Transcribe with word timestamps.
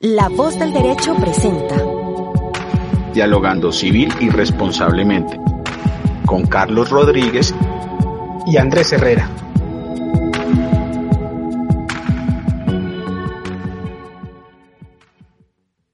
La 0.00 0.28
voz 0.28 0.56
del 0.56 0.72
derecho 0.72 1.12
presenta. 1.16 1.74
Dialogando 3.12 3.72
civil 3.72 4.08
y 4.20 4.30
responsablemente. 4.30 5.40
Con 6.24 6.46
Carlos 6.46 6.90
Rodríguez 6.90 7.52
y 8.46 8.58
Andrés 8.58 8.92
Herrera. 8.92 9.28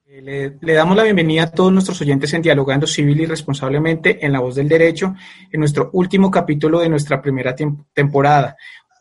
Le, 0.07 0.59
le, 0.61 0.73
damos 0.75 0.97
la 0.99 1.05
bienvenida 1.05 1.45
a 1.45 1.51
todos 1.51 1.73
nuestros 1.73 1.99
oyentes 2.03 2.33
en 2.35 2.43
Dialogando 2.43 2.87
Civil 2.87 3.23
y 3.23 3.27
Responsablemente 3.27 4.25
en 4.25 4.33
La 4.33 4.41
Voz 4.41 4.55
del 4.55 4.69
Derecho, 4.69 5.15
en 5.51 5.61
nuestro 5.61 5.89
último 5.95 6.31
capítulo 6.31 6.81
de 6.81 6.91
nuestra 6.91 7.23
primera 7.23 7.55
temporada. 7.95 8.57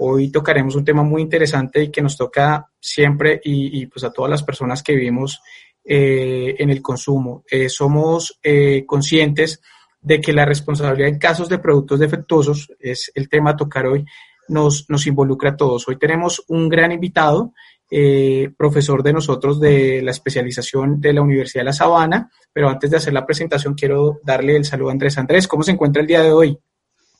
Hoy 0.06 0.30
tocaremos 0.30 0.76
un 0.76 0.84
tema 0.84 1.02
muy 1.02 1.22
interesante 1.22 1.82
y 1.82 1.90
que 1.90 2.02
nos 2.02 2.18
toca 2.18 2.70
siempre 2.78 3.40
y, 3.42 3.86
pues 3.86 4.04
a 4.04 4.12
todas 4.12 4.30
las 4.30 4.44
personas 4.44 4.84
que 4.84 4.96
vivimos 4.96 5.42
eh, 5.82 6.56
en 6.60 6.70
el 6.70 6.82
consumo. 6.82 7.46
Eh, 7.50 7.70
somos 7.70 8.38
eh, 8.44 8.84
conscientes 8.86 9.62
de 10.02 10.20
que 10.20 10.34
la 10.34 10.44
responsabilidad 10.44 11.08
en 11.08 11.20
casos 11.20 11.48
de 11.48 11.60
productos 11.60 12.02
defectuosos 12.02 12.70
es 12.80 13.14
el 13.16 13.30
tema 13.30 13.52
a 13.52 13.56
tocar 13.56 13.88
hoy, 13.88 14.04
nos, 14.50 14.90
nos 14.90 15.08
involucra 15.08 15.52
a 15.52 15.56
todos. 15.56 15.88
Hoy 15.88 15.98
tenemos 15.98 16.44
un 16.50 16.68
gran 16.68 16.92
invitado, 16.92 17.54
eh, 17.90 18.52
profesor 18.58 19.04
de 19.04 19.14
nosotros 19.14 19.58
de 19.62 20.02
la 20.02 20.12
especialización 20.12 21.00
de 21.00 21.14
la 21.14 21.22
Universidad 21.22 21.62
de 21.62 21.66
La 21.68 21.74
Sabana, 21.74 22.30
pero 22.52 22.68
antes 22.68 22.92
de 22.92 22.98
hacer 22.98 23.14
la 23.14 23.26
presentación 23.26 23.74
quiero 23.74 24.20
darle 24.22 24.58
el 24.58 24.66
saludo 24.66 24.90
a 24.90 24.92
Andrés. 24.92 25.18
Andrés, 25.18 25.48
¿cómo 25.48 25.64
se 25.64 25.72
encuentra 25.72 26.02
el 26.02 26.08
día 26.08 26.22
de 26.22 26.34
hoy? 26.34 26.60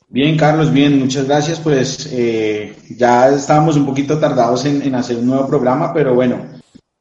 Bien, 0.10 0.38
Carlos, 0.38 0.72
bien, 0.72 1.00
muchas 1.00 1.26
gracias. 1.26 1.60
Pues 1.60 2.08
eh, 2.12 2.76
ya 2.98 3.30
estábamos 3.30 3.76
un 3.76 3.86
poquito 3.86 4.20
tardados 4.20 4.66
en, 4.66 4.94
hacer 4.96 5.18
un 5.18 5.28
nuevo 5.28 5.48
programa, 5.48 5.94
pero 5.94 6.14
bueno, 6.14 6.46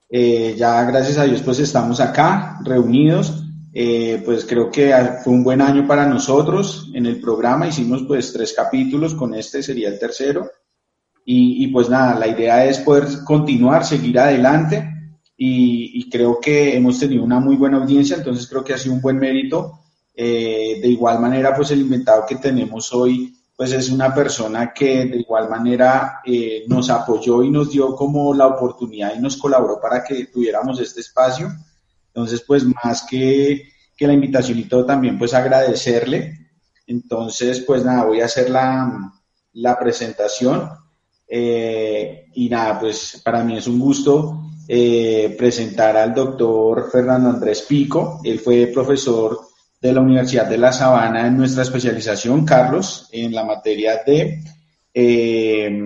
eh, 0.08 0.54
ya 0.56 0.82
gracias 0.84 1.18
a 1.18 1.24
Dios 1.24 1.42
pues 1.42 1.58
estamos 1.58 2.00
acá 2.00 2.58
reunidos. 2.64 3.44
Eh, 3.74 4.22
pues 4.24 4.44
creo 4.44 4.70
que 4.70 4.94
fue 5.24 5.32
un 5.32 5.44
buen 5.44 5.62
año 5.62 5.86
para 5.86 6.06
nosotros 6.06 6.90
en 6.94 7.06
el 7.06 7.20
programa. 7.20 7.68
Hicimos 7.68 8.04
pues 8.06 8.32
tres 8.32 8.52
capítulos, 8.54 9.14
con 9.14 9.34
este 9.34 9.62
sería 9.62 9.88
el 9.88 9.98
tercero. 9.98 10.50
Y, 11.24 11.64
y 11.64 11.68
pues 11.68 11.88
nada, 11.88 12.18
la 12.18 12.26
idea 12.26 12.64
es 12.64 12.78
poder 12.78 13.06
continuar, 13.24 13.84
seguir 13.84 14.18
adelante. 14.18 14.88
Y, 15.36 15.92
y, 15.94 16.08
creo 16.08 16.38
que 16.38 16.76
hemos 16.76 17.00
tenido 17.00 17.24
una 17.24 17.40
muy 17.40 17.56
buena 17.56 17.78
audiencia, 17.78 18.16
entonces 18.16 18.46
creo 18.46 18.62
que 18.62 18.74
ha 18.74 18.78
sido 18.78 18.94
un 18.94 19.00
buen 19.00 19.18
mérito 19.18 19.81
eh, 20.14 20.78
de 20.80 20.88
igual 20.88 21.20
manera, 21.20 21.54
pues 21.54 21.70
el 21.70 21.80
invitado 21.80 22.26
que 22.26 22.36
tenemos 22.36 22.92
hoy, 22.92 23.34
pues 23.56 23.72
es 23.72 23.90
una 23.90 24.14
persona 24.14 24.72
que 24.72 25.06
de 25.06 25.18
igual 25.18 25.48
manera 25.48 26.20
eh, 26.24 26.64
nos 26.68 26.90
apoyó 26.90 27.42
y 27.42 27.50
nos 27.50 27.70
dio 27.70 27.94
como 27.94 28.34
la 28.34 28.46
oportunidad 28.46 29.14
y 29.16 29.20
nos 29.20 29.36
colaboró 29.36 29.80
para 29.80 30.04
que 30.04 30.26
tuviéramos 30.26 30.80
este 30.80 31.00
espacio. 31.00 31.50
Entonces, 32.08 32.42
pues 32.46 32.64
más 32.64 33.06
que, 33.08 33.70
que 33.96 34.06
la 34.06 34.12
invitación 34.12 34.58
y 34.58 34.64
todo, 34.64 34.84
también 34.84 35.18
pues 35.18 35.32
agradecerle. 35.32 36.50
Entonces, 36.86 37.60
pues 37.60 37.84
nada, 37.84 38.04
voy 38.04 38.20
a 38.20 38.26
hacer 38.26 38.50
la, 38.50 39.12
la 39.54 39.78
presentación. 39.78 40.68
Eh, 41.26 42.26
y 42.34 42.50
nada, 42.50 42.78
pues 42.80 43.22
para 43.24 43.42
mí 43.42 43.56
es 43.56 43.66
un 43.66 43.78
gusto 43.78 44.38
presentar 45.36 45.98
al 45.98 46.14
doctor 46.14 46.90
Fernando 46.90 47.28
Andrés 47.28 47.62
Pico. 47.62 48.20
Él 48.24 48.38
fue 48.38 48.68
profesor 48.68 49.51
de 49.82 49.92
la 49.92 50.00
Universidad 50.00 50.46
de 50.46 50.58
La 50.58 50.72
Sabana 50.72 51.26
en 51.26 51.36
nuestra 51.36 51.64
especialización, 51.64 52.46
Carlos, 52.46 53.08
en 53.10 53.34
la 53.34 53.44
materia 53.44 54.00
de 54.06 54.40
eh, 54.94 55.78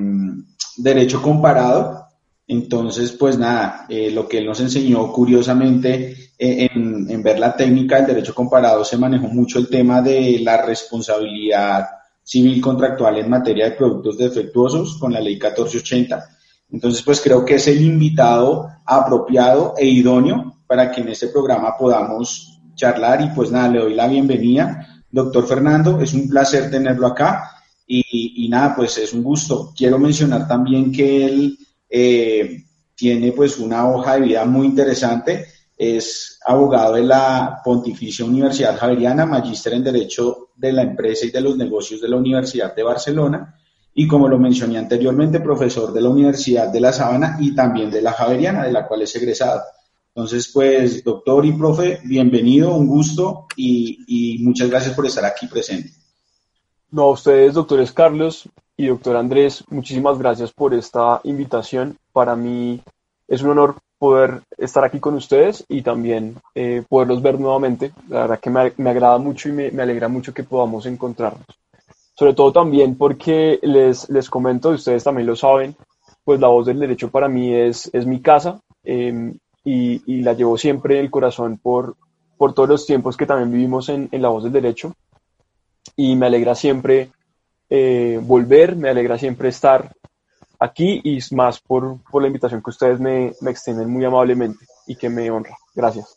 Derecho 0.76 1.22
Comparado. 1.22 2.04
Entonces, 2.46 3.12
pues 3.12 3.38
nada, 3.38 3.86
eh, 3.88 4.10
lo 4.10 4.28
que 4.28 4.38
él 4.38 4.46
nos 4.46 4.60
enseñó 4.60 5.10
curiosamente 5.10 6.14
eh, 6.38 6.68
en, 6.70 7.10
en, 7.10 7.22
ver 7.22 7.38
la 7.38 7.56
técnica 7.56 7.96
del 7.96 8.06
derecho 8.08 8.34
comparado 8.34 8.84
se 8.84 8.98
manejó 8.98 9.28
mucho 9.28 9.58
el 9.58 9.68
tema 9.68 10.02
de 10.02 10.40
la 10.40 10.62
responsabilidad 10.62 11.88
civil 12.22 12.60
contractual 12.60 13.16
en 13.16 13.30
materia 13.30 13.64
de 13.64 13.76
productos 13.76 14.18
defectuosos 14.18 14.98
con 14.98 15.14
la 15.14 15.20
ley 15.20 15.36
1480. 15.36 16.22
Entonces, 16.70 17.02
pues 17.02 17.20
creo 17.22 17.44
que 17.46 17.54
es 17.54 17.66
el 17.68 17.80
invitado 17.80 18.68
apropiado 18.84 19.74
e 19.78 19.86
idóneo 19.86 20.58
para 20.66 20.90
que 20.90 21.00
en 21.00 21.08
este 21.08 21.28
programa 21.28 21.76
podamos 21.78 22.55
charlar 22.76 23.20
y 23.22 23.28
pues 23.30 23.50
nada, 23.50 23.68
le 23.68 23.80
doy 23.80 23.94
la 23.94 24.06
bienvenida. 24.06 25.02
Doctor 25.10 25.46
Fernando, 25.46 26.00
es 26.00 26.14
un 26.14 26.28
placer 26.28 26.70
tenerlo 26.70 27.08
acá 27.08 27.50
y, 27.86 28.44
y 28.44 28.48
nada, 28.48 28.76
pues 28.76 28.98
es 28.98 29.12
un 29.12 29.24
gusto. 29.24 29.72
Quiero 29.76 29.98
mencionar 29.98 30.46
también 30.46 30.92
que 30.92 31.24
él 31.24 31.58
eh, 31.90 32.64
tiene 32.94 33.32
pues 33.32 33.58
una 33.58 33.88
hoja 33.88 34.14
de 34.14 34.20
vida 34.20 34.44
muy 34.44 34.66
interesante, 34.66 35.46
es 35.76 36.38
abogado 36.46 36.94
de 36.94 37.02
la 37.02 37.60
Pontificia 37.64 38.24
Universidad 38.24 38.78
Javeriana, 38.78 39.26
magíster 39.26 39.74
en 39.74 39.84
Derecho 39.84 40.50
de 40.56 40.72
la 40.72 40.82
Empresa 40.82 41.26
y 41.26 41.30
de 41.30 41.40
los 41.40 41.56
Negocios 41.56 42.00
de 42.00 42.08
la 42.08 42.16
Universidad 42.16 42.74
de 42.74 42.82
Barcelona 42.82 43.54
y 43.98 44.06
como 44.06 44.28
lo 44.28 44.38
mencioné 44.38 44.76
anteriormente, 44.76 45.40
profesor 45.40 45.90
de 45.90 46.02
la 46.02 46.10
Universidad 46.10 46.68
de 46.68 46.80
La 46.80 46.92
Sabana 46.92 47.38
y 47.40 47.54
también 47.54 47.90
de 47.90 48.02
la 48.02 48.12
Javeriana, 48.12 48.64
de 48.64 48.72
la 48.72 48.86
cual 48.86 49.00
es 49.00 49.16
egresado. 49.16 49.62
Entonces, 50.16 50.50
pues, 50.50 51.04
doctor 51.04 51.44
y 51.44 51.52
profe, 51.52 52.00
bienvenido, 52.02 52.74
un 52.74 52.86
gusto 52.86 53.44
y, 53.54 53.98
y, 54.06 54.42
muchas 54.42 54.70
gracias 54.70 54.94
por 54.94 55.04
estar 55.04 55.26
aquí 55.26 55.46
presente. 55.46 55.90
No, 56.90 57.02
a 57.02 57.10
ustedes, 57.10 57.52
doctores 57.52 57.92
Carlos 57.92 58.48
y 58.78 58.86
doctor 58.86 59.14
Andrés, 59.16 59.62
muchísimas 59.68 60.18
gracias 60.18 60.52
por 60.52 60.72
esta 60.72 61.20
invitación. 61.24 61.98
Para 62.14 62.34
mí 62.34 62.80
es 63.28 63.42
un 63.42 63.50
honor 63.50 63.76
poder 63.98 64.40
estar 64.56 64.84
aquí 64.84 65.00
con 65.00 65.16
ustedes 65.16 65.66
y 65.68 65.82
también 65.82 66.36
eh, 66.54 66.82
poderlos 66.88 67.20
ver 67.20 67.38
nuevamente. 67.38 67.92
La 68.08 68.20
verdad 68.20 68.40
que 68.40 68.48
me, 68.48 68.72
me 68.78 68.88
agrada 68.88 69.18
mucho 69.18 69.50
y 69.50 69.52
me, 69.52 69.70
me, 69.70 69.82
alegra 69.82 70.08
mucho 70.08 70.32
que 70.32 70.44
podamos 70.44 70.86
encontrarnos. 70.86 71.44
Sobre 72.14 72.32
todo 72.32 72.52
también 72.52 72.96
porque 72.96 73.58
les, 73.60 74.08
les 74.08 74.30
comento, 74.30 74.70
ustedes 74.70 75.04
también 75.04 75.26
lo 75.26 75.36
saben, 75.36 75.76
pues 76.24 76.40
la 76.40 76.48
voz 76.48 76.64
del 76.64 76.78
derecho 76.78 77.10
para 77.10 77.28
mí 77.28 77.54
es, 77.54 77.90
es 77.92 78.06
mi 78.06 78.22
casa. 78.22 78.62
Eh, 78.82 79.34
y, 79.66 80.22
la 80.22 80.32
llevo 80.32 80.56
siempre 80.56 80.98
en 80.98 81.04
el 81.04 81.10
corazón 81.10 81.58
por, 81.58 81.96
por 82.38 82.54
todos 82.54 82.68
los 82.68 82.86
tiempos 82.86 83.16
que 83.16 83.26
también 83.26 83.50
vivimos 83.50 83.88
en, 83.88 84.08
en 84.12 84.22
La 84.22 84.28
Voz 84.28 84.44
del 84.44 84.52
Derecho. 84.52 84.94
Y 85.96 86.14
me 86.14 86.26
alegra 86.26 86.54
siempre 86.54 87.10
eh, 87.68 88.20
volver, 88.22 88.76
me 88.76 88.90
alegra 88.90 89.18
siempre 89.18 89.48
estar 89.48 89.92
aquí 90.60 91.00
y 91.02 91.18
más 91.34 91.58
por, 91.60 91.98
por 92.10 92.22
la 92.22 92.28
invitación 92.28 92.62
que 92.62 92.70
ustedes 92.70 93.00
me, 93.00 93.32
me, 93.40 93.50
extienden 93.50 93.90
muy 93.90 94.04
amablemente 94.04 94.66
y 94.86 94.94
que 94.94 95.10
me 95.10 95.30
honra. 95.30 95.56
Gracias. 95.74 96.16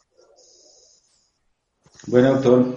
Bueno, 2.06 2.36
doctor. 2.36 2.76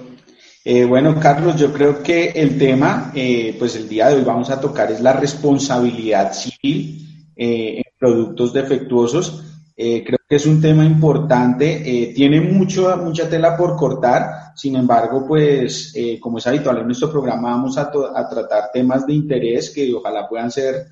Eh, 0.64 0.84
bueno, 0.86 1.18
Carlos, 1.20 1.56
yo 1.56 1.72
creo 1.72 2.02
que 2.02 2.30
el 2.30 2.56
tema, 2.58 3.12
eh, 3.14 3.56
pues 3.58 3.76
el 3.76 3.88
día 3.88 4.08
de 4.08 4.16
hoy 4.16 4.24
vamos 4.24 4.48
a 4.48 4.60
tocar 4.60 4.90
es 4.90 5.00
la 5.00 5.12
responsabilidad 5.12 6.32
civil 6.32 7.30
en 7.36 7.82
productos 7.98 8.52
defectuosos. 8.52 9.51
Eh, 9.74 10.04
creo 10.04 10.18
que 10.28 10.36
es 10.36 10.46
un 10.46 10.60
tema 10.60 10.84
importante, 10.84 11.82
eh, 11.84 12.12
tiene 12.14 12.40
mucho, 12.40 12.94
mucha 12.98 13.28
tela 13.28 13.56
por 13.56 13.74
cortar, 13.76 14.52
sin 14.54 14.76
embargo, 14.76 15.26
pues 15.26 15.92
eh, 15.94 16.20
como 16.20 16.38
es 16.38 16.46
habitual 16.46 16.78
en 16.78 16.86
nuestro 16.86 17.10
programa, 17.10 17.50
vamos 17.50 17.78
a, 17.78 17.90
a, 18.14 18.28
tratar 18.28 18.70
temas 18.70 19.06
de 19.06 19.14
interés 19.14 19.70
que 19.70 19.92
ojalá 19.94 20.28
puedan 20.28 20.50
ser 20.50 20.88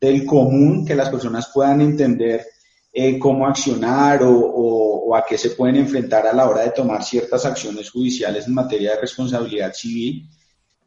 del 0.00 0.24
común, 0.24 0.86
que 0.86 0.94
las 0.94 1.10
personas 1.10 1.50
puedan 1.52 1.80
entender 1.80 2.46
cómo 3.20 3.46
accionar 3.46 4.22
o, 4.24 4.36
o, 4.36 5.10
o, 5.10 5.16
a 5.16 5.24
qué 5.24 5.38
se 5.38 5.50
pueden 5.50 5.76
enfrentar 5.76 6.26
a 6.26 6.32
la 6.32 6.48
hora 6.48 6.62
de 6.62 6.70
tomar 6.70 7.04
ciertas 7.04 7.44
acciones 7.46 7.88
judiciales 7.90 8.48
en 8.48 8.54
materia 8.54 8.94
de 8.94 9.00
responsabilidad 9.00 9.72
civil. 9.72 10.28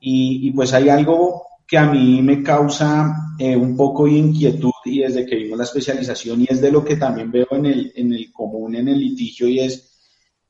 Y, 0.02 0.50
y 0.50 0.52
pues 0.52 0.74
hay 0.74 0.90
algo 0.90 1.44
que 1.74 1.80
a 1.80 1.88
mí 1.88 2.22
me 2.22 2.44
causa 2.44 3.34
eh, 3.40 3.56
un 3.56 3.76
poco 3.76 4.06
de 4.06 4.12
inquietud 4.12 4.70
y 4.86 5.00
desde 5.00 5.26
que 5.26 5.38
vimos 5.38 5.58
la 5.58 5.64
especialización 5.64 6.42
y 6.42 6.46
es 6.48 6.62
de 6.62 6.72
lo 6.72 6.86
que 6.86 6.98
también 6.98 7.32
veo 7.32 7.48
en 7.50 7.66
el, 7.66 7.92
en 7.96 8.14
el 8.14 8.32
común, 8.32 8.76
en 8.76 8.90
el 8.90 9.00
litigio 9.00 9.48
y 9.48 9.60
es 9.60 9.92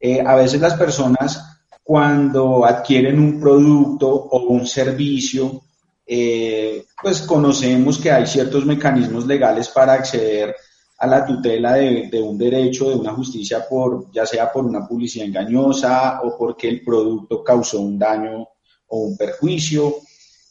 eh, 0.02 0.20
a 0.20 0.36
veces 0.36 0.60
las 0.60 0.74
personas 0.74 1.62
cuando 1.82 2.66
adquieren 2.66 3.20
un 3.20 3.40
producto 3.40 4.10
o 4.10 4.50
un 4.50 4.68
servicio, 4.68 5.62
eh, 6.06 6.88
pues 7.02 7.22
conocemos 7.22 8.00
que 8.00 8.12
hay 8.12 8.28
ciertos 8.28 8.66
mecanismos 8.66 9.26
legales 9.26 9.70
para 9.70 9.94
acceder 9.94 10.54
a 10.98 11.08
la 11.08 11.26
tutela 11.26 11.76
de, 11.76 12.22
un 12.22 12.38
derecho, 12.38 12.90
de 12.90 12.96
una 12.96 13.14
justicia, 13.14 13.66
por, 13.66 14.12
ya 14.12 14.26
sea 14.26 14.52
por 14.52 14.66
una 14.66 14.86
publicidad 14.86 15.26
engañosa 15.26 16.20
o 16.22 16.38
porque 16.38 16.68
el 16.68 16.84
producto 16.84 17.42
causó 17.42 17.80
un 17.80 17.98
daño 17.98 18.46
o 18.88 18.98
un 18.98 19.16
perjuicio. 19.16 19.96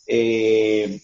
Eh, 0.07 1.01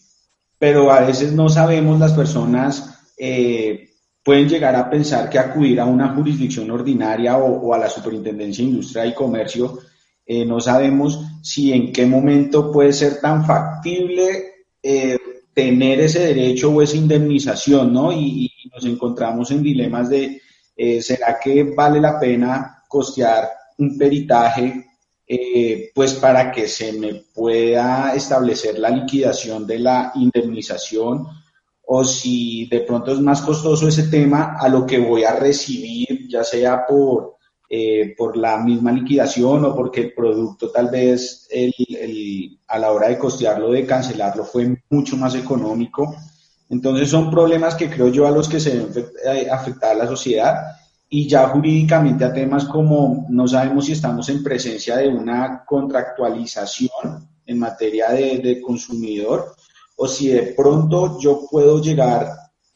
pero 0.59 0.91
a 0.91 1.01
veces 1.01 1.33
no 1.33 1.49
sabemos, 1.49 1.99
las 2.01 2.13
personas 2.13 3.01
eh, 3.17 3.91
pueden 4.23 4.49
llegar 4.49 4.75
a 4.77 4.91
pensar 4.91 5.31
que 5.31 5.39
acudir 5.39 5.81
a 5.81 5.85
una 5.85 6.15
jurisdicción 6.15 6.71
ordinaria 6.71 7.39
o, 7.39 7.73
a 7.73 7.79
la 7.79 7.89
Superintendencia 7.89 8.65
de 8.65 8.71
Industria 8.71 9.07
y 9.07 9.15
Comercio, 9.15 9.79
eh, 10.27 10.45
no 10.45 10.61
sabemos 10.61 11.21
si 11.43 11.73
en 11.73 11.93
qué 11.93 12.07
momento 12.07 12.71
puede 12.71 12.93
ser 12.93 13.21
tan 13.21 13.45
factible 13.47 14.55
tener 15.53 16.01
ese 16.01 16.21
derecho 16.21 16.71
o 16.71 16.81
esa 16.81 16.97
indemnización, 16.97 17.93
¿no? 17.93 18.13
Y, 18.13 18.51
nos 18.73 18.85
encontramos 18.85 19.51
en 19.51 19.63
dilemas 19.63 20.09
de, 20.09 20.41
¿será 21.01 21.39
que 21.43 21.65
vale 21.65 22.01
la 22.01 22.21
pena 22.21 22.85
costear 22.87 23.49
un 23.79 23.97
peritaje 23.99 24.88
eh, 25.29 25.91
pues 25.95 26.15
para 26.15 26.51
que 26.51 26.67
se 26.67 26.93
me 26.95 27.23
pueda 27.35 28.15
establecer 28.15 28.79
la 28.79 28.89
liquidación 28.89 29.67
de 29.67 29.79
la 29.79 30.13
indemnización 30.15 31.27
o 31.87 32.05
si 32.05 32.67
de 32.67 32.81
pronto 32.81 33.13
es 33.13 33.21
más 33.21 33.43
costoso 33.43 33.89
ese 33.89 34.05
tema 34.05 34.57
a 34.59 34.69
lo 34.69 34.87
que 34.87 34.99
voy 34.99 35.25
a 35.25 35.37
recibir, 35.37 36.29
ya 36.29 36.45
sea 36.45 36.87
por 36.87 37.39
eh, 37.71 38.15
por 38.17 38.35
la 38.39 38.57
misma 38.57 38.91
liquidación 38.91 39.63
o 39.67 39.77
porque 39.77 40.01
el 40.01 40.15
producto 40.15 40.71
tal 40.71 40.89
vez 40.89 41.47
a 42.67 42.79
la 42.79 42.91
hora 42.91 43.09
de 43.09 43.19
costearlo, 43.19 43.71
de 43.73 43.85
cancelarlo, 43.85 44.43
fue 44.43 44.83
mucho 44.89 45.19
más 45.19 45.35
económico. 45.35 46.17
Entonces 46.71 47.11
son 47.11 47.31
problemas 47.31 47.75
que 47.75 47.91
creo 47.91 48.09
yo 48.09 48.27
a 48.27 48.31
los 48.31 48.49
que 48.49 48.59
se 48.59 48.71
deben 48.71 49.11
eh, 49.23 49.49
afectar 49.51 49.91
a 49.91 49.99
la 49.99 50.07
sociedad 50.07 50.78
y 51.11 51.27
ya 51.27 51.49
jurídicamente 51.49 52.25
a 52.25 52.33
temas 52.33 52.67
como 52.67 53.27
no 53.31 53.49
sabemos 53.49 53.87
si 53.87 53.93
estamos 53.93 54.29
en 54.29 54.43
presencia 54.43 54.97
de 54.99 55.09
una 55.09 55.65
contractualización 55.65 57.29
en 57.47 57.59
materia 57.59 58.11
de, 58.11 58.61
consumidor 58.61 59.55
o 59.97 60.07
si 60.07 60.29
de 60.29 60.55
pronto 60.55 61.19
yo 61.19 61.47
puedo 61.51 61.81
llegar 61.81 62.31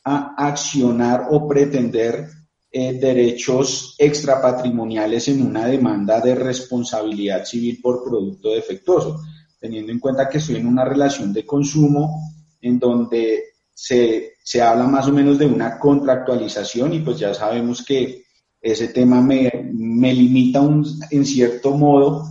a 0.05 0.35
accionar 0.37 1.29
o 1.31 1.47
pretender 1.47 2.27
eh, 2.71 2.95
derechos 2.95 3.95
extrapatrimoniales 3.99 5.29
en 5.29 5.47
una 5.47 5.67
demanda 5.67 6.21
de 6.21 6.35
responsabilidad 6.35 7.45
civil 7.45 7.81
por 7.83 8.03
producto 8.03 8.51
defectuoso, 8.51 9.21
teniendo 9.61 9.93
en 9.93 10.01
cuenta 10.01 10.29
que 10.29 10.39
estoy 10.39 10.57
en 10.57 10.67
una 10.67 10.87
relación 10.87 11.35
de 11.35 11.45
consumo 11.45 12.33
en 12.63 12.79
donde 12.79 13.45
se, 13.75 14.37
se 14.43 14.63
habla 14.63 14.85
más 14.85 15.07
o 15.07 15.13
menos 15.13 15.39
de 15.39 15.47
una 15.47 15.79
contractualización 15.79 16.95
y 16.95 17.01
pues 17.01 17.19
ya 17.19 17.35
sabemos 17.35 17.85
que 17.85 18.22
ese 18.63 18.89
tema 18.89 19.21
me, 19.21 19.51
me 19.73 20.15
limita 20.15 20.63
en 21.11 21.27
cierto 21.27 21.73
modo 21.73 22.25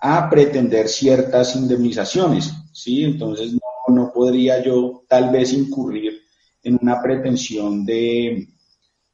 a 0.00 0.28
pretender 0.28 0.86
ciertas 0.86 1.56
indemnizaciones, 1.56 2.52
¿sí? 2.72 3.04
Entonces 3.04 3.54
no, 3.54 3.94
no 3.94 4.12
podría 4.12 4.62
yo 4.62 5.04
tal 5.08 5.30
vez 5.30 5.52
incurrir 5.54 6.20
en 6.62 6.78
una 6.80 7.02
pretensión 7.02 7.86
de, 7.86 8.48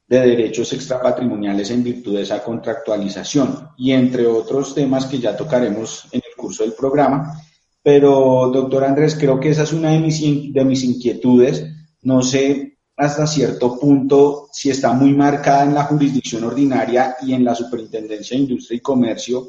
de 0.07 0.19
derechos 0.19 0.73
extrapatrimoniales 0.73 1.71
en 1.71 1.83
virtud 1.83 2.15
de 2.15 2.23
esa 2.23 2.43
contractualización 2.43 3.69
y 3.77 3.91
entre 3.91 4.27
otros 4.27 4.75
temas 4.75 5.05
que 5.05 5.19
ya 5.19 5.35
tocaremos 5.35 6.07
en 6.11 6.21
el 6.25 6.35
curso 6.35 6.63
del 6.63 6.73
programa. 6.73 7.41
Pero, 7.81 8.49
doctor 8.51 8.83
Andrés, 8.83 9.15
creo 9.15 9.39
que 9.39 9.49
esa 9.49 9.63
es 9.63 9.71
una 9.71 9.91
de 9.91 9.99
mis, 9.99 10.19
de 10.53 10.65
mis 10.65 10.83
inquietudes. 10.83 11.65
No 12.01 12.21
sé 12.21 12.74
hasta 12.97 13.27
cierto 13.27 13.77
punto 13.77 14.47
si 14.51 14.69
está 14.69 14.93
muy 14.93 15.13
marcada 15.13 15.63
en 15.63 15.73
la 15.73 15.83
jurisdicción 15.83 16.43
ordinaria 16.45 17.17
y 17.21 17.33
en 17.33 17.43
la 17.43 17.53
Superintendencia 17.53 18.37
de 18.37 18.43
Industria 18.43 18.77
y 18.77 18.81
Comercio 18.81 19.47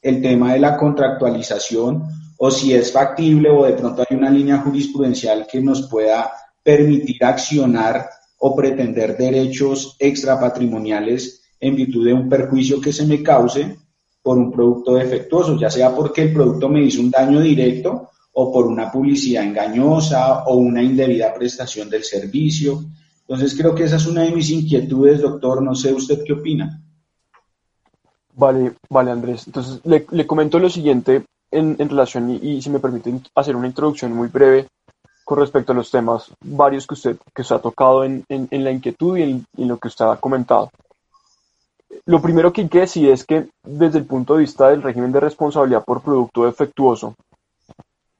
el 0.00 0.20
tema 0.22 0.52
de 0.52 0.60
la 0.60 0.76
contractualización 0.76 2.04
o 2.36 2.50
si 2.50 2.74
es 2.74 2.92
factible 2.92 3.50
o 3.50 3.64
de 3.64 3.72
pronto 3.72 4.04
hay 4.08 4.16
una 4.16 4.30
línea 4.30 4.58
jurisprudencial 4.58 5.46
que 5.50 5.60
nos 5.60 5.88
pueda 5.88 6.30
permitir 6.62 7.24
accionar 7.24 8.08
o 8.38 8.54
pretender 8.54 9.16
derechos 9.16 9.96
extrapatrimoniales 9.98 11.42
en 11.58 11.76
virtud 11.76 12.06
de 12.06 12.12
un 12.12 12.28
perjuicio 12.28 12.80
que 12.80 12.92
se 12.92 13.06
me 13.06 13.22
cause 13.22 13.78
por 14.22 14.38
un 14.38 14.52
producto 14.52 14.94
defectuoso, 14.94 15.58
ya 15.58 15.70
sea 15.70 15.94
porque 15.94 16.22
el 16.22 16.32
producto 16.32 16.68
me 16.68 16.82
hizo 16.82 17.00
un 17.00 17.10
daño 17.10 17.40
directo 17.40 18.10
o 18.34 18.52
por 18.52 18.66
una 18.66 18.90
publicidad 18.90 19.44
engañosa 19.44 20.44
o 20.44 20.56
una 20.56 20.82
indebida 20.82 21.32
prestación 21.32 21.88
del 21.88 22.04
servicio. 22.04 22.84
Entonces 23.20 23.56
creo 23.56 23.74
que 23.74 23.84
esa 23.84 23.96
es 23.96 24.06
una 24.06 24.22
de 24.22 24.32
mis 24.32 24.50
inquietudes, 24.50 25.22
doctor. 25.22 25.62
No 25.62 25.74
sé 25.74 25.92
usted 25.92 26.22
qué 26.24 26.32
opina. 26.32 26.80
Vale, 28.36 28.74
vale, 28.90 29.10
Andrés. 29.12 29.46
Entonces 29.46 29.80
le, 29.84 30.26
comento 30.26 30.58
lo 30.58 30.68
siguiente 30.68 31.24
en, 31.50 31.78
relación 31.78 32.38
y, 32.42 32.60
si 32.60 32.70
me 32.70 32.80
permiten 32.80 33.22
hacer 33.34 33.54
una 33.54 33.68
introducción 33.68 34.12
muy 34.12 34.28
breve 34.28 34.66
con 35.24 35.38
respecto 35.38 35.72
a 35.72 35.74
los 35.74 35.90
temas 35.90 36.30
varios 36.44 36.86
que 36.86 36.94
usted, 36.94 37.16
que 37.34 37.42
ha 37.48 37.58
tocado 37.58 38.04
en, 38.04 38.24
la 38.28 38.70
inquietud 38.72 39.16
y 39.16 39.22
en, 39.22 39.46
lo 39.56 39.78
que 39.78 39.88
usted 39.88 40.04
ha 40.04 40.16
comentado. 40.16 40.70
Lo 42.06 42.20
primero 42.20 42.52
que 42.52 42.62
hay 42.62 42.68
que 42.68 42.80
decir 42.80 43.08
es 43.08 43.24
que 43.24 43.46
desde 43.62 43.98
el 43.98 44.04
punto 44.04 44.34
de 44.34 44.40
vista 44.40 44.68
del 44.68 44.82
régimen 44.82 45.12
de 45.12 45.20
responsabilidad 45.20 45.84
por 45.84 46.02
producto 46.02 46.44
defectuoso, 46.44 47.14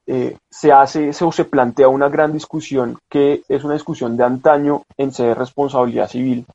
eh, 0.07 0.37
se 0.51 0.71
hace 0.71 1.09
o 1.21 1.31
se 1.31 1.45
plantea 1.45 1.87
una 1.87 2.09
gran 2.09 2.31
discusión 2.31 2.99
que 3.09 3.41
es 3.49 3.63
una 3.63 3.73
discusión 3.73 4.15
de 4.17 4.23
antaño 4.23 4.83
en 4.97 5.11
sede 5.11 5.29
de 5.29 5.35
responsabilidad 5.35 6.09
civil 6.09 6.45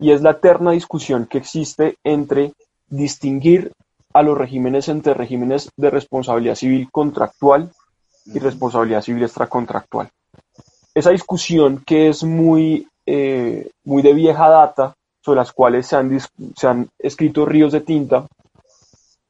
y 0.00 0.10
es 0.10 0.20
la 0.20 0.32
eterna 0.32 0.72
discusión 0.72 1.26
que 1.26 1.38
existe 1.38 1.96
entre 2.02 2.54
distinguir 2.88 3.72
a 4.12 4.22
los 4.22 4.36
regímenes 4.36 4.88
entre 4.88 5.14
regímenes 5.14 5.70
de 5.76 5.90
responsabilidad 5.90 6.56
civil 6.56 6.88
contractual 6.90 7.70
y 8.26 8.38
responsabilidad 8.40 9.02
civil 9.02 9.22
extracontractual. 9.22 10.10
Esa 10.92 11.10
discusión 11.10 11.82
que 11.86 12.08
es 12.08 12.24
muy, 12.24 12.88
eh, 13.06 13.70
muy 13.84 14.02
de 14.02 14.12
vieja 14.12 14.48
data, 14.48 14.94
sobre 15.24 15.38
las 15.38 15.52
cuales 15.52 15.86
se 15.86 15.96
han, 15.96 16.20
se 16.56 16.66
han 16.66 16.88
escrito 16.98 17.46
ríos 17.46 17.72
de 17.72 17.80
tinta, 17.80 18.26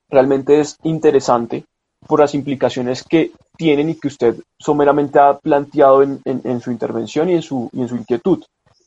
realmente 0.09 0.59
es 0.59 0.79
interesante 0.83 1.65
por 2.07 2.21
las 2.21 2.35
implicaciones 2.35 3.03
que 3.03 3.33
tienen 3.57 3.91
y 3.91 3.95
que 3.95 4.09
usted 4.09 4.37
someramente 4.59 5.19
ha 5.19 5.39
planteado 5.39 6.03
en, 6.03 6.21
en, 6.25 6.61
su 6.61 6.71
intervención 6.71 7.31
y 7.31 7.35
en 7.35 7.43
su, 7.43 7.71
y 7.73 7.83
en 7.83 7.89
su 7.89 7.97
inquietud. 7.97 8.43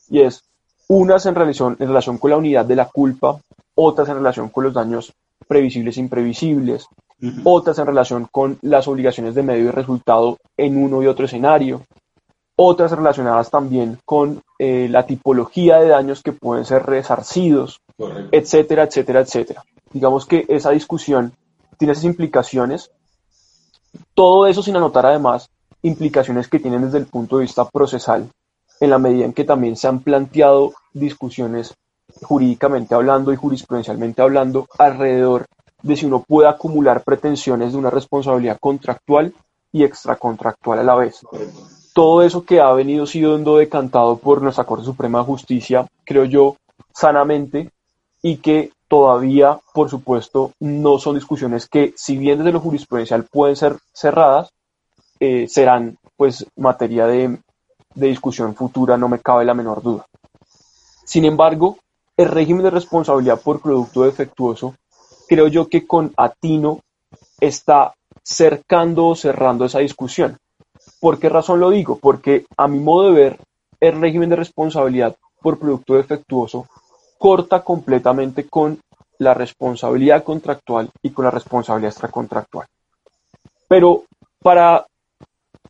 Y 0.08 0.20
es 0.20 0.42
unas 0.88 1.26
en 1.26 1.34
relación, 1.34 1.76
en 1.78 1.88
relación 1.88 2.18
con 2.18 2.30
la 2.30 2.36
unidad 2.36 2.64
de 2.64 2.76
la 2.76 2.86
culpa, 2.86 3.40
otras 3.74 4.08
en 4.08 4.16
relación 4.16 4.48
con 4.50 4.64
los 4.64 4.74
daños 4.74 5.12
previsibles 5.48 5.96
e 5.96 6.00
imprevisibles, 6.00 6.86
otras 7.44 7.78
en 7.78 7.86
relación 7.86 8.28
con 8.30 8.58
las 8.62 8.86
obligaciones 8.88 9.34
de 9.34 9.42
medio 9.42 9.64
y 9.64 9.70
resultado 9.70 10.38
en 10.56 10.76
uno 10.76 11.02
y 11.02 11.06
otro 11.06 11.24
escenario, 11.24 11.82
otras 12.56 12.90
relacionadas 12.92 13.50
también 13.50 13.98
con 14.04 14.42
eh, 14.58 14.88
la 14.90 15.06
tipología 15.06 15.78
de 15.78 15.88
daños 15.88 16.22
que 16.22 16.32
pueden 16.32 16.64
ser 16.64 16.84
resarcidos, 16.84 17.80
etcétera, 18.32 18.84
etcétera, 18.84 19.20
etcétera. 19.20 19.64
Digamos 19.92 20.26
que 20.26 20.44
esa 20.48 20.70
discusión 20.70 21.32
tiene 21.78 21.92
esas 21.92 22.04
implicaciones, 22.04 22.90
todo 24.14 24.46
eso 24.46 24.62
sin 24.62 24.76
anotar 24.76 25.06
además 25.06 25.50
implicaciones 25.82 26.48
que 26.48 26.58
tienen 26.58 26.82
desde 26.82 26.98
el 26.98 27.06
punto 27.06 27.36
de 27.36 27.42
vista 27.42 27.68
procesal, 27.68 28.28
en 28.80 28.90
la 28.90 28.98
medida 28.98 29.24
en 29.24 29.32
que 29.32 29.44
también 29.44 29.76
se 29.76 29.88
han 29.88 30.00
planteado 30.00 30.72
discusiones 30.92 31.74
jurídicamente 32.22 32.94
hablando 32.94 33.32
y 33.32 33.36
jurisprudencialmente 33.36 34.22
hablando 34.22 34.66
alrededor 34.78 35.46
de 35.82 35.96
si 35.96 36.06
uno 36.06 36.24
puede 36.26 36.48
acumular 36.48 37.02
pretensiones 37.04 37.72
de 37.72 37.78
una 37.78 37.90
responsabilidad 37.90 38.58
contractual 38.60 39.34
y 39.72 39.84
extracontractual 39.84 40.78
a 40.78 40.84
la 40.84 40.94
vez. 40.94 41.20
Todo 41.92 42.22
eso 42.22 42.44
que 42.44 42.60
ha 42.60 42.72
venido 42.72 43.06
siendo 43.06 43.56
decantado 43.56 44.18
por 44.18 44.42
nuestra 44.42 44.64
Corte 44.64 44.84
Suprema 44.84 45.18
de 45.18 45.24
Justicia, 45.24 45.86
creo 46.04 46.24
yo, 46.24 46.56
sanamente, 46.92 47.70
y 48.22 48.38
que 48.38 48.72
todavía, 48.88 49.58
por 49.72 49.90
supuesto, 49.90 50.52
no 50.60 50.98
son 50.98 51.16
discusiones 51.16 51.68
que, 51.68 51.92
si 51.96 52.16
bien 52.16 52.38
desde 52.38 52.52
lo 52.52 52.60
jurisprudencial 52.60 53.24
pueden 53.24 53.56
ser 53.56 53.76
cerradas, 53.92 54.50
eh, 55.20 55.46
serán 55.48 55.98
pues 56.16 56.46
materia 56.56 57.06
de, 57.06 57.38
de 57.94 58.06
discusión 58.06 58.54
futura, 58.54 58.96
no 58.96 59.08
me 59.08 59.18
cabe 59.18 59.44
la 59.44 59.54
menor 59.54 59.82
duda. 59.82 60.06
Sin 61.04 61.24
embargo, 61.24 61.78
el 62.16 62.28
régimen 62.28 62.64
de 62.64 62.70
responsabilidad 62.70 63.40
por 63.40 63.60
producto 63.60 64.02
defectuoso 64.02 64.74
creo 65.28 65.48
yo 65.48 65.68
que 65.68 65.86
con 65.86 66.12
Atino 66.16 66.80
está 67.40 67.92
cercando 68.22 69.08
o 69.08 69.14
cerrando 69.14 69.64
esa 69.64 69.80
discusión. 69.80 70.38
¿Por 71.00 71.18
qué 71.18 71.28
razón 71.28 71.60
lo 71.60 71.70
digo? 71.70 71.98
Porque 71.98 72.46
a 72.56 72.68
mi 72.68 72.78
modo 72.78 73.08
de 73.08 73.12
ver, 73.12 73.38
el 73.80 74.00
régimen 74.00 74.30
de 74.30 74.36
responsabilidad 74.36 75.16
por 75.40 75.58
producto 75.58 75.94
defectuoso 75.94 76.66
corta 77.18 77.62
completamente 77.62 78.48
con 78.48 78.78
la 79.18 79.34
responsabilidad 79.34 80.24
contractual 80.24 80.90
y 81.02 81.10
con 81.10 81.24
la 81.24 81.30
responsabilidad 81.30 81.92
extracontractual. 81.92 82.66
Pero 83.68 84.04
para, 84.42 84.86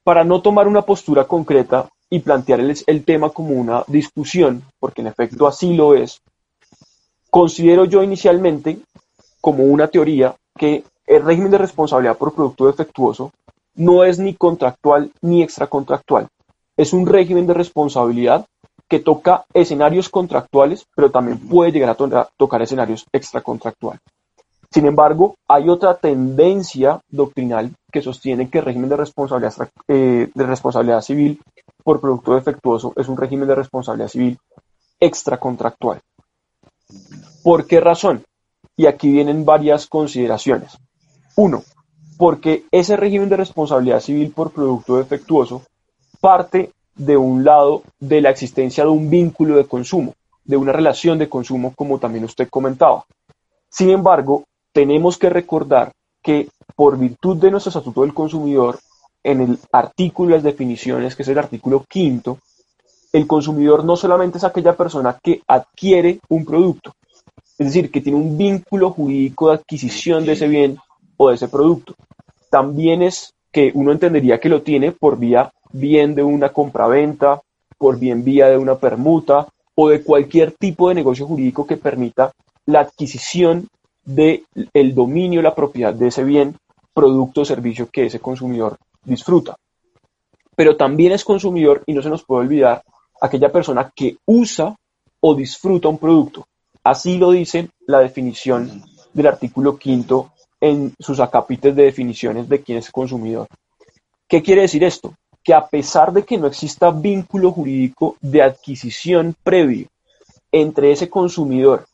para 0.03 0.25
no 0.25 0.43
tomar 0.43 0.67
una 0.69 0.83
postura 0.83 1.25
concreta, 1.25 1.89
y 2.11 2.21
plantear 2.21 2.61
el, 2.61 2.77
el 2.87 3.05
tema 3.05 3.31
como 3.31 3.55
una 3.55 3.85
discusión, 3.87 4.63
porque 4.79 5.01
en 5.01 5.09
efecto 5.09 5.47
así 5.47 5.75
lo 5.75 5.95
es, 5.95 6.21
considero 7.31 7.85
yo 7.85 8.03
inicialmente 8.03 8.79
como 9.41 9.65
una 9.65 9.89
teoría 9.89 10.35
que 10.57 10.85
el 11.07 11.25
régimen 11.25 11.51
de 11.51 11.59
responsabilidad 11.59 12.17
por 12.17 12.35
producto 12.35 12.67
defectuoso 12.67 13.33
no 13.75 14.05
es 14.05 14.19
ni 14.19 14.35
contractual 14.35 15.11
ni 15.21 15.43
extracontractual. 15.43 16.29
Es 16.77 16.93
un 16.93 17.07
régimen 17.07 17.47
de 17.47 17.55
responsabilidad 17.55 18.47
que 18.89 19.01
toca 19.01 19.45
escenarios 19.53 20.09
contractuales, 20.09 20.87
pero 20.95 21.11
también 21.11 21.39
puede 21.39 21.73
llegar 21.73 21.91
a, 21.91 22.29
tocar 22.37 22.63
escenarios 22.63 23.07
extracontractuales. 23.13 24.01
Sin 24.71 24.87
embargo, 24.87 25.37
hay 25.49 25.69
otra 25.69 25.97
tendencia 25.97 27.01
doctrinal 27.09 27.73
que 27.91 28.03
sostiene 28.03 28.49
que 28.49 28.59
el 28.59 28.65
régimen 28.65 28.91
de 28.91 28.97
responsabilidad, 28.97 29.69
eh, 29.89 30.29
de 30.33 30.47
responsabilidad 30.47 31.01
civil 31.01 31.41
por 31.83 32.01
producto 32.01 32.35
defectuoso 32.35 32.93
es 32.97 33.09
un 33.09 33.17
régimen 33.17 33.49
de 33.49 33.55
responsabilidad 33.55 34.09
civil 34.09 34.39
extracontractual. 35.01 36.01
¿Por 37.43 37.67
qué 37.67 37.81
razón? 37.81 38.25
Y 38.77 38.87
aquí 38.87 39.11
vienen 39.11 39.45
varias 39.45 39.87
consideraciones. 39.87 40.77
Uno, 41.37 41.63
porque 42.19 42.65
ese 42.71 42.97
régimen 42.97 43.29
de 43.29 43.37
responsabilidad 43.37 44.01
civil 44.01 44.33
por 44.33 44.51
producto 44.51 44.97
defectuoso 44.97 45.63
parte 46.21 46.73
de 46.97 47.17
un 47.17 47.45
lado 47.45 47.83
de 48.01 48.21
la 48.21 48.31
existencia 48.31 48.85
de 48.85 48.91
un 48.91 49.11
vínculo 49.11 49.57
de 49.57 49.67
consumo, 49.67 50.15
de 50.45 50.57
una 50.57 50.73
relación 50.73 51.19
de 51.19 51.29
consumo, 51.29 51.73
como 51.77 51.99
también 51.99 52.25
usted 52.25 52.49
comentaba. 52.49 53.05
Sin 53.69 53.91
embargo, 53.91 54.45
tenemos 54.73 55.19
que 55.19 55.31
recordar 55.31 55.93
que 56.23 56.49
por 56.75 56.99
virtud 56.99 57.37
de 57.37 57.51
nuestro 57.51 57.71
Estatuto 57.71 58.03
del 58.03 58.15
Consumidor, 58.15 58.79
en 59.23 59.41
el 59.41 59.59
artículo 59.73 60.31
de 60.31 60.37
las 60.37 60.45
definiciones, 60.45 61.15
que 61.15 61.23
es 61.23 61.29
el 61.29 61.39
artículo 61.39 61.85
quinto, 61.89 62.39
el 63.13 63.27
consumidor 63.27 63.85
no 63.85 63.97
solamente 63.97 64.39
es 64.39 64.45
aquella 64.45 64.77
persona 64.77 65.19
que 65.23 65.43
adquiere 65.47 66.21
un 66.29 66.45
producto, 66.45 66.93
es 67.59 67.67
decir, 67.67 67.91
que 67.91 68.01
tiene 68.01 68.19
un 68.19 68.37
vínculo 68.37 68.91
jurídico 68.91 69.49
de 69.49 69.55
adquisición 69.55 70.25
de 70.25 70.33
ese 70.33 70.49
bien 70.49 70.79
o 71.17 71.31
de 71.31 71.37
ese 71.37 71.49
producto. 71.49 71.95
También 72.51 73.03
es 73.03 73.33
que 73.51 73.73
uno 73.75 73.93
entendería 73.93 74.39
que 74.39 74.51
lo 74.51 74.63
tiene 74.63 74.93
por 74.93 75.19
vía 75.19 75.51
bien 75.73 76.15
de 76.15 76.23
una 76.23 76.51
compraventa, 76.51 77.41
por 77.79 77.99
bien 77.99 78.25
vía 78.25 78.49
de 78.49 78.59
una 78.59 78.77
permuta 78.77 79.49
o 79.75 79.89
de 79.89 80.03
cualquier 80.03 80.53
tipo 80.53 80.89
de 80.89 80.95
negocio 80.95 81.27
jurídico 81.27 81.67
que 81.67 81.77
permita 81.77 82.33
la 82.67 82.81
adquisición 82.81 83.69
del 84.05 84.45
el 84.73 84.95
dominio, 84.95 85.43
la 85.43 85.55
propiedad 85.55 85.93
de 85.93 86.09
ese 86.09 86.25
bien, 86.25 86.57
producto 86.95 87.43
o 87.43 87.45
servicio 87.45 87.89
que 87.91 88.07
ese 88.07 88.21
consumidor 88.21 88.79
disfruta. 89.05 89.57
Pero 90.55 90.77
también 90.77 91.13
es 91.13 91.25
consumidor, 91.25 91.83
y 91.87 91.93
no 91.93 92.03
se 92.03 92.09
nos 92.09 92.25
puede 92.25 92.47
olvidar, 92.47 92.83
aquella 93.21 93.53
persona 93.53 93.93
que 93.95 94.17
usa 94.25 94.75
o 95.21 95.35
disfruta 95.35 95.89
un 95.89 95.99
producto. 95.99 96.47
Así 96.83 97.19
lo 97.19 97.33
dice 97.33 97.69
la 97.87 97.99
definición 97.99 98.83
del 99.13 99.27
artículo 99.27 99.77
quinto 99.77 100.33
en 100.61 100.95
sus 100.99 101.21
acápites 101.21 101.75
de 101.75 101.85
definiciones 101.85 102.49
de 102.49 102.63
quién 102.63 102.79
es 102.79 102.91
consumidor. 102.91 103.49
¿Qué 104.29 104.43
quiere 104.43 104.63
decir 104.63 104.83
esto? 104.85 105.15
Que 105.47 105.55
a 105.55 105.65
pesar 105.65 106.13
de 106.13 106.25
que 106.25 106.39
no 106.39 106.49
exista 106.49 106.91
vínculo 106.91 107.53
jurídico 107.53 108.17
de 108.21 108.43
adquisición 108.43 109.37
previo 109.45 109.87
entre 110.51 110.91
ese 110.91 111.09
consumidor 111.09 111.87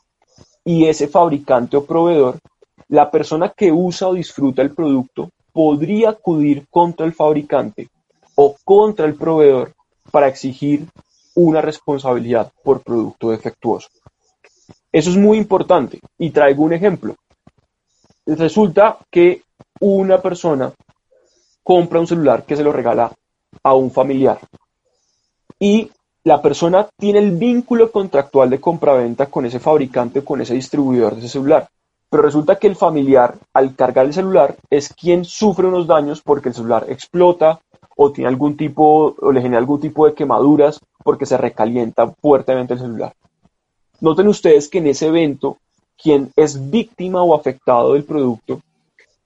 y 0.65 0.87
ese 0.87 1.07
fabricante 1.07 1.77
o 1.77 1.85
proveedor, 1.85 2.39
la 2.89 3.11
persona 3.11 3.53
que 3.55 3.71
usa 3.71 4.09
o 4.09 4.15
disfruta 4.15 4.63
el 4.63 4.71
producto 4.71 5.29
podría 5.53 6.11
acudir 6.11 6.65
contra 6.71 7.05
el 7.05 7.13
fabricante 7.13 7.91
o 8.37 8.57
contra 8.65 9.05
el 9.05 9.17
proveedor 9.17 9.75
para 10.11 10.29
exigir 10.29 10.87
una 11.35 11.61
responsabilidad 11.61 12.51
por 12.65 12.81
producto 12.81 13.33
defectuoso. 13.33 13.89
Eso 14.91 15.11
es 15.11 15.17
muy 15.19 15.37
importante 15.37 16.01
y 16.17 16.31
traigo 16.31 16.65
un 16.65 16.73
ejemplo. 16.73 17.17
Resulta 18.25 18.97
que 19.11 19.43
una 19.81 20.23
persona 20.23 20.73
compra 21.63 22.01
un 22.01 22.07
celular 22.07 22.45
que 22.45 22.57
se 22.57 22.65
lo 22.65 22.73
regala 22.73 23.13
a 23.63 23.75
un 23.75 23.91
familiar 23.91 24.39
y 25.59 25.91
la 26.25 26.43
persona 26.43 26.89
tiene 26.99 27.21
el 27.21 27.33
vínculo 27.37 27.91
contractual 27.91 28.51
de 28.51 28.61
compraventa 28.61 29.27
con 29.27 29.47
ese 29.47 29.61
fabricante 29.61 30.21
o 30.21 30.25
con 30.25 30.41
ese 30.41 30.55
distribuidor 30.55 31.15
de 31.15 31.21
ese 31.21 31.29
celular. 31.29 31.69
Pero 32.11 32.23
resulta 32.23 32.57
que 32.57 32.67
el 32.67 32.77
familiar, 32.77 33.37
al 33.55 33.75
cargar 33.75 34.07
el 34.07 34.13
celular, 34.13 34.57
es 34.71 34.93
quien 34.93 35.25
sufre 35.25 35.67
unos 35.67 35.87
daños 35.87 36.21
porque 36.21 36.49
el 36.49 36.55
celular 36.55 36.87
explota 36.89 37.61
o 37.97 38.11
tiene 38.11 38.29
algún 38.29 38.57
tipo 38.57 39.15
o 39.19 39.33
le 39.33 39.41
genera 39.41 39.59
algún 39.59 39.81
tipo 39.81 40.07
de 40.07 40.15
quemaduras 40.15 40.81
porque 41.03 41.27
se 41.27 41.37
recalienta 41.37 42.09
fuertemente 42.09 42.75
el 42.75 42.81
celular. 42.81 43.15
Noten 44.01 44.29
ustedes 44.29 44.69
que 44.69 44.79
en 44.79 44.89
ese 44.89 45.07
evento, 45.07 45.59
quien 45.97 46.33
es 46.37 46.71
víctima 46.71 47.23
o 47.23 47.35
afectado 47.35 47.93
del 47.93 48.05
producto 48.05 48.61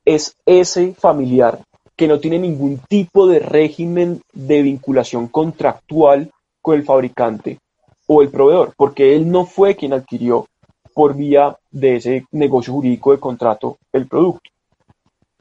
es 0.05 0.37
ese 0.45 0.93
familiar 0.93 1.61
que 1.97 2.07
no 2.07 2.21
tiene 2.21 2.39
ningún 2.39 2.79
tipo 2.89 3.27
de 3.27 3.39
régimen 3.39 4.21
de 4.33 4.63
vinculación 4.63 5.29
contractual 5.29 6.31
con 6.61 6.77
el 6.77 6.85
fabricante 6.85 7.59
o 8.07 8.23
el 8.23 8.29
proveedor, 8.29 8.75
porque 8.77 9.17
él 9.17 9.31
no 9.31 9.47
fue 9.47 9.75
quien 9.75 9.93
adquirió 9.93 10.47
por 10.95 11.15
vía 11.15 11.57
de 11.71 11.97
ese 11.97 12.25
negocio 12.33 12.73
jurídico 12.73 13.13
de 13.13 13.19
contrato 13.19 13.79
el 13.93 14.07
producto. 14.07 14.51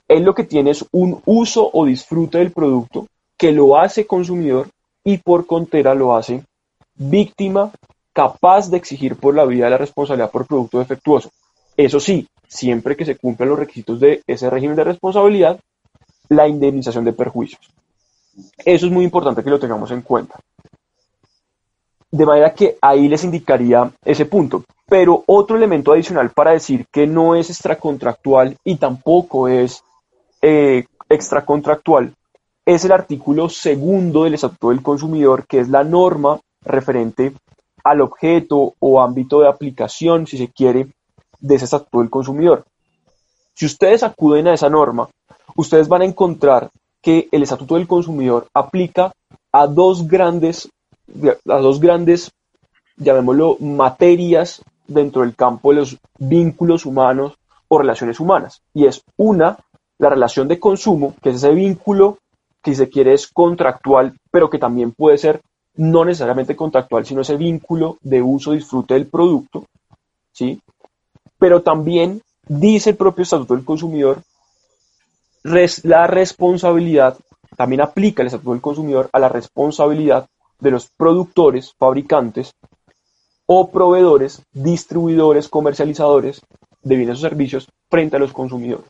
Él 0.07 0.23
lo 0.23 0.35
que 0.35 0.43
tiene 0.43 0.71
es 0.71 0.85
un 0.91 1.21
uso 1.25 1.69
o 1.71 1.85
disfrute 1.85 2.37
del 2.37 2.51
producto 2.51 3.07
que 3.37 3.51
lo 3.51 3.77
hace 3.77 4.05
consumidor 4.05 4.69
y 5.03 5.17
por 5.17 5.45
contera 5.45 5.93
lo 5.93 6.15
hace 6.15 6.43
víctima 6.95 7.71
capaz 8.13 8.69
de 8.69 8.77
exigir 8.77 9.15
por 9.17 9.35
la 9.35 9.45
vía 9.45 9.65
de 9.65 9.71
la 9.71 9.77
responsabilidad 9.77 10.31
por 10.31 10.47
producto 10.47 10.79
defectuoso. 10.79 11.29
Eso 11.75 11.99
sí, 11.99 12.27
siempre 12.47 12.95
que 12.95 13.05
se 13.05 13.17
cumplan 13.17 13.49
los 13.49 13.59
requisitos 13.59 13.99
de 13.99 14.21
ese 14.25 14.49
régimen 14.49 14.75
de 14.75 14.85
responsabilidad, 14.85 15.59
la 16.29 16.47
indemnización 16.47 17.05
de 17.05 17.13
perjuicios. 17.13 17.61
Eso 18.57 18.85
es 18.85 18.91
muy 18.91 19.05
importante 19.05 19.43
que 19.43 19.49
lo 19.49 19.59
tengamos 19.59 19.91
en 19.91 20.01
cuenta. 20.01 20.39
De 22.11 22.25
manera 22.25 22.53
que 22.53 22.77
ahí 22.81 23.07
les 23.07 23.23
indicaría 23.23 23.91
ese 24.03 24.25
punto. 24.25 24.63
Pero 24.87 25.23
otro 25.25 25.57
elemento 25.57 25.91
adicional 25.91 26.29
para 26.29 26.51
decir 26.51 26.85
que 26.91 27.07
no 27.07 27.35
es 27.35 27.49
extracontractual 27.49 28.55
y 28.63 28.75
tampoco 28.75 29.47
es 29.47 29.83
eh, 30.41 30.85
extracontractual 31.09 32.13
es 32.65 32.83
el 32.83 32.91
artículo 32.91 33.47
segundo 33.47 34.23
del 34.23 34.33
Estatuto 34.33 34.69
del 34.69 34.81
Consumidor, 34.81 35.45
que 35.45 35.59
es 35.59 35.69
la 35.69 35.83
norma 35.83 36.39
referente 36.63 37.33
al 37.83 38.01
objeto 38.01 38.73
o 38.79 38.99
ámbito 38.99 39.41
de 39.41 39.47
aplicación, 39.47 40.25
si 40.25 40.37
se 40.37 40.47
quiere, 40.47 40.87
de 41.39 41.55
ese 41.55 41.65
estatuto 41.65 41.99
del 41.99 42.09
consumidor. 42.09 42.65
Si 43.53 43.67
ustedes 43.67 44.01
acuden 44.01 44.47
a 44.47 44.55
esa 44.55 44.69
norma, 44.69 45.07
ustedes 45.55 45.87
van 45.87 46.01
a 46.01 46.05
encontrar 46.05 46.69
que 47.01 47.27
el 47.31 47.43
estatuto 47.43 47.75
del 47.75 47.87
consumidor 47.87 48.47
aplica 48.53 49.11
a 49.51 49.67
dos 49.67 50.07
grandes, 50.07 50.69
a 51.47 51.57
dos 51.57 51.79
grandes, 51.79 52.31
llamémoslo, 52.97 53.57
materias 53.59 54.61
dentro 54.87 55.21
del 55.21 55.35
campo 55.35 55.69
de 55.69 55.77
los 55.77 55.97
vínculos 56.17 56.85
humanos 56.85 57.37
o 57.67 57.77
relaciones 57.77 58.19
humanas. 58.19 58.61
Y 58.73 58.85
es 58.85 59.03
una, 59.17 59.57
la 59.97 60.09
relación 60.09 60.47
de 60.47 60.59
consumo, 60.59 61.15
que 61.21 61.29
es 61.29 61.37
ese 61.37 61.51
vínculo 61.51 62.17
que 62.61 62.71
si 62.71 62.77
se 62.77 62.89
quiere 62.89 63.13
es 63.13 63.27
contractual, 63.27 64.17
pero 64.31 64.49
que 64.49 64.57
también 64.57 64.91
puede 64.91 65.19
ser 65.19 65.41
no 65.75 66.05
necesariamente 66.05 66.55
contractual, 66.55 67.05
sino 67.05 67.21
ese 67.21 67.37
vínculo 67.37 67.97
de 68.01 68.21
uso 68.21 68.53
disfrute 68.53 68.95
del 68.95 69.07
producto, 69.07 69.65
¿sí? 70.31 70.59
Pero 71.37 71.61
también 71.61 72.21
dice 72.47 72.91
el 72.91 72.95
propio 72.95 73.23
Estatuto 73.23 73.55
del 73.55 73.65
Consumidor, 73.65 74.21
la 75.83 76.07
responsabilidad, 76.07 77.17
también 77.55 77.81
aplica 77.81 78.21
el 78.21 78.27
Estatuto 78.27 78.51
del 78.51 78.61
Consumidor 78.61 79.09
a 79.13 79.19
la 79.19 79.29
responsabilidad 79.29 80.27
de 80.59 80.71
los 80.71 80.89
productores, 80.97 81.73
fabricantes 81.77 82.53
o 83.45 83.69
proveedores, 83.69 84.41
distribuidores, 84.53 85.47
comercializadores 85.47 86.41
de 86.81 86.95
bienes 86.95 87.19
o 87.19 87.21
servicios 87.21 87.67
frente 87.91 88.15
a 88.15 88.19
los 88.19 88.33
consumidores. 88.33 88.87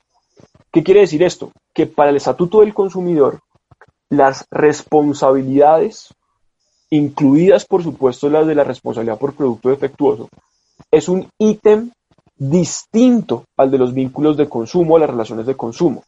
¿Qué 0.71 0.81
quiere 0.81 1.01
decir 1.01 1.23
esto? 1.23 1.51
Que 1.73 1.87
para 1.87 2.11
el 2.11 2.15
Estatuto 2.15 2.61
del 2.61 2.73
Consumidor, 2.73 3.41
las 4.09 4.45
responsabilidades 4.49 6.13
incluidas 6.89 7.65
por 7.65 7.83
supuesto 7.83 8.29
las 8.29 8.47
de 8.47 8.55
la 8.55 8.63
responsabilidad 8.63 9.19
por 9.19 9.33
producto 9.33 9.69
defectuoso, 9.69 10.29
es 10.89 11.09
un 11.09 11.27
ítem 11.37 11.91
distinto 12.37 13.43
al 13.57 13.71
de 13.71 13.77
los 13.77 13.93
vínculos 13.93 14.37
de 14.37 14.47
consumo, 14.47 14.95
a 14.95 14.99
las 14.99 15.09
relaciones 15.09 15.45
de 15.45 15.55
consumo. 15.55 16.03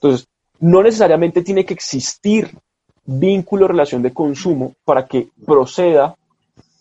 Entonces, 0.00 0.26
no 0.60 0.82
necesariamente 0.82 1.42
tiene 1.42 1.64
que 1.64 1.74
existir 1.74 2.56
vínculo 3.04 3.66
relación 3.66 4.02
de 4.02 4.12
consumo 4.12 4.74
para 4.84 5.06
que 5.06 5.28
proceda 5.44 6.14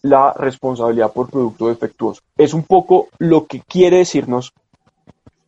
la 0.02 0.34
responsabilidad 0.34 1.12
por 1.12 1.30
producto 1.30 1.68
defectuoso. 1.68 2.22
Es 2.38 2.54
un 2.54 2.64
poco 2.64 3.08
lo 3.18 3.46
que 3.46 3.62
quiere 3.62 3.98
decirnos 3.98 4.54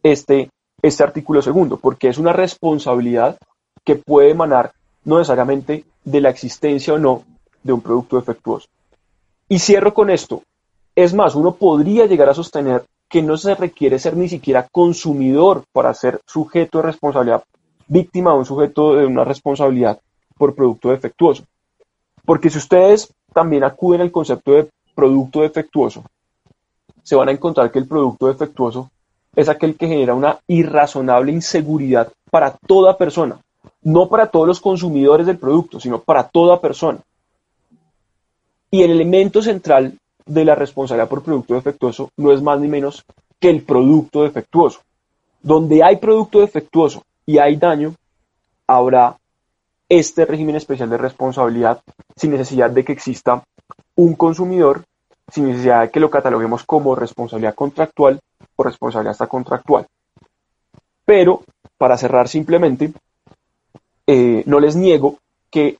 este, 0.03 0.49
este 0.81 1.03
artículo 1.03 1.41
segundo, 1.41 1.77
porque 1.77 2.07
es 2.07 2.17
una 2.17 2.33
responsabilidad 2.33 3.37
que 3.83 3.95
puede 3.95 4.31
emanar 4.31 4.71
no 5.05 5.17
necesariamente 5.17 5.85
de 6.03 6.21
la 6.21 6.29
existencia 6.29 6.93
o 6.93 6.99
no 6.99 7.23
de 7.63 7.73
un 7.73 7.81
producto 7.81 8.15
defectuoso. 8.17 8.67
Y 9.47 9.59
cierro 9.59 9.93
con 9.93 10.09
esto. 10.09 10.43
Es 10.95 11.13
más, 11.13 11.35
uno 11.35 11.55
podría 11.55 12.05
llegar 12.05 12.29
a 12.29 12.33
sostener 12.33 12.85
que 13.09 13.21
no 13.21 13.37
se 13.37 13.55
requiere 13.55 13.97
ser 13.99 14.15
ni 14.15 14.29
siquiera 14.29 14.67
consumidor 14.71 15.63
para 15.71 15.93
ser 15.93 16.21
sujeto 16.27 16.77
de 16.77 16.83
responsabilidad, 16.85 17.43
víctima 17.89 18.31
de 18.31 18.37
un 18.37 18.45
sujeto 18.45 18.95
de 18.95 19.05
una 19.05 19.25
responsabilidad 19.25 19.99
por 20.37 20.55
producto 20.55 20.91
defectuoso. 20.91 21.43
Porque 22.23 22.49
si 22.49 22.59
ustedes 22.59 23.13
también 23.33 23.63
acuden 23.63 24.01
al 24.01 24.11
concepto 24.11 24.53
de 24.53 24.69
producto 24.95 25.41
defectuoso, 25.41 26.03
se 27.03 27.15
van 27.15 27.27
a 27.27 27.31
encontrar 27.31 27.71
que 27.71 27.79
el 27.79 27.87
producto 27.87 28.27
defectuoso 28.27 28.89
es 29.35 29.49
aquel 29.49 29.75
que 29.75 29.87
genera 29.87 30.13
una 30.13 30.39
irrazonable 30.47 31.31
inseguridad 31.31 32.11
para 32.29 32.51
toda 32.51 32.97
persona, 32.97 33.39
no 33.81 34.07
para 34.07 34.27
todos 34.27 34.47
los 34.47 34.61
consumidores 34.61 35.25
del 35.25 35.37
producto, 35.37 35.79
sino 35.79 35.99
para 35.99 36.27
toda 36.27 36.61
persona. 36.61 36.99
Y 38.71 38.83
el 38.83 38.91
elemento 38.91 39.41
central 39.41 39.97
de 40.25 40.45
la 40.45 40.53
responsabilidad 40.53 41.09
por 41.09 41.23
producto 41.23 41.55
defectuoso 41.55 42.11
no 42.17 42.31
es 42.31 42.41
más 42.41 42.59
ni 42.59 42.67
menos 42.67 43.03
que 43.39 43.49
el 43.49 43.63
producto 43.63 44.23
defectuoso. 44.23 44.81
Donde 45.41 45.83
hay 45.83 45.95
producto 45.95 46.41
defectuoso 46.41 47.01
y 47.29 47.37
hay 47.37 47.57
daño, 47.57 47.93
habrá 48.65 49.15
este 49.87 50.25
régimen 50.25 50.55
especial 50.55 50.89
de 50.89 50.97
responsabilidad 50.97 51.79
sin 52.15 52.31
necesidad 52.31 52.71
de 52.71 52.83
que 52.83 52.93
exista 52.93 53.43
un 53.93 54.15
consumidor, 54.15 54.83
sin 55.31 55.45
necesidad 55.45 55.81
de 55.81 55.91
que 55.91 55.99
lo 55.99 56.09
cataloguemos 56.09 56.63
como 56.63 56.95
responsabilidad 56.95 57.53
contractual 57.53 58.19
o 58.55 58.63
responsabilidad 58.63 59.11
hasta 59.11 59.27
contractual. 59.27 59.85
Pero, 61.05 61.43
para 61.77 61.99
cerrar 61.99 62.27
simplemente, 62.27 62.93
eh, 64.07 64.41
no 64.47 64.59
les 64.59 64.75
niego 64.75 65.19
que 65.51 65.77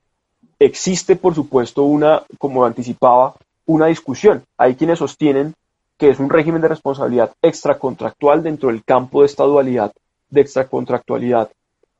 existe, 0.59 1.15
por 1.15 1.33
supuesto, 1.33 1.81
una, 1.81 2.21
como 2.37 2.63
anticipaba, 2.63 3.33
una 3.65 3.87
discusión. 3.87 4.43
Hay 4.55 4.75
quienes 4.75 4.99
sostienen 4.99 5.55
que 5.97 6.11
es 6.11 6.19
un 6.19 6.29
régimen 6.29 6.61
de 6.61 6.67
responsabilidad 6.67 7.33
extracontractual 7.41 8.43
dentro 8.43 8.69
del 8.69 8.83
campo 8.83 9.21
de 9.21 9.25
esta 9.25 9.45
dualidad 9.45 9.91
de 10.29 10.41
extracontractualidad 10.41 11.49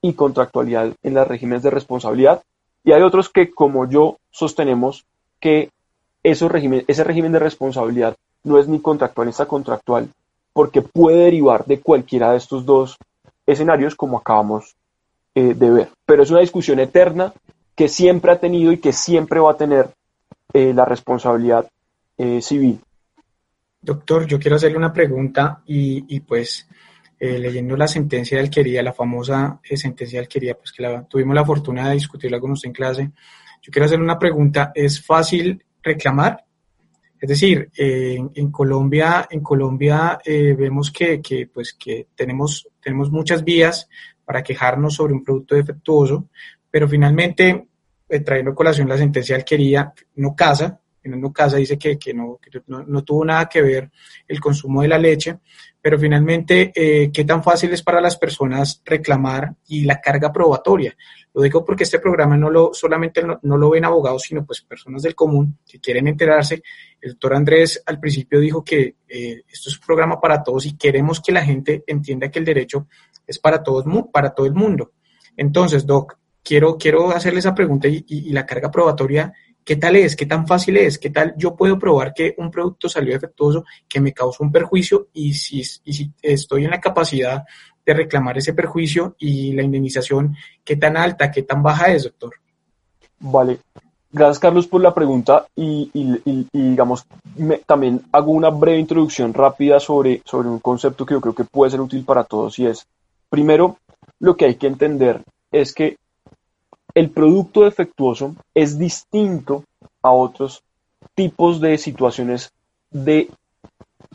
y 0.02 0.14
contractualidad 0.14 0.94
en 1.04 1.14
los 1.14 1.28
regímenes 1.28 1.64
de 1.64 1.70
responsabilidad. 1.70 2.44
Y 2.84 2.92
hay 2.92 3.02
otros 3.02 3.30
que, 3.30 3.52
como 3.52 3.90
yo, 3.90 4.18
sostenemos 4.32 5.06
que 5.40 5.70
ese 6.24 6.48
régimen 6.48 7.32
de 7.32 7.40
responsabilidad 7.40 8.16
no 8.44 8.58
es 8.60 8.68
ni 8.68 8.80
contractual 8.80 9.28
ni 9.28 9.30
extracontractual, 9.30 10.10
porque 10.54 10.82
puede 10.82 11.26
derivar 11.26 11.66
de 11.66 11.80
cualquiera 11.80 12.32
de 12.32 12.38
estos 12.38 12.66
dos 12.66 12.98
escenarios, 13.46 13.96
como 13.96 14.18
acabamos 14.18 14.76
eh, 15.36 15.54
de 15.54 15.70
ver. 15.70 15.90
Pero 16.06 16.24
es 16.24 16.32
una 16.32 16.42
discusión 16.42 16.80
eterna 16.80 17.34
que 17.76 17.88
siempre 17.88 18.32
ha 18.32 18.40
tenido 18.40 18.72
y 18.72 18.78
que 18.78 18.94
siempre 18.94 19.40
va 19.40 19.52
a 19.52 19.58
tener 19.58 19.90
eh, 20.54 20.74
la 20.74 20.86
responsabilidad 20.86 21.70
eh, 22.18 22.42
civil. 22.42 22.80
Doctor, 23.82 24.26
yo 24.28 24.40
quiero 24.40 24.58
hacerle 24.58 24.78
una 24.78 24.92
pregunta 24.92 25.62
y, 25.66 26.20
pues 26.20 26.68
eh, 27.20 27.38
leyendo 27.38 27.76
la 27.76 27.88
sentencia 27.88 28.38
de 28.38 28.44
alquería, 28.44 28.82
la 28.82 28.94
famosa 28.94 29.60
sentencia 29.64 30.20
de 30.20 30.26
alquería, 30.26 30.56
pues 30.56 30.72
que 30.72 31.04
tuvimos 31.10 31.36
la 31.36 31.46
fortuna 31.46 31.90
de 31.90 31.96
discutirla 31.96 32.40
con 32.40 32.52
usted 32.52 32.70
en 32.70 32.74
clase, 32.74 33.12
yo 33.62 33.72
quiero 33.72 33.86
hacerle 33.86 34.06
una 34.06 34.18
pregunta, 34.18 34.72
¿es 34.74 35.06
fácil 35.06 35.64
reclamar? 35.84 36.46
Es 37.20 37.28
decir, 37.28 37.70
en 37.76 38.50
Colombia, 38.50 39.28
en 39.30 39.42
Colombia 39.42 40.18
vemos 40.26 40.90
que, 40.90 41.22
que, 41.22 41.48
pues, 41.54 41.74
que 41.74 42.08
tenemos, 42.16 42.70
tenemos 42.82 43.12
muchas 43.12 43.44
vías 43.44 43.90
para 44.24 44.44
quejarnos 44.44 44.94
sobre 44.94 45.14
un 45.14 45.24
producto 45.24 45.56
defectuoso, 45.56 46.30
pero 46.70 46.88
finalmente 46.88 47.68
eh, 48.08 48.20
trayendo 48.22 48.56
colación 48.56 48.90
la 48.90 48.98
sentencia 48.98 49.36
de 49.36 49.42
alquería, 49.42 49.94
no 50.16 50.36
casa, 50.36 50.80
no 51.04 51.34
casa, 51.34 51.58
dice 51.58 51.78
que, 51.78 51.98
no, 52.14 52.40
no, 52.68 53.04
tuvo 53.04 53.26
nada 53.26 53.48
que 53.48 53.62
ver 53.62 53.90
el 54.28 54.40
consumo 54.40 54.82
de 54.82 54.88
la 54.88 54.98
leche, 54.98 55.40
pero 55.82 55.98
finalmente, 55.98 56.72
eh, 56.76 57.10
¿qué 57.12 57.24
tan 57.24 57.42
fácil 57.42 57.72
es 57.72 57.82
para 57.82 58.02
las 58.02 58.18
personas 58.18 58.82
reclamar 58.84 59.56
y 59.68 59.86
la 59.86 60.02
carga 60.02 60.32
probatoria? 60.32 60.96
Lo 61.34 61.42
digo 61.42 61.64
porque 61.64 61.84
este 61.84 62.00
programa 62.00 62.36
no 62.36 62.50
lo 62.50 62.74
solamente 62.74 63.24
no, 63.24 63.58
lo 63.58 63.70
ven 63.70 63.86
abogados, 63.86 64.24
sino 64.24 64.46
pues 64.46 64.62
personas 64.62 65.04
del 65.04 65.16
común 65.16 65.60
que 65.66 65.80
quieren 65.80 66.08
enterarse. 66.08 66.62
El 67.00 67.12
doctor 67.12 67.36
Andrés 67.36 67.82
al 67.86 68.00
principio 68.00 68.40
dijo 68.40 68.64
que 68.64 68.96
eh, 69.08 69.44
esto 69.48 69.70
es 69.70 69.78
un 69.78 69.86
programa 69.86 70.20
para 70.20 70.44
todos 70.44 70.66
y 70.66 70.76
queremos 70.76 71.22
que 71.22 71.32
la 71.32 71.46
gente 71.46 71.84
entienda 71.88 72.30
que 72.30 72.40
el 72.40 72.46
derecho 72.46 72.88
es 73.26 73.40
para 73.40 73.64
todos, 73.64 73.86
para 74.12 74.32
todo 74.32 74.48
el 74.48 74.54
mundo. 74.54 74.92
Entonces, 75.38 75.86
Doc, 75.86 76.18
quiero, 76.44 76.78
quiero 76.78 77.12
hacerle 77.12 77.40
esa 77.40 77.56
pregunta 77.56 77.88
y, 77.88 78.32
la 78.32 78.46
carga 78.46 78.72
probatoria, 78.72 79.32
¿qué 79.70 79.76
tal 79.76 79.98
es? 79.98 80.16
¿Qué 80.16 80.26
tan 80.26 80.48
fácil 80.48 80.78
es? 80.78 80.98
¿Qué 80.98 81.12
tal 81.12 81.36
yo 81.38 81.56
puedo 81.56 81.78
probar 81.78 82.12
que 82.12 82.34
un 82.40 82.50
producto 82.50 82.90
salió 82.90 83.14
defectuoso, 83.14 83.66
que 83.88 84.02
me 84.02 84.14
causó 84.14 84.44
un 84.44 84.52
perjuicio 84.52 85.10
y 85.14 85.36
si, 85.36 85.62
estoy 86.24 86.66
en 86.66 86.72
la 86.72 86.82
capacidad 86.82 87.44
de 87.86 87.94
reclamar 87.94 88.36
ese 88.40 88.56
perjuicio 88.56 89.16
y 89.20 89.54
la 89.54 89.62
indemnización, 89.62 90.36
¿qué 90.64 90.76
tan 90.76 90.98
alta, 90.98 91.30
qué 91.30 91.44
tan 91.44 91.62
baja 91.62 91.94
es, 91.94 92.06
doctor? 92.06 92.34
Vale. 93.20 93.60
Gracias, 94.12 94.40
Carlos, 94.40 94.66
por 94.66 94.82
la 94.82 94.92
pregunta 94.92 95.46
y, 95.56 95.92
digamos, 96.52 97.06
también 97.68 98.02
hago 98.12 98.32
una 98.32 98.50
breve 98.50 98.80
introducción 98.80 99.36
rápida 99.36 99.80
sobre, 99.80 100.24
sobre 100.26 100.50
un 100.50 100.58
concepto 100.58 101.06
que 101.06 101.14
yo 101.14 101.22
creo 101.22 101.36
que 101.36 101.44
puede 101.44 101.70
ser 101.70 101.82
útil 101.82 102.04
para 102.06 102.24
todos 102.24 102.58
y 102.58 102.66
es, 102.66 102.88
primero, 103.30 103.78
lo 104.18 104.36
que 104.36 104.46
hay 104.46 104.56
que 104.56 104.66
entender 104.66 105.22
es 105.52 105.76
que 105.76 105.98
el 107.00 107.12
producto 107.12 107.64
defectuoso 107.64 108.36
es 108.54 108.78
distinto 108.78 109.64
a 110.02 110.12
otros 110.12 110.64
tipos 111.16 111.62
de 111.62 111.78
situaciones 111.78 112.52
de 112.92 113.30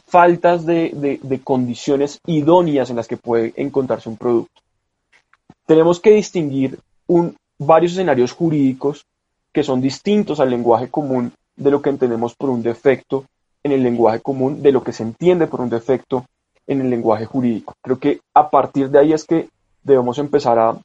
faltas 0.05 0.66
de, 0.66 1.40
condiciones 1.42 2.20
idóneas 2.27 2.90
en 2.90 2.97
las 2.97 3.09
que 3.09 3.16
puede 3.16 3.55
encontrarse 3.57 4.11
un 4.11 4.18
producto. 4.18 4.61
Tenemos 5.64 5.99
que 5.99 6.11
distinguir 6.11 6.79
varios 7.57 7.92
escenarios 7.92 8.33
jurídicos 8.33 9.07
que 9.51 9.64
son 9.64 9.81
distintos 9.81 10.38
al 10.38 10.51
lenguaje 10.51 10.90
común 10.90 11.33
de 11.57 11.70
lo 11.70 11.81
que 11.81 11.88
entendemos 11.88 12.35
por 12.35 12.51
un 12.51 12.62
defecto 12.62 13.25
en 13.62 13.73
el 13.73 13.83
lenguaje 13.83 14.20
común, 14.20 14.61
de 14.61 14.73
lo 14.73 14.85
que 14.85 14.92
se 14.92 15.05
entiende 15.05 15.47
por 15.47 15.62
un 15.62 15.70
defecto 15.70 16.27
en 16.66 16.83
el 16.83 16.90
lenguaje 16.90 17.25
jurídico. 17.25 17.73
Creo 17.81 17.99
que 17.99 18.20
a 18.35 18.51
partir 18.51 18.90
de 18.90 18.99
ahí 18.99 19.14
es 19.14 19.25
que 19.25 19.49
debemos 19.83 20.18
empezar 20.18 20.59
a, 20.59 20.79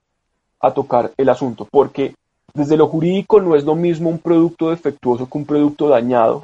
a 0.60 0.72
tocar 0.72 1.12
el 1.18 1.30
asunto, 1.30 1.68
porque 1.70 2.16
desde 2.54 2.78
lo 2.78 2.88
jurídico 2.88 3.40
no 3.42 3.56
es 3.56 3.64
lo 3.64 3.76
mismo 3.76 4.10
un 4.10 4.20
producto 4.20 4.70
defectuoso 4.70 5.30
que 5.30 5.38
un 5.38 5.46
producto 5.46 5.88
dañado, 5.88 6.44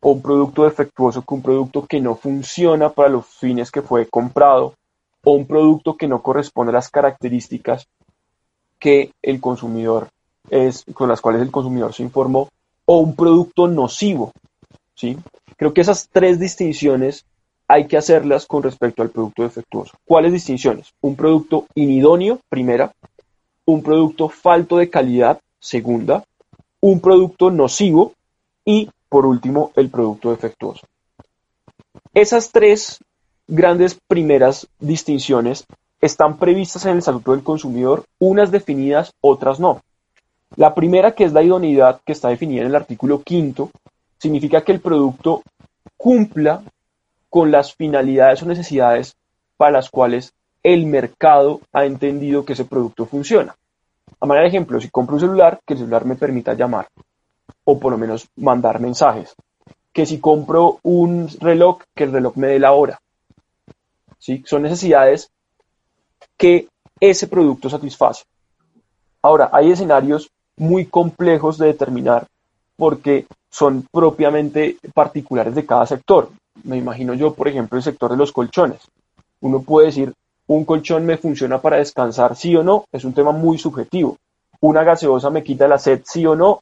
o 0.00 0.12
un 0.12 0.22
producto 0.22 0.64
defectuoso 0.64 1.22
que 1.22 1.34
un 1.34 1.42
producto 1.42 1.86
que 1.86 2.00
no 2.00 2.14
funciona 2.14 2.90
para 2.90 3.08
los 3.08 3.26
fines 3.26 3.70
que 3.70 3.82
fue 3.82 4.06
comprado, 4.06 4.74
o 5.24 5.32
un 5.32 5.46
producto 5.46 5.96
que 5.96 6.06
no 6.06 6.22
corresponde 6.22 6.70
a 6.70 6.74
las 6.74 6.90
características 6.90 7.88
que 8.78 9.10
el 9.22 9.40
consumidor 9.40 10.08
es, 10.50 10.84
con 10.94 11.08
las 11.08 11.20
cuales 11.20 11.42
el 11.42 11.50
consumidor 11.50 11.92
se 11.92 12.02
informó, 12.02 12.48
o 12.84 12.98
un 12.98 13.16
producto 13.16 13.66
nocivo. 13.66 14.32
¿sí? 14.94 15.16
Creo 15.56 15.74
que 15.74 15.80
esas 15.80 16.08
tres 16.12 16.38
distinciones 16.38 17.24
hay 17.66 17.88
que 17.88 17.96
hacerlas 17.96 18.46
con 18.46 18.62
respecto 18.62 19.02
al 19.02 19.10
producto 19.10 19.42
defectuoso. 19.42 19.96
¿Cuáles 20.04 20.32
distinciones? 20.32 20.92
Un 21.00 21.16
producto 21.16 21.66
inidóneo, 21.74 22.38
primera, 22.48 22.92
un 23.66 23.82
producto 23.82 24.28
falto 24.28 24.78
de 24.78 24.88
calidad, 24.88 25.40
segunda, 25.60 26.24
un 26.80 27.00
producto 27.00 27.50
nocivo 27.50 28.12
y, 28.64 28.90
por 29.08 29.26
último, 29.26 29.72
el 29.76 29.90
producto 29.90 30.30
defectuoso. 30.30 30.86
Esas 32.14 32.50
tres 32.50 32.98
grandes 33.46 33.98
primeras 34.08 34.66
distinciones 34.78 35.66
están 36.00 36.38
previstas 36.38 36.84
en 36.84 36.92
el 36.92 36.98
Estatuto 36.98 37.32
del 37.32 37.42
Consumidor, 37.42 38.04
unas 38.18 38.50
definidas, 38.50 39.12
otras 39.20 39.60
no. 39.60 39.82
La 40.56 40.74
primera, 40.74 41.14
que 41.14 41.24
es 41.24 41.32
la 41.32 41.42
idoneidad, 41.42 42.00
que 42.04 42.12
está 42.12 42.28
definida 42.28 42.62
en 42.62 42.68
el 42.68 42.76
artículo 42.76 43.22
quinto, 43.22 43.70
significa 44.18 44.62
que 44.62 44.72
el 44.72 44.80
producto 44.80 45.42
cumpla 45.96 46.62
con 47.28 47.50
las 47.50 47.74
finalidades 47.74 48.42
o 48.42 48.46
necesidades 48.46 49.16
para 49.56 49.72
las 49.72 49.90
cuales 49.90 50.32
el 50.62 50.86
mercado 50.86 51.60
ha 51.72 51.84
entendido 51.84 52.44
que 52.44 52.54
ese 52.54 52.64
producto 52.64 53.06
funciona. 53.06 53.54
A 54.20 54.26
manera 54.26 54.44
de 54.44 54.48
ejemplo, 54.48 54.80
si 54.80 54.88
compro 54.88 55.16
un 55.16 55.20
celular, 55.20 55.60
que 55.66 55.74
el 55.74 55.80
celular 55.80 56.04
me 56.04 56.16
permita 56.16 56.54
llamar 56.54 56.88
o 57.64 57.78
por 57.78 57.92
lo 57.92 57.98
menos 57.98 58.28
mandar 58.36 58.80
mensajes. 58.80 59.34
Que 59.92 60.06
si 60.06 60.18
compro 60.18 60.78
un 60.82 61.28
reloj, 61.40 61.82
que 61.94 62.04
el 62.04 62.12
reloj 62.12 62.36
me 62.36 62.48
dé 62.48 62.58
la 62.58 62.72
hora. 62.72 63.00
¿Sí? 64.18 64.42
Son 64.46 64.62
necesidades 64.62 65.30
que 66.36 66.68
ese 67.00 67.26
producto 67.26 67.68
satisface. 67.68 68.24
Ahora, 69.22 69.50
hay 69.52 69.72
escenarios 69.72 70.30
muy 70.56 70.86
complejos 70.86 71.58
de 71.58 71.66
determinar 71.66 72.26
porque 72.76 73.26
son 73.50 73.86
propiamente 73.90 74.76
particulares 74.94 75.54
de 75.54 75.66
cada 75.66 75.86
sector. 75.86 76.30
Me 76.64 76.76
imagino 76.76 77.14
yo, 77.14 77.34
por 77.34 77.48
ejemplo, 77.48 77.76
el 77.76 77.84
sector 77.84 78.10
de 78.10 78.16
los 78.16 78.32
colchones. 78.32 78.80
Uno 79.40 79.62
puede 79.62 79.86
decir, 79.86 80.12
un 80.48 80.64
colchón 80.64 81.04
me 81.04 81.16
funciona 81.16 81.60
para 81.60 81.76
descansar, 81.76 82.36
sí 82.36 82.54
o 82.54 82.62
no, 82.62 82.84
es 82.92 83.04
un 83.04 83.12
tema 83.12 83.32
muy 83.32 83.58
subjetivo. 83.58 84.16
una 84.60 84.84
gaseosa 84.84 85.30
me 85.30 85.42
quita 85.42 85.68
la 85.68 85.78
sed, 85.78 86.02
sí 86.04 86.24
o 86.26 86.34
no, 86.34 86.60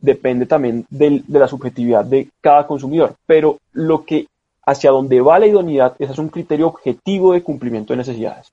depende 0.00 0.46
también 0.46 0.84
de 0.90 1.22
la 1.28 1.46
subjetividad 1.46 2.04
de 2.04 2.28
cada 2.40 2.66
consumidor. 2.66 3.14
Pero 3.26 3.58
lo 3.72 4.04
que 4.04 4.26
hacia 4.70 4.90
donde 4.90 5.20
va 5.20 5.38
la 5.38 5.46
idoneidad, 5.46 5.94
es 5.98 6.18
un 6.18 6.28
criterio 6.28 6.68
objetivo 6.68 7.32
de 7.32 7.42
cumplimiento 7.42 7.92
de 7.92 7.98
necesidades. 7.98 8.52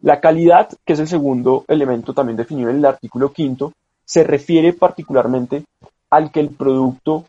La 0.00 0.20
calidad, 0.20 0.68
que 0.84 0.92
es 0.92 1.00
el 1.00 1.08
segundo 1.08 1.64
elemento 1.68 2.14
también 2.14 2.36
definido 2.36 2.70
en 2.70 2.76
el 2.76 2.84
artículo 2.84 3.32
quinto, 3.32 3.72
se 4.04 4.24
refiere 4.24 4.72
particularmente 4.72 5.64
al 6.08 6.30
que 6.30 6.40
el 6.40 6.50
producto 6.50 7.24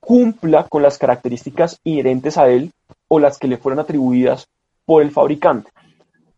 cumpla 0.00 0.64
con 0.64 0.82
las 0.82 0.98
características 0.98 1.80
inherentes 1.84 2.36
a 2.36 2.48
él 2.48 2.72
o 3.08 3.18
las 3.18 3.38
que 3.38 3.48
le 3.48 3.56
fueron 3.56 3.78
atribuidas 3.78 4.46
por 4.84 5.02
el 5.02 5.10
fabricante. 5.10 5.70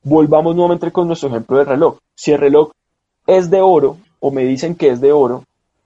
Volvamos 0.09 0.55
nuevamente 0.55 0.93
con 0.93 1.09
nuestro 1.09 1.31
ejemplo 1.31 1.59
del 1.59 1.67
reloj. 1.67 1.99
Si 2.15 2.31
el 2.31 2.39
reloj 2.39 2.71
es 3.27 3.51
de 3.51 3.61
oro 3.61 3.99
o 4.21 4.31
me 4.31 4.45
dicen 4.45 4.77
que 4.77 4.91
es 4.91 5.01
de 5.01 5.11
oro 5.11 5.43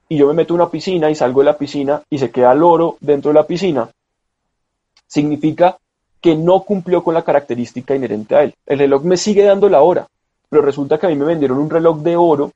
y 0.09 0.17
yo 0.17 0.27
me 0.27 0.35
meto 0.35 0.53
en 0.53 0.61
una 0.61 0.69
piscina 0.69 1.09
y 1.09 1.15
salgo 1.15 1.41
de 1.41 1.45
la 1.45 1.57
piscina 1.57 2.03
y 2.07 2.19
se 2.19 2.29
queda 2.29 2.51
el 2.51 2.61
oro 2.61 2.97
dentro 2.99 3.29
de 3.31 3.39
la 3.39 3.47
piscina, 3.47 3.89
significa 5.07 5.75
que 6.21 6.35
no 6.35 6.61
cumplió 6.61 7.03
con 7.03 7.15
la 7.15 7.23
característica 7.23 7.95
inherente 7.95 8.35
a 8.35 8.43
él. 8.43 8.53
El 8.67 8.77
reloj 8.77 9.03
me 9.05 9.17
sigue 9.17 9.43
dando 9.43 9.67
la 9.69 9.81
hora, 9.81 10.07
pero 10.47 10.61
resulta 10.61 10.99
que 10.99 11.07
a 11.07 11.09
mí 11.09 11.15
me 11.15 11.25
vendieron 11.25 11.57
un 11.57 11.71
reloj 11.71 11.97
de 12.01 12.15
oro 12.15 12.51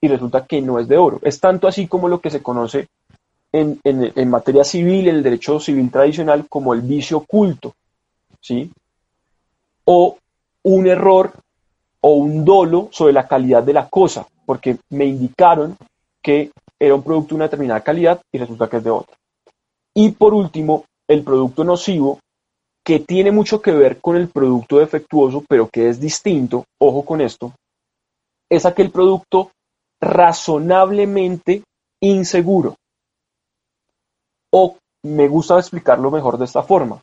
y 0.00 0.08
resulta 0.08 0.46
que 0.46 0.62
no 0.62 0.78
es 0.78 0.88
de 0.88 0.96
oro. 0.96 1.20
Es 1.20 1.38
tanto 1.38 1.68
así 1.68 1.86
como 1.86 2.08
lo 2.08 2.18
que 2.18 2.30
se 2.30 2.42
conoce 2.42 2.88
en, 3.52 3.78
materia 4.30 4.64
civil, 4.64 5.06
en 5.06 5.16
el 5.16 5.22
derecho 5.22 5.60
civil 5.60 5.90
tradicional, 5.90 6.46
como 6.48 6.72
el 6.72 6.80
vicio 6.80 7.18
oculto, 7.18 7.74
¿sí? 8.40 8.72
O 9.84 10.16
un 10.64 10.86
error 10.86 11.32
o 12.00 12.14
un 12.14 12.44
dolo 12.44 12.88
sobre 12.90 13.12
la 13.12 13.26
calidad 13.26 13.62
de 13.62 13.72
la 13.72 13.88
cosa, 13.88 14.26
porque 14.44 14.78
me 14.90 15.04
indicaron 15.04 15.76
que 16.22 16.50
era 16.78 16.94
un 16.94 17.02
producto 17.02 17.30
de 17.30 17.34
una 17.36 17.44
determinada 17.44 17.80
calidad 17.80 18.20
y 18.32 18.38
resulta 18.38 18.68
que 18.68 18.78
es 18.78 18.84
de 18.84 18.90
otra. 18.90 19.16
Y 19.94 20.10
por 20.12 20.34
último, 20.34 20.84
el 21.08 21.22
producto 21.22 21.64
nocivo, 21.64 22.18
que 22.84 23.00
tiene 23.00 23.30
mucho 23.30 23.62
que 23.62 23.72
ver 23.72 24.00
con 24.00 24.16
el 24.16 24.28
producto 24.28 24.78
defectuoso, 24.78 25.44
pero 25.48 25.68
que 25.68 25.88
es 25.88 26.00
distinto, 26.00 26.64
ojo 26.80 27.04
con 27.04 27.20
esto, 27.20 27.52
es 28.50 28.66
aquel 28.66 28.90
producto 28.90 29.52
razonablemente 30.00 31.62
inseguro. 32.00 32.74
O 34.52 34.76
me 35.04 35.28
gusta 35.28 35.58
explicarlo 35.58 36.10
mejor 36.10 36.38
de 36.38 36.44
esta 36.44 36.62
forma, 36.62 37.00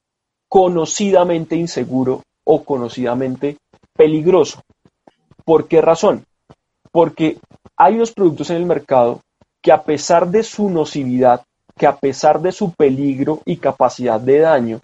conocidamente 0.49 1.55
inseguro 1.55 2.21
o 2.51 2.63
conocidamente 2.63 3.57
peligroso. 3.95 4.63
¿Por 5.45 5.67
qué 5.67 5.81
razón? 5.81 6.25
Porque 6.91 7.37
hay 7.77 7.93
unos 7.93 8.11
productos 8.11 8.49
en 8.49 8.57
el 8.57 8.65
mercado 8.65 9.21
que 9.61 9.71
a 9.71 9.83
pesar 9.83 10.27
de 10.29 10.41
su 10.41 10.67
nocividad, 10.67 11.43
que 11.77 11.85
a 11.85 11.97
pesar 11.97 12.41
de 12.41 12.51
su 12.51 12.71
peligro 12.71 13.41
y 13.45 13.57
capacidad 13.57 14.19
de 14.19 14.39
daño, 14.39 14.79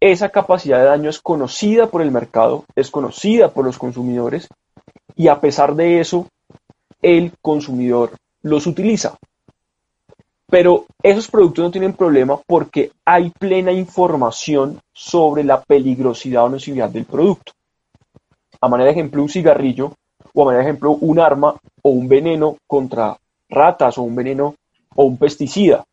esa 0.00 0.30
capacidad 0.30 0.78
de 0.78 0.86
daño 0.86 1.10
es 1.10 1.20
conocida 1.20 1.88
por 1.88 2.00
el 2.00 2.10
mercado, 2.10 2.64
es 2.74 2.90
conocida 2.90 3.50
por 3.50 3.66
los 3.66 3.76
consumidores 3.76 4.48
y 5.14 5.28
a 5.28 5.40
pesar 5.40 5.74
de 5.74 6.00
eso, 6.00 6.26
el 7.02 7.34
consumidor 7.42 8.12
los 8.40 8.66
utiliza. 8.66 9.18
Pero 10.50 10.86
esos 11.02 11.28
productos 11.28 11.64
no 11.64 11.70
tienen 11.70 11.92
problema 11.92 12.40
porque 12.46 12.92
hay 13.04 13.30
plena 13.30 13.70
información 13.70 14.80
sobre 14.92 15.44
la 15.44 15.60
peligrosidad 15.60 16.44
o 16.44 16.48
nocividad 16.48 16.88
del 16.88 17.04
producto. 17.04 17.52
A 18.60 18.68
manera 18.68 18.86
de 18.86 18.92
ejemplo, 18.92 19.22
un 19.22 19.28
cigarrillo 19.28 19.92
o 20.32 20.42
a 20.42 20.44
manera 20.46 20.64
de 20.64 20.70
ejemplo, 20.70 20.92
un 20.92 21.18
arma 21.18 21.54
o 21.82 21.90
un 21.90 22.08
veneno 22.08 22.56
contra 22.66 23.16
ratas 23.48 23.98
o 23.98 24.02
un 24.02 24.14
veneno 24.14 24.54
o 24.94 25.04
un 25.04 25.16
pesticida, 25.16 25.84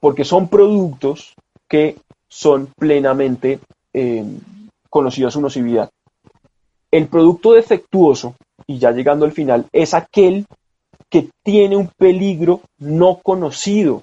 porque 0.00 0.24
son 0.24 0.48
productos 0.48 1.34
que 1.68 1.96
son 2.28 2.68
plenamente 2.76 3.60
eh, 3.92 4.24
conocidos 4.88 5.34
su 5.34 5.40
nocividad. 5.40 5.90
El 6.90 7.08
producto 7.08 7.52
defectuoso, 7.52 8.34
y 8.66 8.78
ya 8.78 8.90
llegando 8.90 9.24
al 9.24 9.32
final, 9.32 9.66
es 9.72 9.94
aquel 9.94 10.46
que 11.10 11.30
tiene 11.42 11.76
un 11.76 11.88
peligro 11.88 12.60
no 12.78 13.20
conocido 13.22 14.02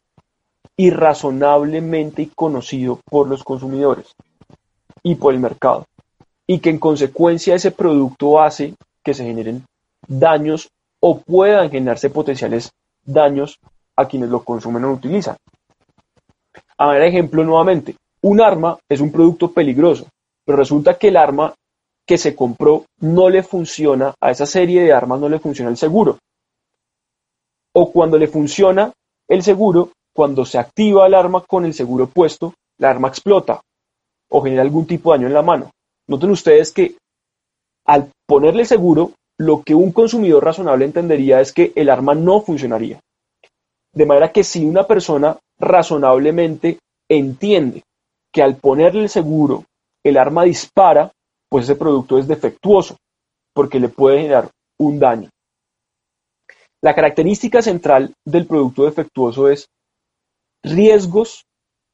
y 0.77 0.89
razonablemente 0.89 2.29
conocido 2.35 2.99
por 3.05 3.27
los 3.27 3.43
consumidores 3.43 4.13
y 5.03 5.15
por 5.15 5.33
el 5.33 5.39
mercado, 5.39 5.85
y 6.47 6.59
que 6.59 6.69
en 6.69 6.79
consecuencia 6.79 7.55
ese 7.55 7.71
producto 7.71 8.41
hace 8.41 8.73
que 9.03 9.13
se 9.13 9.25
generen 9.25 9.65
daños 10.07 10.69
o 10.99 11.19
puedan 11.19 11.69
generarse 11.69 12.09
potenciales 12.09 12.71
daños 13.05 13.59
a 13.95 14.07
quienes 14.07 14.29
lo 14.29 14.43
consumen 14.43 14.85
o 14.85 14.87
lo 14.87 14.93
utilizan. 14.93 15.35
A 16.77 16.87
ver, 16.87 17.03
ejemplo 17.03 17.43
nuevamente, 17.43 17.95
un 18.21 18.41
arma 18.41 18.77
es 18.89 19.01
un 19.01 19.11
producto 19.11 19.51
peligroso, 19.51 20.07
pero 20.45 20.57
resulta 20.57 20.97
que 20.97 21.09
el 21.09 21.17
arma 21.17 21.53
que 22.05 22.17
se 22.17 22.35
compró 22.35 22.85
no 22.99 23.29
le 23.29 23.43
funciona, 23.43 24.13
a 24.19 24.31
esa 24.31 24.45
serie 24.45 24.81
de 24.81 24.93
armas 24.93 25.19
no 25.19 25.29
le 25.29 25.39
funciona 25.39 25.69
el 25.69 25.77
seguro. 25.77 26.17
O 27.75 27.91
cuando 27.91 28.17
le 28.17 28.27
funciona 28.27 28.91
el 29.27 29.43
seguro, 29.43 29.91
cuando 30.13 30.45
se 30.45 30.57
activa 30.57 31.07
el 31.07 31.13
arma 31.13 31.43
con 31.47 31.65
el 31.65 31.73
seguro 31.73 32.07
puesto, 32.07 32.53
la 32.77 32.89
arma 32.89 33.07
explota 33.07 33.62
o 34.29 34.41
genera 34.41 34.62
algún 34.62 34.86
tipo 34.86 35.12
de 35.12 35.17
daño 35.17 35.27
en 35.27 35.33
la 35.33 35.41
mano. 35.41 35.71
Noten 36.07 36.31
ustedes 36.31 36.71
que 36.71 36.95
al 37.86 38.12
ponerle 38.27 38.65
seguro, 38.65 39.12
lo 39.38 39.62
que 39.63 39.75
un 39.75 39.91
consumidor 39.91 40.43
razonable 40.43 40.86
entendería 40.86 41.41
es 41.41 41.51
que 41.51 41.71
el 41.75 41.89
arma 41.89 42.15
no 42.15 42.41
funcionaría. 42.41 42.99
De 43.93 44.05
manera 44.05 44.31
que 44.31 44.43
si 44.43 44.65
una 44.65 44.86
persona 44.88 45.38
razonablemente 45.59 46.79
entiende 47.09 47.83
que 48.31 48.41
al 48.41 48.55
ponerle 48.55 49.03
el 49.03 49.09
seguro 49.09 49.65
el 50.03 50.17
arma 50.17 50.43
dispara, 50.43 51.12
pues 51.49 51.65
ese 51.65 51.75
producto 51.75 52.17
es 52.17 52.27
defectuoso, 52.27 52.97
porque 53.53 53.79
le 53.79 53.89
puede 53.89 54.21
generar 54.21 54.49
un 54.79 54.99
daño. 54.99 55.29
La 56.83 56.93
característica 56.93 57.61
central 57.61 58.13
del 58.25 58.45
producto 58.45 58.83
defectuoso 58.83 59.47
es 59.47 59.69
riesgos 60.61 61.45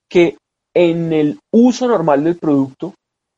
que 0.10 0.36
en 0.74 1.14
el 1.14 1.40
uso 1.52 1.88
normal 1.88 2.24
del 2.24 2.38
producto 2.38 2.96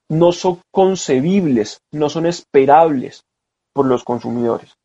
no 0.08 0.32
son 0.32 0.62
concebibles, 0.72 1.82
no 1.92 2.08
son 2.08 2.26
esperables 2.26 3.26
por 3.74 3.86
los 3.86 4.06
consumidores. 4.06 4.76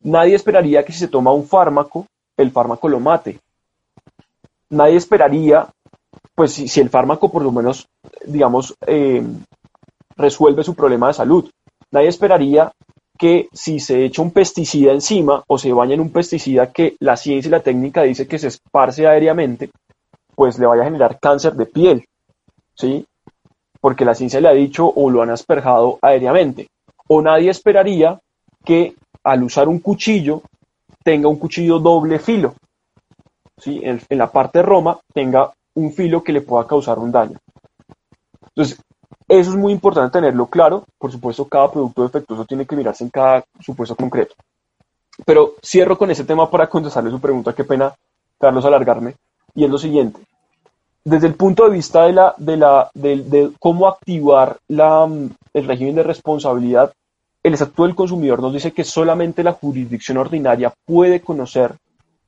Nadie 0.00 0.34
esperaría 0.34 0.84
que 0.84 0.92
si 0.92 0.98
se 0.98 1.06
toma 1.06 1.30
un 1.30 1.46
fármaco, 1.46 2.06
el 2.36 2.50
fármaco 2.50 2.88
lo 2.88 2.98
mate. 2.98 3.38
Nadie 4.70 4.96
esperaría, 4.96 5.68
pues 6.34 6.54
si, 6.54 6.80
el 6.80 6.90
fármaco 6.90 7.30
por 7.30 7.42
lo 7.42 7.52
menos, 7.52 7.86
digamos, 8.26 8.74
eh, 8.88 9.24
resuelve 10.16 10.64
su 10.64 10.74
problema 10.74 11.06
de 11.06 11.14
salud. 11.14 11.48
Nadie 11.92 12.08
esperaría 12.08 12.72
que 13.18 13.48
si 13.52 13.78
se 13.78 14.04
echa 14.04 14.22
un 14.22 14.30
pesticida 14.30 14.92
encima 14.92 15.42
o 15.46 15.58
se 15.58 15.72
baña 15.72 15.94
en 15.94 16.00
un 16.00 16.10
pesticida 16.10 16.72
que 16.72 16.96
la 17.00 17.16
ciencia 17.16 17.48
y 17.48 17.52
la 17.52 17.60
técnica 17.60 18.02
dice 18.02 18.26
que 18.26 18.38
se 18.38 18.48
esparce 18.48 19.06
aéreamente, 19.06 19.70
pues 20.34 20.58
le 20.58 20.66
vaya 20.66 20.82
a 20.82 20.86
generar 20.86 21.18
cáncer 21.20 21.54
de 21.54 21.66
piel. 21.66 22.04
¿sí? 22.74 23.06
porque 23.82 24.04
la 24.04 24.14
ciencia 24.14 24.40
le 24.40 24.48
ha 24.48 24.52
dicho 24.52 24.86
o 24.86 25.10
lo 25.10 25.22
han 25.22 25.30
asperjado 25.30 25.98
aéreamente. 26.00 26.68
O 27.08 27.20
nadie 27.20 27.50
esperaría 27.50 28.18
que 28.64 28.94
al 29.24 29.42
usar 29.42 29.68
un 29.68 29.80
cuchillo 29.80 30.42
tenga 31.02 31.28
un 31.28 31.36
cuchillo 31.36 31.80
doble 31.80 32.20
filo. 32.20 32.54
¿sí? 33.58 33.80
En, 33.82 34.00
la 34.10 34.30
parte 34.30 34.60
de 34.60 34.62
Roma 34.62 35.00
tenga 35.12 35.52
un 35.74 35.92
filo 35.92 36.22
que 36.22 36.32
le 36.32 36.42
pueda 36.42 36.64
causar 36.64 37.00
un 37.00 37.10
daño. 37.10 37.36
Entonces, 38.54 38.80
eso 39.40 39.50
es 39.50 39.56
muy 39.56 39.72
importante 39.72 40.18
tenerlo 40.18 40.46
claro. 40.46 40.84
Por 40.98 41.10
supuesto, 41.10 41.46
cada 41.46 41.70
producto 41.70 42.02
defectuoso 42.02 42.44
tiene 42.44 42.66
que 42.66 42.76
mirarse 42.76 43.04
en 43.04 43.10
cada 43.10 43.44
supuesto 43.60 43.96
concreto. 43.96 44.34
Pero 45.24 45.54
cierro 45.64 45.98
con 45.98 46.10
ese 46.10 46.24
tema 46.24 46.50
para 46.50 46.68
contestarle 46.68 47.10
su 47.10 47.20
pregunta. 47.20 47.54
Qué 47.54 47.64
pena, 47.64 47.94
Carlos, 48.38 48.64
alargarme. 48.64 49.14
Y 49.54 49.64
es 49.64 49.70
lo 49.70 49.78
siguiente 49.78 50.20
desde 51.04 51.26
el 51.26 51.34
punto 51.34 51.64
de 51.64 51.70
vista 51.70 52.04
de, 52.04 52.12
la, 52.12 52.34
de, 52.36 52.56
la, 52.56 52.90
de, 52.94 53.52
cómo 53.58 53.88
activar 53.88 54.58
la, 54.68 55.08
el 55.52 55.66
régimen 55.66 55.96
de 55.96 56.02
responsabilidad, 56.02 56.92
el 57.42 57.54
Estatuto 57.54 57.84
del 57.84 57.96
Consumidor 57.96 58.40
nos 58.40 58.52
dice 58.52 58.72
que 58.72 58.84
solamente 58.84 59.42
la 59.42 59.52
jurisdicción 59.52 60.18
ordinaria 60.18 60.72
puede 60.84 61.20
conocer 61.20 61.74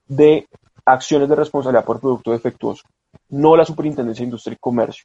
de 0.08 0.48
acciones 0.84 1.28
de 1.28 1.36
responsabilidad 1.36 1.84
por 1.84 2.00
producto 2.00 2.32
defectuoso, 2.32 2.82
no 3.28 3.56
la 3.56 3.64
Superintendencia 3.64 4.22
de 4.22 4.26
Industria 4.26 4.54
y 4.54 4.60
Comercio. 4.60 5.04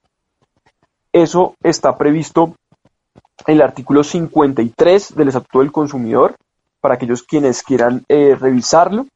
Eso 1.12 1.56
está 1.64 1.98
previsto 1.98 2.56
en 3.48 3.56
el 3.56 3.62
artículo 3.62 4.04
53 4.04 5.16
del 5.16 5.28
Estatuto 5.30 5.60
del 5.60 5.72
Consumidor, 5.72 6.36
para 6.82 6.96
aquellos 6.96 7.24
quienes 7.24 7.64
quieran 7.64 8.04
eh, 8.08 8.36
revisarlo. 8.40 9.08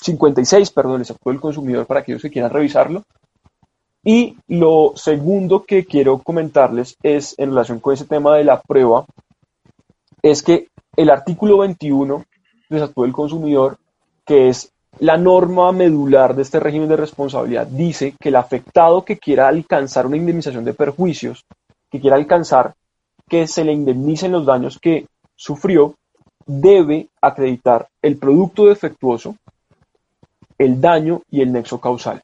56, 0.00 0.70
perdón, 0.70 0.96
el 0.96 1.02
Estatuto 1.02 1.30
del 1.30 1.40
Consumidor, 1.40 1.86
para 1.86 2.00
aquellos 2.00 2.22
que 2.22 2.30
quieran 2.30 2.50
revisarlo. 2.50 3.02
Y 4.04 4.38
lo 4.46 4.92
segundo 4.94 5.64
que 5.64 5.84
quiero 5.84 6.18
comentarles 6.18 6.96
es 7.02 7.34
en 7.38 7.50
relación 7.50 7.80
con 7.80 7.94
ese 7.94 8.06
tema 8.06 8.36
de 8.36 8.44
la 8.44 8.60
prueba, 8.62 9.04
es 10.22 10.42
que 10.42 10.68
el 10.96 11.10
artículo 11.10 11.58
21 11.58 12.24
del 12.70 12.78
Estatuto 12.78 13.02
del 13.02 13.12
Consumidor, 13.12 13.78
que 14.24 14.48
es 14.48 14.72
la 15.00 15.16
norma 15.16 15.70
medular 15.72 16.34
de 16.34 16.42
este 16.42 16.60
régimen 16.60 16.88
de 16.88 16.96
responsabilidad, 16.96 17.66
dice 17.66 18.14
que 18.18 18.30
el 18.30 18.36
afectado 18.36 19.04
que 19.04 19.18
quiera 19.18 19.48
alcanzar 19.48 20.06
una 20.06 20.16
indemnización 20.16 20.64
de 20.64 20.74
perjuicios, 20.74 21.44
que 21.90 22.00
quiera 22.00 22.16
alcanzar 22.16 22.74
que 23.28 23.46
se 23.46 23.64
le 23.64 23.72
indemnicen 23.72 24.32
los 24.32 24.46
daños 24.46 24.78
que 24.78 25.06
sufrió, 25.36 25.94
debe 26.46 27.08
acreditar 27.20 27.88
el 28.02 28.16
producto 28.16 28.66
defectuoso, 28.66 29.36
el 30.56 30.80
daño 30.80 31.22
y 31.30 31.42
el 31.42 31.52
nexo 31.52 31.80
causal. 31.80 32.22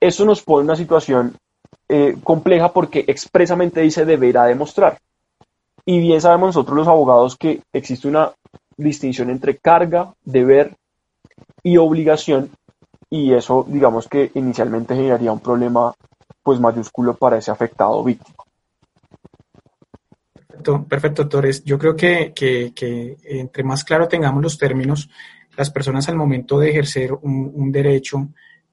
Eso 0.00 0.24
nos 0.24 0.42
pone 0.42 0.62
en 0.62 0.66
una 0.66 0.76
situación 0.76 1.36
eh, 1.88 2.16
compleja 2.22 2.72
porque 2.72 3.04
expresamente 3.06 3.80
dice 3.80 4.04
deberá 4.04 4.44
demostrar. 4.44 4.98
Y 5.84 6.00
bien 6.00 6.20
sabemos 6.20 6.48
nosotros 6.48 6.76
los 6.76 6.88
abogados 6.88 7.36
que 7.36 7.62
existe 7.72 8.08
una 8.08 8.32
distinción 8.76 9.30
entre 9.30 9.56
carga, 9.56 10.12
deber 10.24 10.76
y 11.62 11.76
obligación 11.76 12.50
y 13.10 13.32
eso 13.32 13.64
digamos 13.68 14.08
que 14.08 14.30
inicialmente 14.34 14.94
generaría 14.94 15.32
un 15.32 15.40
problema 15.40 15.94
pues 16.42 16.60
mayúsculo 16.60 17.14
para 17.16 17.38
ese 17.38 17.50
afectado 17.50 18.02
víctima. 18.04 18.36
Perfecto, 20.48 21.28
perfecto. 21.28 21.64
Yo 21.64 21.78
creo 21.78 21.94
que, 21.94 22.32
que, 22.34 23.16
entre 23.24 23.62
más 23.62 23.84
claro 23.84 24.08
tengamos 24.08 24.42
los 24.42 24.58
términos, 24.58 25.08
las 25.56 25.70
personas 25.70 26.08
al 26.08 26.16
momento 26.16 26.58
de 26.58 26.70
ejercer 26.70 27.12
un, 27.12 27.52
un 27.54 27.70
derecho, 27.70 28.28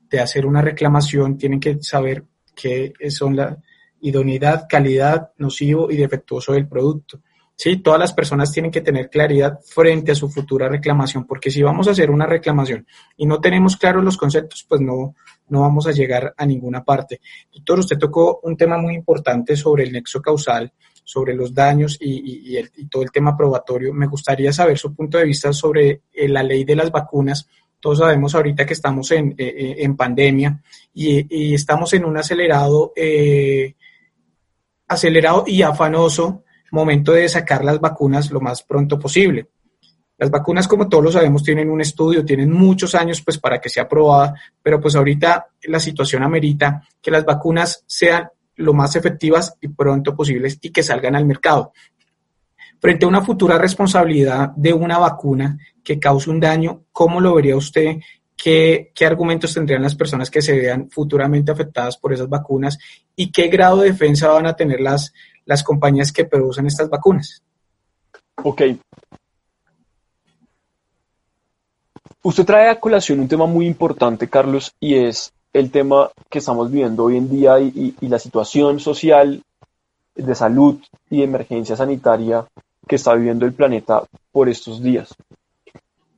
de 0.10 0.20
hacer 0.20 0.46
una 0.46 0.62
reclamación, 0.62 1.38
tienen 1.38 1.60
que 1.60 1.82
saber 1.82 2.24
qué 2.56 2.94
son 3.10 3.36
la 3.36 3.58
idoneidad, 4.02 4.68
calidad, 4.70 5.32
nocivo 5.38 5.90
y 5.90 5.98
defectuoso 5.98 6.54
del 6.54 6.68
producto. 6.68 7.20
Sí, 7.56 7.78
todas 7.78 8.00
las 8.00 8.14
personas 8.14 8.52
tienen 8.52 8.72
que 8.72 8.82
tener 8.82 9.10
claridad 9.10 9.60
frente 9.64 10.12
a 10.12 10.16
su 10.16 10.30
futura 10.30 10.68
reclamación, 10.68 11.26
porque 11.26 11.52
si 11.52 11.62
vamos 11.62 11.88
a 11.88 11.92
hacer 11.92 12.10
una 12.10 12.26
reclamación 12.26 12.86
y 13.16 13.26
no 13.26 13.40
tenemos 13.40 13.78
claros 13.78 14.04
los 14.04 14.18
conceptos, 14.18 14.66
pues 14.68 14.82
no, 14.82 15.16
no 15.50 15.62
vamos 15.62 15.86
a 15.88 15.92
llegar 15.92 16.34
a 16.36 16.46
ninguna 16.46 16.84
parte. 16.84 17.22
Doctor, 17.54 17.80
usted 17.80 17.98
tocó 17.98 18.40
un 18.44 18.58
tema 18.58 18.78
muy 18.78 18.96
importante 18.96 19.56
sobre 19.56 19.84
el 19.84 19.92
nexo 19.92 20.22
causal, 20.22 20.74
sobre 21.04 21.36
los 21.36 21.54
daños 21.54 21.98
y, 22.00 22.58
todo 22.90 23.04
el 23.04 23.12
tema 23.12 23.38
probatorio. 23.38 23.94
Me 23.94 24.08
gustaría 24.08 24.52
saber 24.52 24.78
su 24.78 24.96
punto 24.96 25.18
de 25.18 25.26
vista 25.26 25.54
sobre 25.54 26.02
eh, 26.12 26.28
la 26.28 26.42
ley 26.42 26.64
de 26.64 26.76
las 26.76 26.92
vacunas. 26.92 27.48
Todos 27.80 28.00
sabemos 28.00 28.34
ahorita 28.34 28.66
que 28.66 28.74
estamos 28.74 29.12
en, 29.12 29.36
eh, 29.38 29.76
eh, 29.78 29.90
pandemia 29.96 30.62
y, 30.94 31.54
estamos 31.54 31.94
en 31.94 32.06
un 32.06 32.18
acelerado, 32.18 32.94
acelerado 34.88 35.44
y 35.46 35.62
afanoso 35.62 36.44
momento 36.74 37.14
de 37.14 37.30
sacar 37.30 37.64
las 37.64 37.80
vacunas 37.80 38.32
lo 38.32 38.42
más 38.42 38.64
pronto 38.64 39.00
posible. 39.00 39.48
Las 40.18 40.32
vacunas, 40.32 40.68
como 40.68 40.90
todos 40.90 41.04
lo 41.04 41.12
sabemos, 41.12 41.44
tienen 41.44 41.70
un 41.70 41.82
estudio, 41.82 42.26
tienen 42.26 42.52
muchos 42.52 42.96
años 42.96 43.22
pues 43.22 43.38
para 43.38 43.60
que 43.60 43.70
sea 43.70 43.84
aprobada, 43.84 44.34
pero 44.62 44.80
pues 44.80 44.96
ahorita 44.96 45.48
la 45.64 45.80
situación 45.80 46.24
amerita 46.24 46.82
que 47.02 47.12
las 47.12 47.26
vacunas 47.26 47.84
sean 47.86 48.28
lo 48.56 48.74
más 48.74 48.96
efectivas 48.96 49.56
y 49.62 49.68
pronto 49.68 50.16
posibles 50.16 50.58
y 50.62 50.72
que 50.72 50.84
salgan 50.84 51.16
al 51.16 51.26
mercado. 51.26 51.74
Frente 52.80 53.06
a 53.06 53.08
una 53.08 53.22
futura 53.22 53.58
responsabilidad 53.58 54.50
de 54.56 54.74
una 54.74 54.98
vacuna 54.98 55.58
que 55.84 56.00
cause 56.00 56.30
un 56.30 56.40
daño, 56.40 56.86
¿cómo 56.92 57.22
lo 57.22 57.36
vería 57.36 57.56
usted? 57.56 57.98
¿Qué, 58.36 58.92
¿Qué, 58.96 59.06
argumentos 59.06 59.54
tendrían 59.54 59.84
las 59.84 59.96
personas 59.96 60.30
que 60.30 60.42
se 60.42 60.58
vean 60.58 60.90
futuramente 60.90 61.52
afectadas 61.52 61.98
por 61.98 62.14
esas 62.14 62.28
vacunas 62.28 62.78
y 63.16 63.32
qué 63.32 63.48
grado 63.48 63.78
de 63.78 63.92
defensa 63.92 64.30
van 64.30 64.48
a 64.48 64.56
tener 64.56 64.82
las, 64.82 65.14
las 65.46 65.64
compañías 65.64 66.12
que 66.12 66.26
producen 66.26 66.68
estas 66.68 66.90
vacunas. 66.90 67.42
Ok. 68.44 68.62
Usted 72.24 72.46
trae 72.46 72.70
a 72.70 72.80
colación 72.80 73.20
un 73.20 73.28
tema 73.28 73.46
muy 73.46 73.68
importante, 73.68 74.30
Carlos, 74.30 74.74
y 74.80 74.96
es 74.96 75.34
el 75.52 75.70
tema 75.72 76.10
que 76.30 76.40
estamos 76.40 76.72
viviendo 76.72 77.04
hoy 77.04 77.18
en 77.18 77.30
día 77.30 77.60
y, 77.60 77.96
la 78.02 78.18
situación 78.18 78.80
social 78.80 79.44
de 80.16 80.36
salud 80.36 80.80
y 81.10 81.22
emergencia 81.22 81.76
sanitaria 81.76 82.46
que 82.88 82.96
está 82.96 83.14
viviendo 83.14 83.46
el 83.46 83.54
planeta 83.54 84.04
por 84.32 84.48
estos 84.48 84.82
días. 84.82 85.14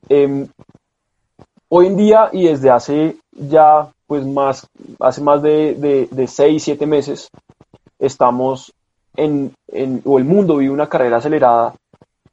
Em, 0.08 0.46
hoy 1.68 1.86
en 1.86 1.96
día 1.96 2.30
y 2.32 2.44
desde 2.44 2.70
hace 2.70 3.16
ya 3.32 3.90
pues 4.06 4.24
más, 4.24 4.66
hace 5.00 5.20
más 5.20 5.42
de, 5.42 5.74
de, 5.74 6.08
de 6.10 6.26
seis, 6.28 6.62
siete 6.62 6.86
meses, 6.86 7.28
estamos 7.98 8.72
en, 9.16 9.52
o 10.04 10.18
el 10.18 10.24
mundo 10.24 10.56
vive 10.56 10.72
una 10.72 10.88
carrera 10.88 11.18
acelerada 11.18 11.74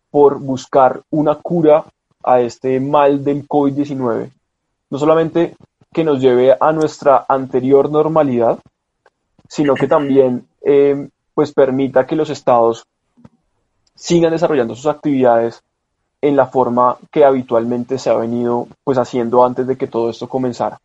por 0.09 0.39
buscar 0.39 1.01
una 1.09 1.35
cura 1.35 1.85
a 2.23 2.39
este 2.41 2.79
mal 2.79 3.23
del 3.23 3.47
COVID-19. 3.47 4.29
No 4.89 4.99
solamente 4.99 5.55
que 5.91 6.03
nos 6.03 6.19
lleve 6.19 6.55
a 6.59 6.71
nuestra 6.71 7.25
anterior 7.27 7.89
normalidad, 7.89 8.59
sino 9.47 9.75
que 9.75 9.87
también 9.87 10.47
eh, 10.61 11.09
pues 11.33 11.53
permita 11.53 12.05
que 12.05 12.15
los 12.15 12.29
estados 12.29 12.85
sigan 13.95 14.31
desarrollando 14.31 14.75
sus 14.75 14.87
actividades 14.87 15.61
en 16.21 16.35
la 16.35 16.47
forma 16.47 16.97
que 17.11 17.25
habitualmente 17.25 17.99
se 17.99 18.09
ha 18.09 18.15
venido 18.15 18.67
pues 18.83 18.97
haciendo 18.97 19.43
antes 19.43 19.67
de 19.67 19.77
que 19.77 19.87
todo 19.87 20.09
esto 20.09 20.29
comenzara. 20.29 20.79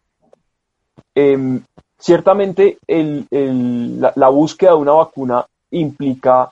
Em, 1.15 1.63
ciertamente 1.99 2.79
la, 2.89 4.13
la, 4.15 4.29
búsqueda 4.29 4.71
de 4.71 4.77
una 4.77 4.93
vacuna 4.93 5.47
implica 5.71 6.51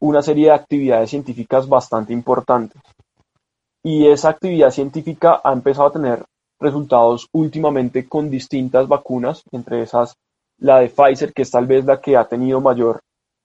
una 0.00 0.22
serie 0.22 0.46
de 0.46 0.52
actividades 0.52 1.10
científicas 1.10 1.68
bastante 1.68 2.12
importantes. 2.12 2.80
Y 3.82 4.06
esa 4.06 4.30
actividad 4.30 4.70
científica 4.70 5.40
ha 5.44 5.52
empezado 5.52 5.88
a 5.88 5.92
tener 5.92 6.24
resultados 6.58 7.28
últimamente 7.32 8.08
con 8.08 8.30
distintas 8.30 8.88
vacunas, 8.88 9.42
entre 9.52 9.82
esas 9.82 10.14
la 10.58 10.78
de 10.78 10.88
Pfizer, 10.88 11.32
que 11.32 11.42
es 11.42 11.50
tal 11.50 11.66
vez 11.66 11.84
la 11.84 12.00
que 12.00 12.16
ha 12.16 12.24
tenido 12.26 12.60
mayor 12.60 13.00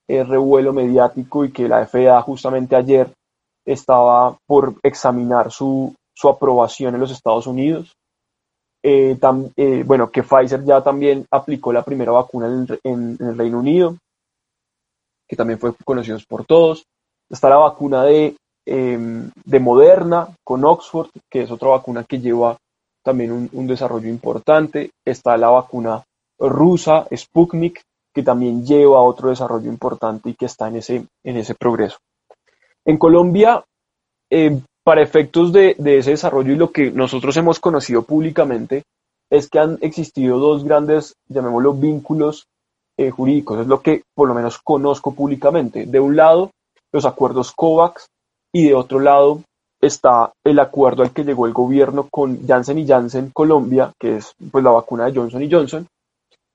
eh, 0.08 0.24
revuelo 0.24 0.72
mediático 0.74 1.44
y 1.44 1.52
que 1.52 1.68
la 1.68 1.86
FDA 1.86 2.22
justamente 2.22 2.76
ayer 2.76 3.12
estaba 3.66 4.38
por 4.46 4.76
examinar 4.84 5.52
su, 5.52 5.94
aprobación 6.24 6.96
en 6.96 7.02
los 7.02 7.12
Estados 7.12 7.48
Unidos. 7.48 7.92
Eh, 8.84 9.18
eh, 9.58 9.84
bueno, 9.86 10.10
que 10.10 10.24
Pfizer 10.24 10.64
ya 10.64 10.82
también 10.82 11.26
aplicó 11.32 11.74
la 11.74 11.84
primera 11.84 12.12
vacuna 12.12 12.48
en 12.84 13.18
el 13.20 13.38
Reino 13.38 13.60
Unido 13.60 13.98
que 15.30 15.36
también 15.36 15.60
fue 15.60 15.74
conocido 15.86 16.18
por 16.28 16.44
todos. 16.44 16.86
Está 17.30 17.50
la 17.50 17.58
vacuna 17.58 18.04
de, 18.04 18.36
em, 18.66 19.30
de 19.46 19.60
Moderna 19.60 20.28
con 20.44 20.66
Oxford, 20.66 21.10
que 21.30 21.44
es 21.44 21.52
otra 21.52 21.70
vacuna 21.70 22.04
que 22.04 22.20
lleva 22.20 22.58
también 23.04 23.50
un, 23.54 23.68
desarrollo 23.68 24.10
importante. 24.10 24.90
Está 25.06 25.38
la 25.38 25.50
vacuna 25.50 26.04
rusa, 26.40 27.08
Sputnik, 27.16 27.82
que 28.14 28.24
también 28.24 28.66
lleva 28.66 29.04
otro 29.04 29.30
desarrollo 29.30 29.70
importante 29.70 30.32
y 30.32 30.34
que 30.34 30.48
está 30.48 30.68
en 30.68 30.78
ese, 30.78 31.06
en 31.24 31.38
ese 31.38 31.54
progreso. 31.54 31.98
En 32.84 32.98
Colombia, 32.98 33.64
em, 34.32 34.62
para 34.84 35.04
efectos 35.04 35.54
de, 35.54 35.76
de, 35.78 36.00
ese 36.00 36.12
desarrollo 36.12 36.54
y 36.54 36.56
lo 36.56 36.72
que 36.72 36.90
nosotros 36.90 37.38
hemos 37.38 37.60
conocido 37.60 38.02
públicamente, 38.02 38.84
es 39.30 39.48
que 39.48 39.60
han 39.60 39.78
existido 39.82 40.40
dos 40.40 40.64
grandes, 40.64 41.14
llamémoslo, 41.28 41.74
vínculos 41.74 42.48
eh, 43.00 43.12
jurídicos, 43.12 43.62
es 43.62 43.68
lo 43.68 43.82
que 43.82 44.04
por 44.14 44.28
lo 44.28 44.34
menos 44.34 44.60
conozco 44.60 45.14
públicamente. 45.14 45.86
De 45.86 46.02
un 46.02 46.18
lado, 46.18 46.52
los 46.92 47.06
acuerdos 47.06 47.54
COVAX 47.54 48.08
y 48.54 48.68
de 48.68 48.76
otro 48.76 49.00
lado 49.00 49.42
está 49.80 50.34
el 50.44 50.60
acuerdo 50.60 51.02
al 51.02 51.14
que 51.14 51.24
llegó 51.24 51.46
el 51.46 51.54
gobierno 51.54 52.10
con 52.12 52.46
Janssen 52.46 52.78
y 52.78 52.86
Janssen 52.86 53.30
Colombia, 53.30 53.94
que 53.98 54.18
es 54.18 54.34
pues 54.52 54.66
la 54.66 54.72
vacuna 54.72 55.06
de 55.06 55.14
Johnson 55.16 55.42
y 55.42 55.50
Johnson, 55.50 55.88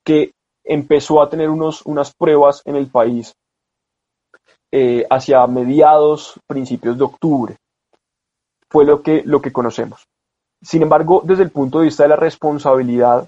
que 0.04 0.32
empezó 0.62 1.22
a 1.22 1.30
tener 1.30 1.48
unos, 1.48 1.80
unas 1.86 2.12
pruebas 2.12 2.60
en 2.66 2.76
el 2.76 2.88
país 2.88 3.32
eh, 4.70 5.06
hacia 5.08 5.46
mediados, 5.46 6.38
principios 6.46 6.98
de 6.98 7.04
octubre. 7.04 7.56
Fue 8.68 8.84
lo 8.84 9.00
que, 9.00 9.22
lo 9.24 9.40
que 9.40 9.50
conocemos. 9.50 10.04
Sin 10.62 10.82
embargo, 10.82 11.22
desde 11.24 11.44
el 11.44 11.50
punto 11.50 11.78
de 11.78 11.86
vista 11.86 12.02
de 12.02 12.10
la 12.10 12.16
responsabilidad 12.16 13.26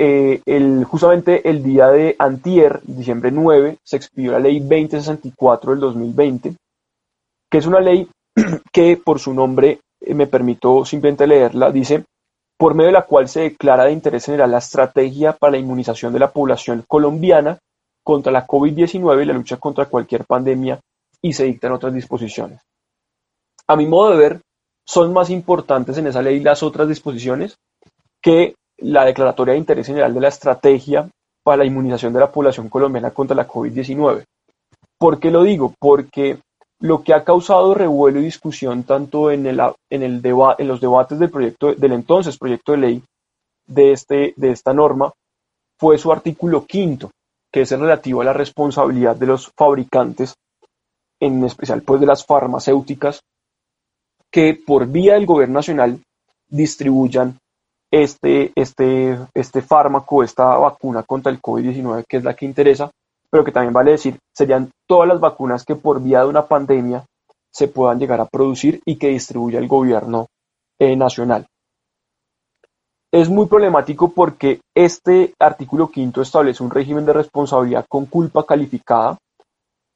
eh, 0.00 0.42
el, 0.46 0.84
justamente 0.84 1.50
el 1.50 1.60
día 1.60 1.88
de 1.88 2.14
antier, 2.20 2.80
diciembre 2.84 3.32
9, 3.32 3.78
se 3.82 3.96
expidió 3.96 4.30
la 4.30 4.38
ley 4.38 4.60
2064 4.60 5.72
del 5.72 5.80
2020, 5.80 6.54
que 7.50 7.58
es 7.58 7.66
una 7.66 7.80
ley 7.80 8.08
que 8.72 8.96
por 8.96 9.18
su 9.18 9.34
nombre, 9.34 9.80
eh, 10.00 10.14
me 10.14 10.28
permito 10.28 10.84
simplemente 10.84 11.26
leerla, 11.26 11.72
dice, 11.72 12.04
por 12.56 12.76
medio 12.76 12.90
de 12.90 12.92
la 12.92 13.06
cual 13.06 13.28
se 13.28 13.40
declara 13.40 13.86
de 13.86 13.92
interés 13.92 14.24
general 14.24 14.52
la 14.52 14.58
estrategia 14.58 15.32
para 15.32 15.50
la 15.50 15.58
inmunización 15.58 16.12
de 16.12 16.20
la 16.20 16.30
población 16.30 16.84
colombiana 16.86 17.58
contra 18.04 18.30
la 18.30 18.46
COVID-19 18.46 19.22
y 19.22 19.26
la 19.26 19.32
lucha 19.32 19.56
contra 19.56 19.86
cualquier 19.86 20.26
pandemia 20.26 20.78
y 21.20 21.32
se 21.32 21.42
dictan 21.42 21.72
otras 21.72 21.92
disposiciones. 21.92 22.60
A 23.66 23.74
mi 23.74 23.86
modo 23.86 24.10
de 24.10 24.16
ver, 24.16 24.40
son 24.86 25.12
más 25.12 25.28
importantes 25.28 25.98
en 25.98 26.06
esa 26.06 26.22
ley 26.22 26.38
las 26.38 26.62
otras 26.62 26.86
disposiciones 26.86 27.56
que 28.22 28.54
la 28.78 29.04
Declaratoria 29.04 29.52
de 29.52 29.58
Interés 29.58 29.86
General 29.86 30.12
de 30.12 30.20
la 30.20 30.28
Estrategia 30.28 31.08
para 31.42 31.58
la 31.58 31.64
Inmunización 31.64 32.12
de 32.12 32.20
la 32.20 32.30
Población 32.30 32.68
Colombiana 32.68 33.10
contra 33.10 33.36
la 33.36 33.48
COVID-19. 33.48 34.24
¿Por 34.98 35.18
qué 35.18 35.30
lo 35.30 35.42
digo? 35.42 35.74
Porque 35.78 36.38
lo 36.80 37.02
que 37.02 37.12
ha 37.12 37.24
causado 37.24 37.74
revuelo 37.74 38.20
y 38.20 38.24
discusión 38.24 38.84
tanto 38.84 39.30
en, 39.30 39.46
el, 39.46 39.60
en, 39.90 40.02
el 40.02 40.22
en 40.24 40.68
los 40.68 40.80
debates 40.80 41.18
del, 41.18 41.30
proyecto, 41.30 41.74
del 41.74 41.92
entonces 41.92 42.38
proyecto 42.38 42.72
de 42.72 42.78
ley 42.78 43.02
de, 43.66 43.92
este, 43.92 44.34
de 44.36 44.50
esta 44.50 44.72
norma 44.72 45.12
fue 45.78 45.98
su 45.98 46.12
artículo 46.12 46.64
quinto, 46.64 47.10
que 47.52 47.62
es 47.62 47.72
el 47.72 47.80
relativo 47.80 48.20
a 48.20 48.24
la 48.24 48.32
responsabilidad 48.32 49.16
de 49.16 49.26
los 49.26 49.50
fabricantes, 49.56 50.34
en 51.20 51.44
especial 51.44 51.82
pues 51.82 52.00
de 52.00 52.06
las 52.06 52.24
farmacéuticas, 52.24 53.20
que 54.30 54.54
por 54.54 54.86
vía 54.86 55.14
del 55.14 55.26
gobierno 55.26 55.54
nacional 55.54 56.00
distribuyan 56.48 57.38
este, 57.90 58.52
este, 58.54 59.18
este 59.34 59.62
fármaco, 59.62 60.22
esta 60.22 60.56
vacuna 60.56 61.02
contra 61.02 61.32
el 61.32 61.40
COVID-19, 61.40 62.04
que 62.08 62.18
es 62.18 62.24
la 62.24 62.34
que 62.34 62.46
interesa, 62.46 62.90
pero 63.30 63.44
que 63.44 63.52
también 63.52 63.72
vale 63.72 63.92
decir, 63.92 64.18
serían 64.34 64.70
todas 64.86 65.08
las 65.08 65.20
vacunas 65.20 65.64
que 65.64 65.76
por 65.76 66.02
vía 66.02 66.20
de 66.20 66.26
una 66.26 66.46
pandemia 66.46 67.04
se 67.50 67.68
puedan 67.68 67.98
llegar 67.98 68.20
a 68.20 68.26
producir 68.26 68.80
y 68.84 68.96
que 68.96 69.08
distribuya 69.08 69.58
el 69.58 69.68
gobierno 69.68 70.26
eh, 70.78 70.96
nacional. 70.96 71.46
Es 73.10 73.28
muy 73.30 73.46
problemático 73.46 74.12
porque 74.12 74.60
este 74.74 75.32
artículo 75.38 75.88
quinto 75.88 76.20
establece 76.20 76.62
un 76.62 76.70
régimen 76.70 77.06
de 77.06 77.14
responsabilidad 77.14 77.86
con 77.88 78.04
culpa 78.04 78.44
calificada, 78.44 79.16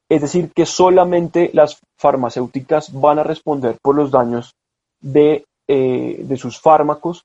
es 0.09 0.21
decir, 0.21 0.51
que 0.51 0.65
solamente 0.65 1.51
las 1.53 1.79
farmacéuticas 1.97 2.91
van 2.99 3.19
a 3.19 3.23
responder 3.23 3.77
por 3.81 3.95
los 3.95 4.09
daños 4.09 4.55
de, 4.99 5.45
eh, 5.67 6.21
de 6.23 6.37
sus 6.37 6.59
fármacos 6.59 7.23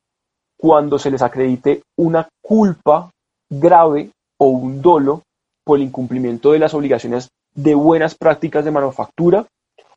cuando 0.59 0.99
se 0.99 1.11
les 1.11 1.23
acredite 1.23 1.83
una 1.97 2.29
culpa 2.42 3.11
grave 3.49 4.11
o 4.38 4.49
un 4.49 4.83
dolo 4.83 5.23
por 5.64 5.79
el 5.79 5.85
incumplimiento 5.85 6.53
de 6.53 6.59
las 6.59 6.75
obligaciones 6.75 7.31
de 7.55 7.75
buenas 7.75 8.14
prácticas 8.14 8.64
de 8.64 8.71
manufactura 8.71 9.47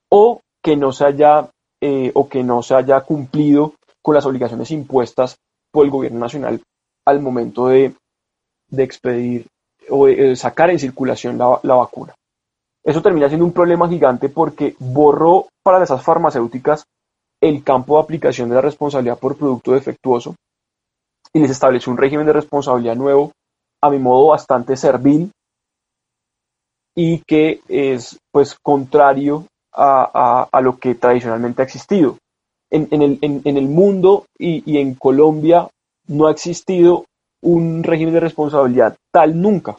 o 0.10 0.42
que 0.64 0.78
no 0.78 0.92
se 0.92 1.06
haya 1.06 1.50
eh, 1.82 2.12
o 2.14 2.30
que 2.30 2.44
no 2.44 2.62
se 2.62 2.76
haya 2.76 3.02
cumplido 3.02 3.74
con 4.02 4.14
las 4.14 4.26
obligaciones 4.26 4.70
impuestas 4.72 5.38
por 5.72 5.86
el 5.86 5.92
gobierno 5.92 6.20
nacional 6.20 6.62
al 7.06 7.22
momento 7.22 7.68
de, 7.68 7.96
expedir 8.78 9.48
o 9.90 10.06
de, 10.06 10.36
sacar 10.36 10.70
en 10.70 10.80
circulación 10.80 11.38
la, 11.38 11.60
la 11.64 11.76
vacuna. 11.76 12.14
Eso 12.84 13.02
termina 13.02 13.28
siendo 13.28 13.46
un 13.46 13.54
problema 13.54 13.88
gigante 13.90 14.30
porque 14.30 14.76
borró 14.80 15.48
para 15.64 15.84
esas 15.84 16.04
farmacéuticas 16.04 16.86
el 17.42 17.64
campo 17.64 17.96
de 17.96 18.04
aplicación 18.04 18.50
de 18.50 18.56
la 18.56 18.62
responsabilidad 18.62 19.18
por 19.18 19.38
producto 19.38 19.72
defectuoso 19.72 20.36
y 21.34 21.40
les 21.40 21.52
estableció 21.52 21.92
un 21.92 21.98
régimen 21.98 22.26
de 22.26 22.34
responsabilidad 22.34 22.96
nuevo, 22.96 23.32
a 23.82 23.90
mi 23.90 24.00
modo 24.00 24.28
bastante 24.28 24.76
servil, 24.76 25.32
y 26.96 27.20
que 27.20 27.62
es 27.68 28.18
pues 28.32 28.56
contrario 28.62 29.46
a, 29.74 30.50
lo 30.62 30.78
que 30.78 30.96
tradicionalmente 30.96 31.62
ha 31.62 31.66
existido. 31.66 32.18
En, 32.70 32.88
el, 33.58 33.68
mundo 33.68 34.26
y, 34.38 34.78
en 34.78 34.96
Colombia 34.96 35.68
no 36.08 36.28
ha 36.28 36.32
existido 36.32 37.06
un 37.42 37.84
régimen 37.84 38.14
de 38.14 38.20
responsabilidad 38.20 38.96
tal 39.12 39.42
nunca. 39.42 39.78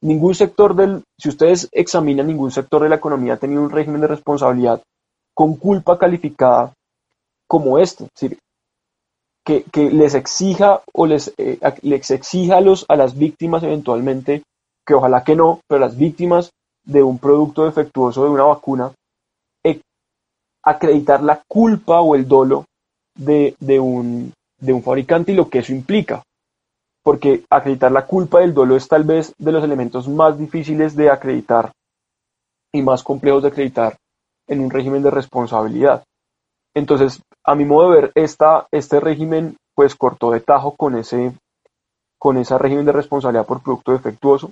Ningún 0.00 0.34
sector 0.34 0.74
del, 0.74 1.02
si 1.16 1.28
ustedes 1.28 1.68
examinan 1.70 2.26
ningún 2.26 2.50
sector 2.50 2.82
de 2.82 2.88
la 2.88 2.96
economía 2.96 3.34
ha 3.34 3.36
tenido 3.36 3.62
un 3.62 3.70
régimen 3.70 4.00
de 4.00 4.08
responsabilidad 4.08 4.82
con 5.34 5.54
culpa 5.56 5.98
calificada 5.98 6.72
como 7.46 7.78
este. 7.78 8.08
Que, 9.44 9.64
les 9.74 10.14
exija 10.14 10.82
o 10.92 11.06
les, 11.06 11.32
eh, 11.36 11.58
les 11.82 12.10
exija 12.10 12.58
a, 12.58 12.60
los, 12.60 12.86
a 12.88 12.96
las 12.96 13.16
víctimas 13.16 13.62
eventualmente 13.62 14.42
que 14.86 14.94
ojalá 14.94 15.22
que 15.24 15.36
no, 15.36 15.60
pero 15.68 15.80
las 15.80 15.96
víctimas 15.96 16.50
de 16.84 17.02
un 17.02 17.18
producto 17.18 17.64
defectuoso 17.64 18.24
de 18.24 18.30
una 18.30 18.44
vacuna, 18.44 18.92
eh, 19.64 19.80
acreditar 20.64 21.22
la 21.22 21.42
culpa 21.46 22.00
o 22.00 22.14
el 22.14 22.26
dolo 22.26 22.64
de, 23.14 23.54
un, 23.80 24.32
de 24.58 24.72
un 24.72 24.82
fabricante 24.82 25.32
y 25.32 25.36
lo 25.36 25.48
que 25.48 25.60
eso 25.60 25.72
implica. 25.72 26.22
Porque 27.04 27.44
acreditar 27.50 27.90
la 27.90 28.06
culpa 28.06 28.40
del 28.40 28.54
dolo 28.54 28.76
es 28.76 28.86
tal 28.86 29.04
vez 29.04 29.34
de 29.38 29.52
los 29.52 29.64
elementos 29.64 30.08
más 30.08 30.38
difíciles 30.38 30.94
de 30.94 31.10
acreditar 31.10 31.72
y 32.72 32.80
más 32.82 33.02
complejos 33.02 33.42
de 33.42 33.48
acreditar 33.48 33.96
en 34.48 34.60
un 34.60 34.70
régimen 34.70 35.02
de 35.02 35.10
responsabilidad. 35.10 36.04
Entonces, 36.74 37.22
a 37.44 37.54
mi 37.54 37.64
modo 37.64 37.90
de 37.90 38.00
ver, 38.00 38.12
esta, 38.14 38.66
este 38.70 39.00
régimen 39.00 39.56
pues 39.74 39.94
cortó 39.94 40.30
de 40.30 40.40
tajo 40.40 40.74
con 40.76 40.96
ese, 40.96 41.32
con 42.18 42.36
ese 42.36 42.56
régimen 42.58 42.86
de 42.86 42.92
responsabilidad 42.92 43.46
por 43.46 43.62
producto 43.62 43.92
defectuoso 43.92 44.50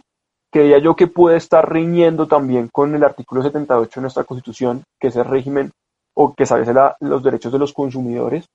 creía 0.50 0.78
yo 0.78 0.96
que 0.96 1.06
puede 1.06 1.36
estar 1.36 1.72
riñendo 1.72 2.26
también 2.26 2.68
con 2.68 2.94
el 2.94 3.04
artículo 3.04 3.42
78 3.42 4.00
de 4.00 4.02
nuestra 4.02 4.24
Constitución, 4.24 4.82
que 5.00 5.08
es 5.08 5.16
el 5.16 5.24
régimen 5.24 5.70
o 6.14 6.34
que 6.34 6.42
establece 6.42 6.74
los 7.00 7.22
derechos 7.22 7.52
de 7.52 7.58
los 7.58 7.72
consumidores, 7.72 8.46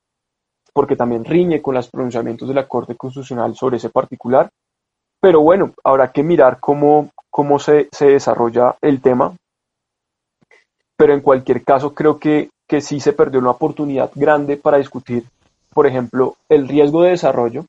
porque 0.72 0.94
también 0.94 1.24
riñe 1.24 1.62
con 1.62 1.74
los 1.74 1.88
pronunciamientos 1.90 2.46
de 2.46 2.54
la 2.54 2.68
Corte 2.68 2.96
Constitucional 2.96 3.54
sobre 3.56 3.78
ese 3.78 3.88
particular. 3.88 4.50
Pero 5.20 5.40
bueno, 5.40 5.72
habrá 5.82 6.12
que 6.12 6.22
mirar 6.22 6.60
cómo, 6.60 7.10
cómo 7.30 7.58
se, 7.58 7.88
se 7.90 8.08
desarrolla 8.08 8.76
el 8.82 9.00
tema. 9.00 9.34
Pero 10.98 11.14
en 11.14 11.22
cualquier 11.22 11.64
caso, 11.64 11.94
creo 11.94 12.18
que, 12.18 12.50
que 12.66 12.80
sí 12.80 13.00
se 13.00 13.12
perdió 13.12 13.40
una 13.40 13.50
oportunidad 13.50 14.10
grande 14.14 14.56
para 14.56 14.78
discutir, 14.78 15.24
por 15.72 15.86
ejemplo, 15.86 16.36
el 16.48 16.68
riesgo 16.68 17.02
de 17.02 17.10
desarrollo, 17.10 17.66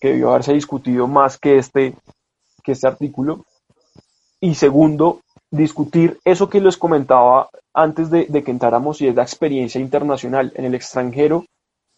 que 0.00 0.08
debió 0.08 0.30
haberse 0.30 0.52
discutido 0.52 1.06
más 1.06 1.38
que 1.38 1.58
este 1.58 1.94
que 2.62 2.72
este 2.72 2.86
artículo. 2.86 3.44
Y 4.40 4.54
segundo, 4.54 5.20
discutir 5.50 6.18
eso 6.24 6.48
que 6.48 6.60
les 6.60 6.76
comentaba 6.76 7.48
antes 7.74 8.10
de, 8.10 8.26
que 8.26 8.50
entráramos 8.50 9.00
y 9.00 9.08
es 9.08 9.14
la 9.14 9.22
experiencia 9.22 9.80
internacional. 9.80 10.52
En 10.56 10.64
el 10.64 10.74
extranjero, 10.74 11.44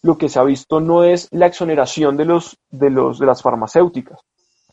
lo 0.03 0.19
que 0.19 0.29
se 0.29 0.39
ha 0.39 0.45
visto 0.45 0.81
no 0.81 1.05
es 1.05 1.29
la 1.31 1.47
exoneración 1.47 2.17
de, 2.17 2.27
los, 2.27 2.57
de, 2.71 2.91
los, 2.91 3.19
de 3.19 3.27
las 3.27 3.43
farmacéuticas, 3.43 4.21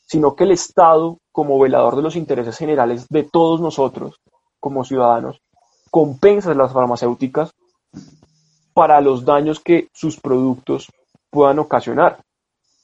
sino 0.05 0.35
que 0.35 0.43
el 0.43 0.51
Estado, 0.51 1.17
como 1.31 1.59
velador 1.59 1.95
de 1.95 2.01
los 2.01 2.15
intereses 2.15 2.57
generales 2.57 3.07
de 3.09 3.23
todos 3.23 3.61
nosotros, 3.61 4.19
como 4.59 4.83
ciudadanos, 4.83 5.39
compensa 5.91 6.51
a 6.51 6.55
las 6.55 6.73
farmacéuticas 6.73 7.51
para 8.73 8.99
los 9.01 9.25
daños 9.25 9.59
que 9.59 9.89
sus 9.93 10.19
productos 10.19 10.91
puedan 11.29 11.59
ocasionar 11.59 12.23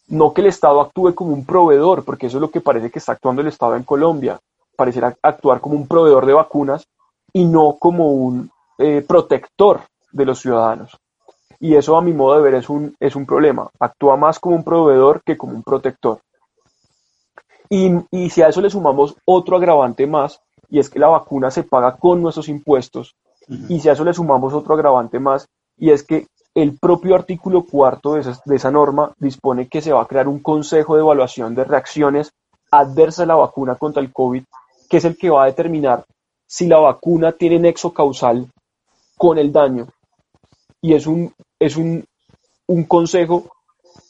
no 0.08 0.34
que 0.34 0.42
el 0.42 0.48
Estado 0.48 0.82
actúe 0.82 1.14
como 1.14 1.34
un 1.34 1.46
proveedor, 1.46 2.04
porque 2.04 2.28
eso 2.28 2.38
es 2.38 2.42
lo 2.42 2.50
que 2.50 2.62
parece 2.62 2.90
que 2.90 3.00
está 3.00 3.14
actuando 3.14 3.42
el 3.42 3.48
Estado 3.48 3.76
en 3.76 3.84
Colombia, 3.84 4.40
pareciera 4.76 5.16
actuar 5.22 5.60
como 5.60 5.76
un 5.76 5.88
proveedor 5.88 6.26
de 6.26 6.34
vacunas 6.34 6.88
y 7.34 7.46
no 7.46 7.78
como 7.78 8.12
un 8.12 8.50
eh, 8.78 9.04
protector 9.06 9.82
de 10.12 10.26
los 10.26 10.40
ciudadanos. 10.40 10.98
Y 11.60 11.76
eso 11.76 11.98
a 11.98 12.02
mi 12.02 12.14
modo 12.14 12.36
de 12.36 12.42
ver 12.42 12.54
es 12.56 12.70
un, 12.70 12.96
es 13.00 13.16
un 13.16 13.26
problema, 13.26 13.70
actúa 13.80 14.16
más 14.16 14.40
como 14.40 14.56
un 14.56 14.64
proveedor 14.64 15.22
que 15.26 15.36
como 15.36 15.54
un 15.54 15.64
protector. 15.64 16.20
Y, 17.70 17.92
y 18.12 18.30
si 18.30 18.42
a 18.42 18.48
eso 18.48 18.62
le 18.62 18.70
sumamos 18.70 19.16
otro 19.26 19.58
agravante 19.58 20.08
más, 20.08 20.40
y 20.70 20.80
es 20.80 20.90
que 20.90 21.00
la 21.00 21.08
vacuna 21.08 21.52
se 21.52 21.64
paga 21.64 21.98
con 21.98 22.22
nuestros 22.22 22.50
impuestos, 22.50 23.16
y 23.48 23.80
si 23.80 23.88
a 23.88 23.94
eso 23.94 24.04
le 24.04 24.14
sumamos 24.14 24.54
otro 24.54 24.74
agravante 24.74 25.20
más, 25.20 25.48
y 25.78 25.92
es 25.92 26.04
que 26.04 26.28
el 26.54 26.78
propio 26.78 27.16
artículo 27.16 27.64
cuarto 27.64 28.16
de 28.16 28.56
esa, 28.56 28.72
norma 28.72 29.14
dispone 29.20 29.68
que 29.68 29.82
se 29.82 29.94
va 29.94 30.02
a 30.02 30.08
crear 30.08 30.28
un 30.28 30.40
consejo 30.40 30.96
de 30.96 31.02
evaluación 31.02 31.54
de 31.54 31.64
reacciones 31.64 32.32
adversas 32.72 33.24
a 33.24 33.28
la 33.28 33.36
vacuna 33.36 33.76
contra 33.76 34.02
el 34.02 34.12
COVID, 34.12 34.44
que 34.90 34.98
es 34.98 35.06
el 35.06 35.18
que 35.18 35.30
va 35.30 35.44
a 35.44 35.46
determinar 35.46 36.04
si 36.48 36.68
la 36.68 36.80
vacuna 36.80 37.32
tiene 37.32 37.60
nexo 37.60 37.94
causal 37.94 38.48
con 39.18 39.38
el 39.38 39.52
daño. 39.52 39.88
Y 40.82 40.94
es 40.94 41.06
un, 41.06 41.32
es 41.60 41.78
un, 41.78 42.06
consejo 42.88 43.46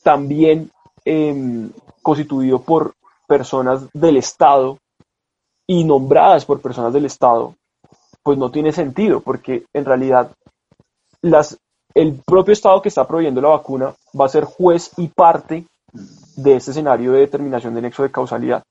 también 0.03 0.71
em, 1.03 1.69
constituido 2.01 2.61
por 2.61 2.93
personas 3.27 3.87
del 3.93 4.17
Estado 4.17 4.77
y 5.67 5.83
nombradas 5.83 6.45
por 6.45 6.61
personas 6.61 6.93
del 6.93 7.05
Estado, 7.05 7.55
pues 8.23 8.37
no 8.37 8.49
tiene 8.51 8.71
sentido, 8.71 9.19
porque 9.21 9.65
en 9.73 9.85
realidad 9.85 10.31
las, 11.21 11.57
el 11.93 12.21
propio 12.25 12.53
Estado 12.53 12.81
que 12.81 12.89
está 12.89 13.05
proveyendo 13.05 13.41
la 13.41 13.49
vacuna 13.49 13.93
va 14.19 14.25
a 14.25 14.29
ser 14.29 14.45
juez 14.45 14.91
y 14.97 15.07
parte 15.09 15.65
de 16.35 16.55
este 16.55 16.71
escenario 16.71 17.11
de 17.11 17.19
determinación 17.19 17.73
de 17.75 17.81
nexo 17.81 18.03
de 18.03 18.11
causalidad. 18.11 18.63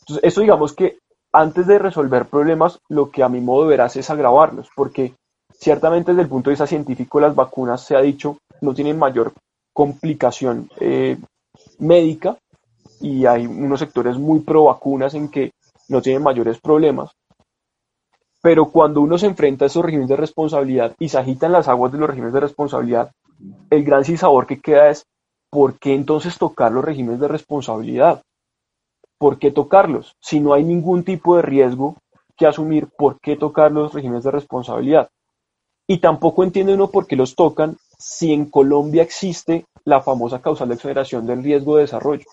Entonces, 0.00 0.24
esto 0.24 0.40
digamos 0.40 0.72
que 0.72 0.98
antes 1.32 1.66
de 1.66 1.78
resolver 1.78 2.26
problemas, 2.26 2.78
lo 2.88 3.10
que 3.10 3.22
a 3.22 3.28
mi 3.28 3.40
modo 3.40 3.64
de 3.64 3.68
ver 3.70 3.80
hace 3.82 4.00
es 4.00 4.10
agravarlos, 4.10 4.68
porque 4.74 5.14
ciertamente 5.52 6.12
desde 6.12 6.22
el 6.22 6.28
punto 6.28 6.50
de 6.50 6.52
vista 6.52 6.66
científico 6.66 7.20
las 7.20 7.34
vacunas, 7.34 7.82
se 7.82 7.96
ha 7.96 8.00
dicho, 8.00 8.38
no 8.60 8.74
tienen 8.74 8.98
mayor 8.98 9.32
complicación 9.74 10.70
eh, 10.80 11.18
médica 11.78 12.38
y 13.00 13.26
hay 13.26 13.46
unos 13.46 13.80
sectores 13.80 14.16
muy 14.16 14.40
pro 14.40 14.64
vacunas 14.64 15.14
en 15.14 15.28
que 15.28 15.50
no 15.88 16.02
tienen 16.02 16.22
mayores 16.22 16.60
problemas, 16.60 17.10
pero 18.42 18.70
cuando 18.70 19.00
uno 19.00 19.18
se 19.18 19.26
enfrenta 19.26 19.64
a 19.64 19.66
esos 19.66 19.84
regímenes 19.84 20.08
de 20.08 20.16
responsabilidad 20.16 20.94
y 20.98 21.08
se 21.08 21.18
agitan 21.18 21.52
las 21.52 21.68
aguas 21.68 21.90
de 21.90 21.98
los 21.98 22.08
regímenes 22.08 22.32
de 22.32 22.40
responsabilidad, 22.40 23.10
el 23.70 23.84
gran 23.84 24.04
sinsabor 24.04 24.46
que 24.46 24.60
queda 24.60 24.88
es, 24.88 25.04
¿por 25.50 25.78
qué 25.78 25.94
entonces 25.94 26.38
tocar 26.38 26.70
los 26.70 26.84
regímenes 26.84 27.18
de 27.20 27.28
responsabilidad? 27.28 28.22
¿Por 29.18 29.38
qué 29.38 29.50
tocarlos? 29.50 30.14
Si 30.20 30.38
no 30.38 30.52
hay 30.52 30.62
ningún 30.62 31.02
tipo 31.02 31.36
de 31.36 31.42
riesgo 31.42 31.96
que 32.36 32.46
asumir 32.46 32.88
por 32.96 33.18
qué 33.20 33.36
tocar 33.36 33.72
los 33.72 33.92
regímenes 33.92 34.24
de 34.24 34.30
responsabilidad. 34.30 35.08
Y 35.88 35.98
tampoco 35.98 36.44
entiende 36.44 36.74
uno 36.74 36.90
por 36.90 37.06
qué 37.06 37.16
los 37.16 37.34
tocan 37.34 37.76
si 37.98 38.32
en 38.32 38.50
Colombia 38.50 39.02
existe 39.02 39.64
la 39.84 40.02
famosa 40.02 40.40
causal 40.40 40.68
de 40.68 40.74
exoneración 40.74 41.26
del 41.26 41.42
riesgo 41.42 41.76
de 41.76 41.82
desarrollo, 41.82 42.26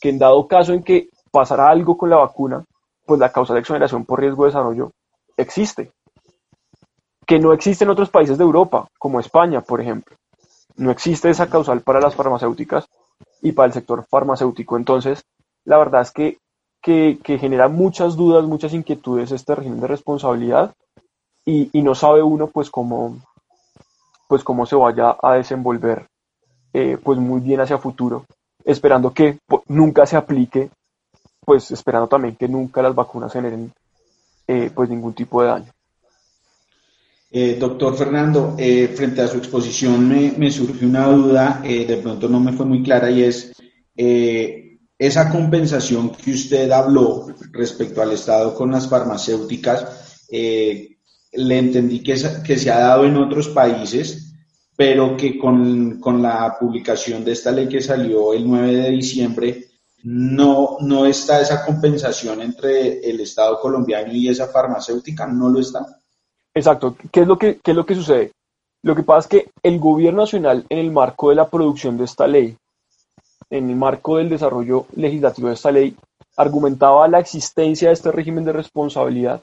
que 0.00 0.08
en 0.08 0.18
dado 0.18 0.48
caso 0.48 0.72
en 0.72 0.82
que 0.82 1.10
pasara 1.32 1.68
algo 1.68 1.96
con 1.96 2.10
la 2.10 2.18
vacuna, 2.18 2.64
pues 3.04 3.18
la 3.18 3.32
causal 3.32 3.54
de 3.54 3.60
exoneración 3.60 4.04
por 4.04 4.20
riesgo 4.20 4.44
de 4.44 4.50
desarrollo 4.50 4.92
existe, 5.36 5.90
que 7.26 7.38
no 7.38 7.52
existe 7.52 7.84
en 7.84 7.90
otros 7.90 8.10
países 8.10 8.38
de 8.38 8.44
Europa, 8.44 8.86
como 8.98 9.18
España, 9.18 9.62
por 9.62 9.80
ejemplo. 9.80 10.16
No 10.76 10.90
existe 10.90 11.30
esa 11.30 11.48
causal 11.48 11.80
para 11.80 12.00
las 12.00 12.14
farmacéuticas 12.14 12.86
y 13.40 13.52
para 13.52 13.66
el 13.66 13.72
sector 13.72 14.04
farmacéutico. 14.08 14.76
Entonces, 14.76 15.24
la 15.64 15.78
verdad 15.78 16.02
es 16.02 16.10
que, 16.12 16.38
que, 16.80 17.38
genera 17.38 17.68
muchas 17.68 18.16
dudas, 18.16 18.44
muchas 18.44 18.74
inquietudes 18.74 19.32
este 19.32 19.54
régimen 19.54 19.80
de 19.80 19.86
responsabilidad 19.86 20.74
y, 21.44 21.70
no 21.82 21.94
sabe 21.94 22.22
uno 22.22 22.48
pues 22.48 22.70
cómo, 22.70 23.16
pues 24.28 24.44
cómo 24.44 24.66
se 24.66 24.76
vaya 24.76 25.16
a 25.20 25.34
desenvolver 25.34 26.06
eh, 26.72 26.98
pues 27.02 27.18
muy 27.18 27.40
bien 27.40 27.60
hacia 27.60 27.78
futuro, 27.78 28.24
esperando 28.64 29.12
que 29.12 29.38
nunca 29.68 30.06
se 30.06 30.16
aplique, 30.16 30.70
pues 31.44 31.70
esperando 31.70 32.08
también 32.08 32.36
que 32.36 32.48
nunca 32.48 32.82
las 32.82 32.94
vacunas 32.94 33.32
generen 33.32 33.72
eh, 34.46 34.70
pues 34.74 34.88
ningún 34.88 35.14
tipo 35.14 35.42
de 35.42 35.48
daño. 35.48 35.72
Eh, 37.30 37.56
doctor 37.58 37.96
Fernando, 37.96 38.56
frente 38.56 39.22
a 39.22 39.28
su 39.28 39.38
exposición 39.38 40.06
me, 40.06 40.34
me 40.36 40.50
surge 40.50 40.84
una 40.84 41.06
duda, 41.06 41.62
de 41.62 42.00
pronto 42.02 42.28
no 42.28 42.40
me 42.40 42.52
fue 42.52 42.66
muy 42.66 42.82
clara 42.82 43.10
y 43.10 43.22
es 43.22 43.52
esa 43.94 45.30
compensación 45.30 46.10
que 46.10 46.32
usted 46.32 46.70
habló 46.70 47.28
respecto 47.52 48.02
al 48.02 48.12
Estado 48.12 48.54
con 48.54 48.70
las 48.70 48.86
farmacéuticas, 48.86 50.26
le 51.32 51.58
entendí 51.58 52.02
que, 52.02 52.14
que 52.44 52.58
se 52.58 52.70
ha 52.70 52.78
dado 52.78 53.06
en 53.06 53.16
otros 53.16 53.48
países, 53.48 54.34
pero 54.76 55.16
que 55.16 55.38
con, 55.38 56.00
la 56.22 56.56
publicación 56.58 57.24
de 57.24 57.32
esta 57.32 57.52
ley 57.52 57.68
que 57.68 57.80
salió 57.80 58.32
el 58.32 58.46
9 58.46 58.74
de 58.74 58.90
diciembre, 58.90 59.66
no, 60.04 60.78
no 60.80 61.06
está 61.06 61.40
esa 61.40 61.64
compensación 61.64 62.40
entre 62.42 63.08
el 63.08 63.20
Estado 63.20 63.60
colombiano 63.60 64.12
y 64.12 64.28
esa 64.28 64.48
farmacéutica, 64.48 65.26
no 65.26 65.48
lo 65.48 65.60
está. 65.60 66.00
Exacto. 66.54 66.96
¿Qué 67.10 67.20
es 67.20 67.26
lo 67.26 67.38
que, 67.38 67.60
qué 67.62 67.70
es 67.70 67.76
lo 67.76 67.86
que 67.86 67.94
sucede? 67.94 68.32
Lo 68.82 68.96
que 68.96 69.04
pasa 69.04 69.20
es 69.20 69.26
que 69.28 69.50
el 69.62 69.78
gobierno 69.78 70.22
nacional, 70.22 70.66
en 70.68 70.78
el 70.78 70.90
marco 70.90 71.30
de 71.30 71.36
la 71.36 71.48
producción 71.48 71.96
de 71.96 72.04
esta 72.04 72.26
ley, 72.26 72.56
en 73.48 73.70
el 73.70 73.76
marco 73.76 74.16
del 74.16 74.28
desarrollo 74.28 74.86
legislativo 74.96 75.48
de 75.48 75.54
esta 75.54 75.70
ley, 75.70 75.96
argumentaba 76.36 77.06
la 77.06 77.20
existencia 77.20 77.88
de 77.88 77.94
este 77.94 78.10
régimen 78.10 78.44
de 78.44 78.52
responsabilidad, 78.52 79.42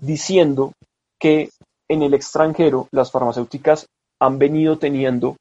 diciendo 0.00 0.72
que 1.18 1.50
en 1.88 2.02
el 2.02 2.14
extranjero 2.14 2.88
las 2.92 3.10
farmacéuticas 3.10 3.86
han 4.20 4.38
venido 4.38 4.78
teniendo 4.78 5.36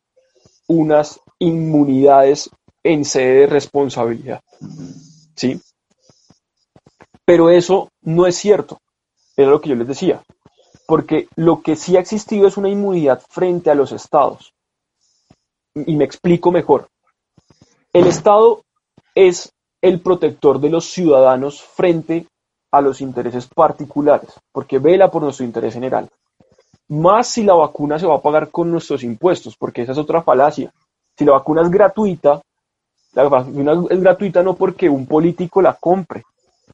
unas 0.68 1.20
inmunidades 1.40 2.50
en 2.86 3.04
sede 3.04 3.42
de 3.42 3.48
responsabilidad. 3.48 4.42
¿Sí? 5.36 5.60
Pero 7.26 7.50
eso 7.50 7.90
no 8.02 8.28
es 8.28 8.36
cierto, 8.36 8.80
era 9.36 9.50
lo 9.50 9.60
que 9.60 9.70
yo 9.70 9.76
les 9.76 9.88
decía, 9.88 10.24
porque 10.88 11.28
lo 11.36 11.62
que 11.62 11.76
sí 11.76 11.98
ha 11.98 12.00
existido 12.00 12.48
es 12.48 12.58
una 12.58 12.70
inmunidad 12.70 13.22
frente 13.28 13.72
a 13.72 13.76
los 13.76 13.92
estados. 13.92 14.54
Y 15.74 15.96
me 15.96 16.06
explico 16.06 16.52
mejor. 16.52 16.88
El 17.92 18.08
Estado 18.08 18.62
es 19.16 19.52
el 19.82 20.00
protector 20.00 20.60
de 20.60 20.70
los 20.70 20.86
ciudadanos 20.86 21.62
frente 21.62 22.28
a 22.72 22.82
los 22.82 23.02
intereses 23.02 23.48
particulares, 23.48 24.30
porque 24.52 24.80
vela 24.80 25.10
por 25.10 25.24
nuestro 25.24 25.46
interés 25.46 25.74
general 25.74 26.08
más 26.88 27.28
si 27.28 27.44
la 27.44 27.54
vacuna 27.54 27.98
se 27.98 28.06
va 28.06 28.16
a 28.16 28.22
pagar 28.22 28.52
con 28.52 28.72
nuestros 28.72 29.04
impuestos, 29.04 29.56
porque 29.58 29.82
esa 29.82 29.94
es 29.94 29.98
otra 29.98 30.22
falacia. 30.22 30.72
Si 31.18 31.26
la 31.26 31.34
vacuna 31.34 31.62
es 31.62 31.70
gratuita, 31.70 32.42
la 33.16 33.28
vacuna 33.30 33.74
es 33.90 34.02
gratuita 34.02 34.44
no 34.44 34.56
porque 34.56 34.90
un 34.90 35.08
político 35.08 35.62
la 35.62 35.74
compre, 35.74 36.24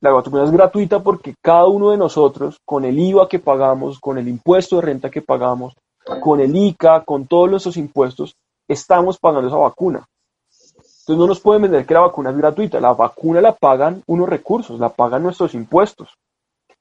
la 0.02 0.12
vacuna 0.12 0.44
es 0.44 0.52
gratuita 0.52 1.02
porque 1.02 1.36
cada 1.42 1.68
uno 1.68 1.92
de 1.92 1.98
nosotros, 1.98 2.60
con 2.66 2.84
el 2.84 3.00
IVA 3.00 3.30
que 3.30 3.38
pagamos, 3.40 4.00
con 4.00 4.18
el 4.18 4.28
impuesto 4.28 4.78
de 4.78 4.82
renta 4.82 5.12
que 5.12 5.22
pagamos, 5.22 5.76
con 6.20 6.40
el 6.40 6.56
ICA, 6.56 7.04
con 7.04 7.28
todos 7.28 7.50
nuestros 7.50 7.78
impuestos, 7.78 8.36
estamos 8.68 9.20
pagando 9.20 9.48
esa 9.48 9.58
vacuna. 9.58 10.04
Entonces 10.50 11.18
no 11.18 11.28
nos 11.28 11.40
pueden 11.40 11.62
vender 11.62 11.86
que 11.86 11.94
la 11.94 12.00
vacuna 12.02 12.32
es 12.32 12.38
gratuita, 12.38 12.80
la 12.80 12.94
vacuna 12.94 13.42
la 13.42 13.54
pagan 13.54 14.02
unos 14.08 14.28
recursos, 14.28 14.80
la 14.80 14.90
pagan 14.90 15.22
nuestros 15.22 15.54
impuestos. 15.54 16.10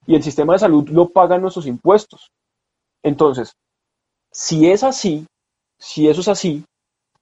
Y 0.06 0.14
el 0.14 0.22
sistema 0.22 0.54
de 0.54 0.61
salud 0.61 0.88
lo 0.88 1.11
pagan 1.11 1.42
nuestros 1.42 1.66
impuestos. 1.66 2.30
Entonces, 3.02 3.52
si 4.30 4.70
es 4.70 4.82
así, 4.82 5.26
si 5.78 6.08
eso 6.08 6.22
es 6.22 6.28
así, 6.28 6.64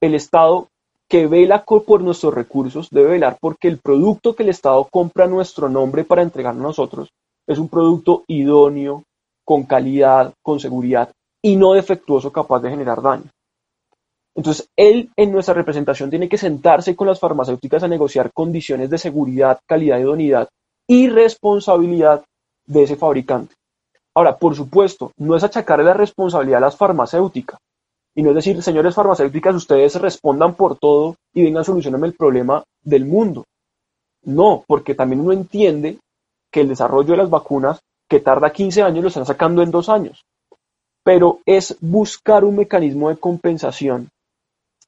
el 0.01 0.15
Estado 0.15 0.69
que 1.09 1.27
vela 1.27 1.65
por 1.65 2.03
nuestros 2.03 2.35
recursos 2.35 2.91
debe 2.91 3.13
velar 3.13 3.39
porque 3.41 3.69
el 3.69 3.79
producto 3.79 4.35
que 4.35 4.43
el 4.43 4.51
Estado 4.51 4.87
compra 4.91 5.25
a 5.25 5.29
nuestro 5.29 5.69
nombre 5.69 6.05
para 6.05 6.23
entregar 6.23 6.55
a 6.55 6.59
nosotros 6.59 7.09
es 7.47 7.59
un 7.59 7.69
producto 7.69 8.25
idóneo, 8.27 9.05
con 9.45 9.63
calidad, 9.63 10.35
con 10.43 10.61
seguridad 10.61 11.11
y 11.43 11.57
no 11.57 11.73
defectuoso 11.73 12.31
capaz 12.31 12.61
de 12.61 12.71
generar 12.71 13.01
daño. 13.01 13.31
Entonces, 14.35 14.69
él 14.77 15.11
en 15.17 15.33
nuestra 15.33 15.55
representación 15.55 16.11
tiene 16.11 16.29
que 16.29 16.37
sentarse 16.39 16.95
con 16.95 17.07
las 17.09 17.19
farmacéuticas 17.19 17.83
a 17.83 17.89
negociar 17.89 18.31
condiciones 18.33 18.91
de 18.91 18.99
seguridad, 18.99 19.59
calidad, 19.67 19.99
idoneidad 19.99 20.49
y 20.87 21.09
responsabilidad 21.09 22.23
de 22.67 22.83
ese 22.83 22.97
fabricante. 22.97 23.55
Ahora, 24.15 24.37
por 24.37 24.55
supuesto, 24.55 25.13
no 25.17 25.35
es 25.35 25.43
achacarle 25.43 25.87
la 25.87 25.95
responsabilidad 25.95 26.59
a 26.59 26.67
las 26.67 26.77
farmacéuticas. 26.77 27.59
Y 28.19 28.23
no 28.25 28.31
es 28.31 28.35
decir, 28.35 28.61
señores 28.65 28.97
farmacéuticas, 28.97 29.55
ustedes 29.55 29.95
respondan 29.95 30.57
por 30.57 30.77
todo 30.77 31.15
y 31.33 31.45
vengan, 31.45 31.65
solucionarme 31.65 32.09
el 32.09 32.15
problema 32.15 32.65
del 32.83 33.05
mundo. 33.05 33.45
No, 34.25 34.65
porque 34.67 34.97
también 34.97 35.21
uno 35.21 35.31
entiende 35.31 36.01
que 36.51 36.63
el 36.63 36.69
desarrollo 36.69 37.13
de 37.13 37.19
las 37.19 37.31
vacunas, 37.31 37.79
que 38.09 38.19
tarda 38.19 38.51
15 38.51 38.83
años, 38.83 39.03
lo 39.05 39.09
están 39.09 39.25
sacando 39.25 39.63
en 39.63 39.71
dos 39.71 39.89
años. 39.89 40.25
Pero 41.05 41.39
es 41.47 41.77
buscar 41.81 42.45
un 42.45 42.57
mecanismo 42.57 43.09
de 43.09 43.19
compensación, 43.19 44.09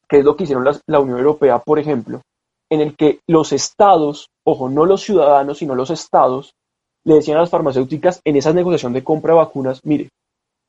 que 0.08 0.18
es 0.18 0.24
lo 0.24 0.34
que 0.34 0.42
hicieron 0.42 0.66
la 0.88 0.98
Unión 0.98 1.18
Europea, 1.18 1.60
por 1.60 1.78
ejemplo, 1.78 2.22
en 2.68 2.80
el 2.80 2.96
que 2.96 3.20
los 3.28 3.52
estados, 3.52 4.28
ojo, 4.42 4.68
no 4.68 4.86
los 4.86 5.02
ciudadanos, 5.02 5.58
sino 5.58 5.76
los 5.76 5.90
estados, 5.90 6.56
le 7.04 7.14
decían 7.14 7.36
a 7.36 7.42
las 7.42 7.50
farmacéuticas 7.50 8.20
en 8.24 8.34
esa 8.34 8.52
negociación 8.52 8.92
de 8.92 9.04
compra 9.04 9.34
de 9.34 9.38
vacunas, 9.38 9.80
mire, 9.84 10.08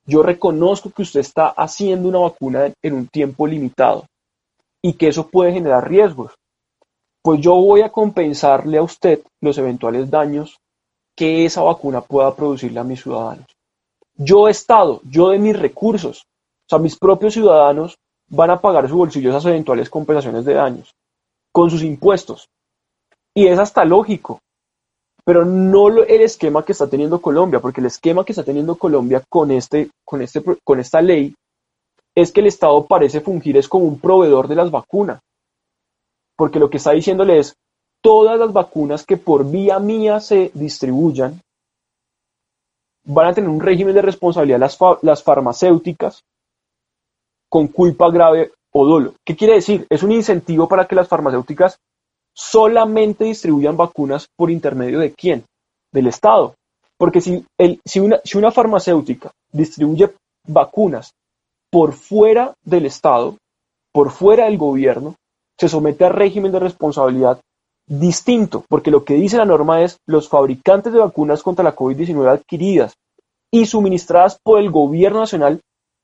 yo 0.06 0.24
reconozco 0.24 0.90
que 0.90 1.04
usted 1.04 1.20
está 1.20 1.48
haciendo 1.48 2.10
una 2.10 2.20
vacuna 2.20 2.72
en 2.82 2.94
un 2.94 3.08
tiempo 3.08 3.48
limitado 3.48 4.06
y 4.82 4.94
que 4.94 5.08
eso 5.08 5.28
puede 5.28 5.54
generar 5.54 5.88
riesgos. 5.88 6.34
Pues 7.22 7.40
yo 7.40 7.56
voy 7.56 7.82
a 7.82 7.92
compensarle 7.92 8.78
a 8.78 8.84
usted 8.84 9.22
los 9.42 9.58
eventuales 9.58 10.10
daños 10.10 10.58
que 11.16 11.46
esa 11.46 11.62
vacuna 11.62 12.02
pueda 12.02 12.36
producirle 12.36 12.80
a 12.80 12.84
mis 12.84 13.04
ciudadanos. 13.04 13.46
Yo 14.16 14.48
Estado, 14.48 15.02
yo 15.04 15.30
de 15.30 15.40
mis 15.40 15.58
recursos, 15.58 16.24
o 16.24 16.70
sea, 16.70 16.80
mis 16.80 16.98
propios 16.98 17.34
ciudadanos 17.34 17.98
van 18.28 18.50
a 18.50 18.60
pagar 18.60 18.88
su 18.90 18.98
bolsillo 18.98 19.30
esas 19.30 19.46
eventuales 19.46 19.90
compensaciones 19.90 20.46
de 20.46 20.54
daños 20.54 20.96
con 21.52 21.70
sus 21.70 21.84
impuestos. 21.84 22.48
Y 23.34 23.48
es 23.48 23.60
hasta 23.60 23.86
lógico, 23.86 24.40
pero 25.24 25.46
no 25.46 25.88
el 25.90 26.22
esquema 26.22 26.64
que 26.64 26.72
está 26.72 26.90
teniendo 26.90 27.22
Colombia, 27.22 27.60
porque 27.60 27.82
el 27.82 27.88
esquema 27.88 28.26
que 28.26 28.32
está 28.32 28.44
teniendo 28.44 28.76
Colombia 28.76 29.22
con, 29.30 29.52
este, 29.52 29.90
con, 30.04 30.22
este, 30.22 30.42
con 30.64 30.80
esta 30.80 31.02
ley 31.02 31.34
es 32.16 32.32
que 32.32 32.42
el 32.42 32.48
Estado 32.48 32.86
parece 32.86 33.22
fungir 33.22 33.58
es 33.58 33.68
como 33.68 33.86
un 33.86 34.00
proveedor 34.00 34.48
de 34.48 34.56
las 34.56 34.72
vacunas, 34.72 35.22
porque 36.36 36.60
lo 36.60 36.70
que 36.70 36.78
está 36.78 36.92
diciéndole 36.92 37.40
es, 37.40 37.56
todas 38.02 38.40
las 38.40 38.52
vacunas 38.52 39.06
que 39.06 39.18
por 39.18 39.50
vía 39.50 39.80
mía 39.80 40.20
se 40.20 40.52
distribuyan 40.54 41.40
van 43.04 43.28
a 43.28 43.34
tener 43.34 43.50
un 43.50 43.62
régimen 43.62 43.94
de 43.94 44.02
responsabilidad 44.02 44.60
las, 44.60 44.78
las 45.02 45.24
farmacéuticas 45.24 46.24
con 47.50 47.68
culpa 47.68 48.10
grave 48.10 48.52
o 48.72 48.86
dolo. 48.86 49.14
¿Qué 49.26 49.36
quiere 49.36 49.56
decir? 49.56 49.86
Es 49.90 50.04
un 50.04 50.12
incentivo 50.12 50.68
para 50.68 50.88
que 50.88 50.96
las 50.96 51.08
farmacéuticas 51.08 51.78
solamente 52.42 53.26
distribuyan 53.26 53.78
vacunas 53.78 54.28
por 54.36 54.50
intermedio 54.50 55.00
de 55.00 55.14
quién? 55.14 55.44
Del 55.94 56.08
Estado. 56.08 56.56
Porque 56.98 57.22
si, 57.22 57.46
si, 57.86 58.00
una, 58.00 58.20
si 58.24 58.38
una 58.38 58.52
farmacéutica 58.52 59.32
distribuye 59.52 60.12
vacunas 60.48 61.12
por 61.70 61.94
fuera 61.94 62.54
del 62.64 62.88
Estado, 62.88 63.38
por 63.94 64.10
fuera 64.10 64.46
del 64.46 64.58
gobierno, 64.58 65.16
se 65.60 65.70
somete 65.70 66.06
a 66.06 66.10
régimen 66.10 66.52
de 66.52 66.60
responsabilidad 66.60 67.40
distinto, 67.88 68.66
porque 68.68 68.90
lo 68.90 69.04
que 69.04 69.16
dice 69.16 69.38
la 69.38 69.46
norma 69.46 69.82
es 69.82 69.98
los 70.08 70.28
fabricantes 70.28 70.94
de 70.94 71.00
vacunas 71.00 71.44
contra 71.44 71.64
la 71.64 71.76
COVID-19 71.76 72.28
adquiridas 72.28 72.94
y 73.52 73.66
suministradas 73.66 74.40
por 74.44 74.60
el 74.60 74.72
gobierno 74.72 75.20
nacional 75.20 75.60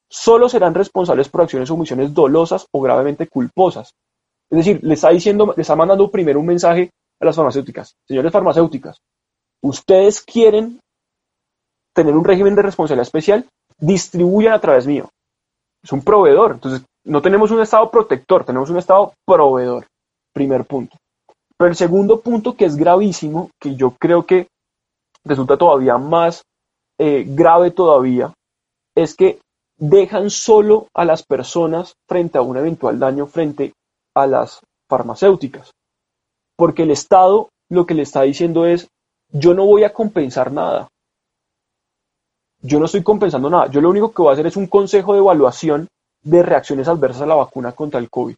solo 0.10 0.50
serán 0.50 0.76
responsables 0.76 1.30
por 1.30 1.42
acciones 1.42 1.70
o 1.72 1.74
omisiones 1.74 2.14
dolosas 2.14 2.68
o 2.72 2.82
gravemente 2.82 3.28
culposas. 3.28 3.94
Es 4.50 4.58
decir, 4.58 4.80
le 4.84 4.94
está 4.94 5.10
diciendo, 5.10 5.54
le 5.56 5.62
está 5.62 5.76
mandando 5.76 6.10
primero 6.10 6.40
un 6.40 6.46
mensaje 6.46 6.90
a 7.20 7.26
las 7.26 7.36
farmacéuticas. 7.36 7.96
Señores 8.08 8.32
farmacéuticas, 8.32 8.98
ustedes 9.62 10.22
quieren 10.22 10.80
tener 11.94 12.16
un 12.16 12.24
régimen 12.24 12.56
de 12.56 12.62
responsabilidad 12.62 13.08
especial, 13.08 13.46
distribuyan 13.78 14.54
a 14.54 14.62
través 14.62 14.86
mío. 14.88 15.10
Es 15.84 15.92
un 15.92 16.04
proveedor. 16.04 16.54
Entonces, 16.54 16.86
no 17.06 17.22
tenemos 17.22 17.52
un 17.52 17.62
Estado 17.62 17.90
protector, 17.90 18.46
tenemos 18.46 18.70
un 18.70 18.78
Estado 18.78 19.14
proveedor. 19.26 19.88
Primer 20.34 20.66
punto. 20.66 20.98
Pero 21.58 21.70
el 21.70 21.76
segundo 21.76 22.22
punto 22.22 22.56
que 22.56 22.66
es 22.66 22.76
gravísimo, 22.76 23.50
que 23.60 23.76
yo 23.76 23.96
creo 24.00 24.26
que 24.26 24.48
resulta 25.26 25.58
todavía 25.58 25.98
más 25.98 26.44
eh, 27.00 27.26
grave 27.28 27.72
todavía, 27.72 28.32
es 28.96 29.16
que 29.16 29.40
dejan 29.78 30.30
solo 30.30 30.88
a 30.94 31.06
las 31.06 31.24
personas 31.24 31.94
frente 32.08 32.38
a 32.38 32.42
un 32.42 32.58
eventual 32.58 33.00
daño 33.00 33.26
frente 33.26 33.74
a 34.22 34.28
las 34.28 34.62
farmacéuticas. 34.90 35.72
Porque 36.56 36.84
el 36.84 36.92
Estado 36.92 37.50
lo 37.70 37.86
que 37.86 37.94
le 37.94 38.04
está 38.04 38.22
diciendo 38.22 38.66
es, 38.66 38.88
yo 39.32 39.54
no 39.54 39.66
voy 39.66 39.84
a 39.84 39.94
compensar 39.94 40.52
nada. 40.52 40.88
Yo 42.62 42.80
no 42.80 42.86
estoy 42.86 43.04
compensando 43.04 43.50
nada. 43.50 43.68
Yo 43.68 43.82
lo 43.82 43.90
único 43.90 44.12
que 44.12 44.22
voy 44.22 44.30
a 44.30 44.34
hacer 44.34 44.48
es 44.48 44.58
un 44.58 44.68
consejo 44.68 45.14
de 45.14 45.20
evaluación 45.20 45.88
de 46.24 46.44
reacciones 46.44 46.88
adversas 46.88 47.22
a 47.22 47.26
la 47.28 47.36
vacuna 47.36 47.74
contra 47.74 48.00
el 48.00 48.10
COVID. 48.10 48.36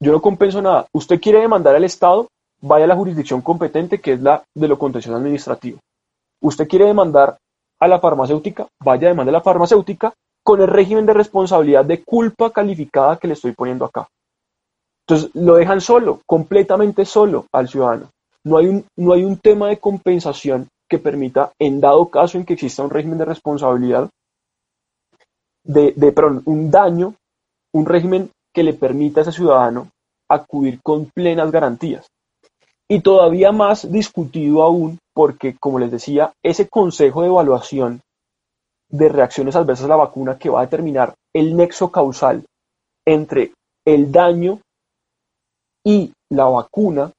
Yo 0.00 0.12
no 0.12 0.20
compenso 0.20 0.62
nada. 0.62 0.86
Usted 0.92 1.20
quiere 1.20 1.40
demandar 1.40 1.74
al 1.74 1.84
Estado, 1.84 2.28
vaya 2.60 2.84
a 2.84 2.88
la 2.88 2.96
jurisdicción 2.96 3.40
competente, 3.40 4.00
que 4.00 4.12
es 4.12 4.20
la 4.20 4.42
de 4.54 4.68
lo 4.68 4.78
contencioso 4.78 5.16
administrativo. 5.16 5.78
Usted 6.40 6.68
quiere 6.68 6.86
demandar 6.86 7.38
a 7.78 7.88
la 7.88 8.00
farmacéutica, 8.00 8.66
vaya 8.82 9.08
a 9.08 9.10
demandar 9.10 9.34
a 9.34 9.38
la 9.38 9.44
farmacéutica 9.44 10.12
con 10.42 10.60
el 10.60 10.68
régimen 10.68 11.06
de 11.06 11.12
responsabilidad 11.12 11.84
de 11.84 12.02
culpa 12.04 12.50
calificada 12.50 13.16
que 13.16 13.26
le 13.26 13.34
estoy 13.34 13.52
poniendo 13.52 13.84
acá. 13.84 14.06
Entonces 15.08 15.30
lo 15.34 15.54
dejan 15.54 15.80
solo, 15.80 16.20
completamente 16.26 17.04
solo 17.04 17.46
al 17.52 17.68
ciudadano. 17.68 18.10
No 18.44 18.58
hay 18.58 18.66
un, 18.66 18.84
no 18.96 19.12
hay 19.12 19.22
un 19.22 19.38
tema 19.38 19.68
de 19.68 19.78
compensación 19.78 20.68
que 20.88 20.98
permita, 20.98 21.52
en 21.58 21.80
dado 21.80 22.08
caso 22.08 22.38
en 22.38 22.44
que 22.44 22.54
exista 22.54 22.82
un 22.82 22.90
régimen 22.90 23.18
de 23.18 23.24
responsabilidad, 23.24 24.08
de, 25.64 25.92
de 25.96 26.12
perdón, 26.12 26.42
un 26.46 26.70
daño, 26.70 27.14
un 27.72 27.86
régimen 27.86 28.30
que 28.52 28.62
le 28.62 28.72
permita 28.72 29.20
a 29.20 29.22
ese 29.22 29.32
ciudadano 29.32 29.88
acudir 30.28 30.80
con 30.82 31.06
plenas 31.06 31.50
garantías. 31.52 32.06
Y 32.88 33.00
todavía 33.00 33.52
más 33.52 33.90
discutido 33.90 34.62
aún 34.62 34.98
porque, 35.12 35.56
como 35.58 35.78
les 35.78 35.90
decía, 35.90 36.32
ese 36.42 36.68
consejo 36.68 37.22
de 37.22 37.28
evaluación 37.28 38.00
de 38.88 39.08
reacciones 39.08 39.56
adversas 39.56 39.86
a 39.86 39.88
la 39.88 39.96
vacuna 39.96 40.38
que 40.38 40.50
va 40.50 40.60
a 40.60 40.64
determinar 40.64 41.14
el 41.32 41.56
nexo 41.56 41.90
causal 41.90 42.44
entre 43.04 43.52
el 43.84 44.12
daño 44.12 44.60
y 45.86 46.12
la 46.30 46.46
vacuna 46.46 47.12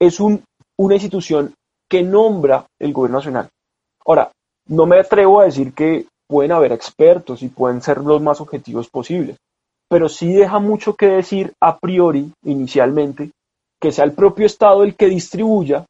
es 0.00 0.18
un, 0.18 0.42
una 0.76 0.94
institución 0.94 1.54
que 1.88 2.02
nombra 2.02 2.66
el 2.80 2.92
gobierno 2.92 3.18
nacional. 3.18 3.48
Ahora, 4.04 4.32
no 4.68 4.86
me 4.86 4.98
atrevo 4.98 5.40
a 5.40 5.44
decir 5.44 5.72
que 5.72 6.06
pueden 6.28 6.50
haber 6.50 6.72
expertos 6.72 7.44
y 7.44 7.48
pueden 7.48 7.80
ser 7.80 7.98
los 7.98 8.20
más 8.20 8.40
objetivos 8.40 8.88
posibles, 8.88 9.36
pero 9.88 10.08
sí 10.08 10.34
deja 10.34 10.58
mucho 10.58 10.96
que 10.96 11.06
decir 11.06 11.52
a 11.62 11.78
priori, 11.78 12.32
inicialmente, 12.42 13.30
que 13.80 13.92
sea 13.92 14.04
el 14.04 14.14
propio 14.14 14.46
Estado 14.46 14.82
el 14.82 14.96
que 14.96 15.06
distribuya 15.06 15.84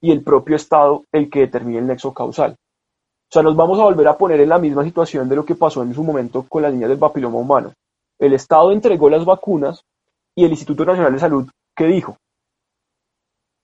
y 0.00 0.12
el 0.12 0.22
propio 0.22 0.56
Estado 0.56 1.02
el 1.12 1.28
que 1.28 1.40
determine 1.40 1.80
el 1.80 1.86
nexo 1.86 2.14
causal. 2.14 2.52
O 2.52 3.32
sea, 3.32 3.42
nos 3.42 3.56
vamos 3.56 3.78
a 3.78 3.84
volver 3.84 4.08
a 4.08 4.16
poner 4.16 4.40
en 4.40 4.48
la 4.48 4.58
misma 4.58 4.84
situación 4.84 5.28
de 5.28 5.36
lo 5.36 5.44
que 5.44 5.54
pasó 5.54 5.82
en 5.82 5.92
su 5.92 6.02
momento 6.02 6.46
con 6.48 6.62
las 6.62 6.72
niñas 6.72 6.88
del 6.88 6.98
papiloma 6.98 7.38
humano. 7.38 7.74
El 8.18 8.32
Estado 8.32 8.72
entregó 8.72 9.10
las 9.10 9.26
vacunas 9.26 9.82
y 10.36 10.44
el 10.44 10.50
Instituto 10.50 10.84
Nacional 10.84 11.12
de 11.12 11.18
Salud, 11.18 11.50
¿qué 11.74 11.86
dijo? 11.86 12.16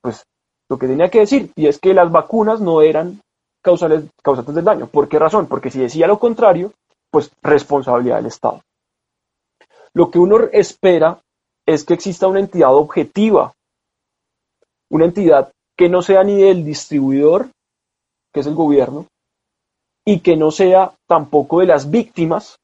Pues 0.00 0.24
lo 0.68 0.78
que 0.78 0.86
tenía 0.86 1.10
que 1.10 1.20
decir, 1.20 1.52
y 1.54 1.66
es 1.66 1.78
que 1.78 1.92
las 1.92 2.10
vacunas 2.10 2.60
no 2.60 2.80
eran 2.80 3.20
causales, 3.62 4.04
causantes 4.22 4.54
del 4.54 4.64
daño. 4.64 4.86
¿Por 4.86 5.08
qué 5.08 5.18
razón? 5.18 5.46
Porque 5.46 5.70
si 5.70 5.78
decía 5.78 6.06
lo 6.06 6.18
contrario, 6.18 6.72
pues 7.10 7.30
responsabilidad 7.42 8.16
del 8.16 8.26
Estado. 8.26 8.62
Lo 9.92 10.10
que 10.10 10.18
uno 10.18 10.38
espera 10.50 11.20
es 11.66 11.84
que 11.84 11.94
exista 11.94 12.26
una 12.26 12.40
entidad 12.40 12.74
objetiva, 12.74 13.52
una 14.90 15.04
entidad 15.04 15.52
que 15.76 15.90
no 15.90 16.00
sea 16.00 16.24
ni 16.24 16.40
del 16.40 16.64
distribuidor, 16.64 17.50
que 18.32 18.40
es 18.40 18.46
el 18.46 18.54
gobierno, 18.54 19.06
y 20.06 20.20
que 20.20 20.36
no 20.36 20.50
sea 20.50 20.94
tampoco 21.06 21.60
de 21.60 21.66
las 21.66 21.90
víctimas, 21.90 22.56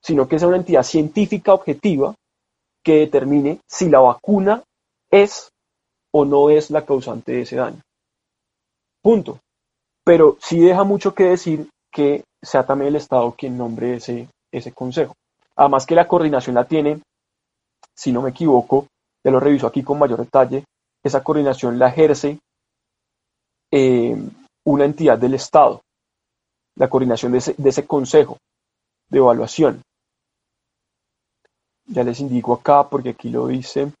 sino 0.00 0.28
que 0.28 0.38
sea 0.38 0.48
una 0.48 0.56
entidad 0.58 0.84
científica 0.84 1.52
objetiva 1.52 2.14
que 2.84 3.00
determine 3.00 3.60
si 3.66 3.88
la 3.88 4.00
vacuna 4.00 4.62
es 5.10 5.50
o 6.12 6.24
no 6.24 6.50
es 6.50 6.70
la 6.70 6.84
causante 6.84 7.32
de 7.32 7.42
ese 7.42 7.56
daño. 7.56 7.80
Punto. 9.02 9.40
Pero 10.04 10.36
sí 10.40 10.60
deja 10.60 10.84
mucho 10.84 11.14
que 11.14 11.24
decir 11.24 11.68
que 11.92 12.24
sea 12.42 12.64
también 12.64 12.88
el 12.88 12.96
Estado 12.96 13.32
quien 13.32 13.56
nombre 13.56 13.94
ese, 13.96 14.28
ese 14.52 14.72
consejo. 14.72 15.14
Además 15.56 15.86
que 15.86 15.94
la 15.94 16.08
coordinación 16.08 16.54
la 16.54 16.64
tiene, 16.64 17.00
si 17.94 18.12
no 18.12 18.22
me 18.22 18.30
equivoco, 18.30 18.86
ya 19.22 19.30
lo 19.30 19.40
reviso 19.40 19.66
aquí 19.66 19.82
con 19.82 19.98
mayor 19.98 20.20
detalle, 20.20 20.64
esa 21.02 21.22
coordinación 21.22 21.78
la 21.78 21.88
ejerce 21.88 22.38
eh, 23.70 24.16
una 24.64 24.84
entidad 24.84 25.18
del 25.18 25.34
Estado, 25.34 25.82
la 26.76 26.88
coordinación 26.88 27.32
de 27.32 27.38
ese, 27.38 27.54
de 27.56 27.68
ese 27.68 27.86
consejo 27.86 28.38
de 29.10 29.18
evaluación. 29.18 29.82
Ya 31.92 32.04
les 32.04 32.20
indico 32.20 32.54
acá 32.54 32.88
porque 32.88 33.10
aquí 33.10 33.30
lo 33.30 33.48
dice. 33.48 33.92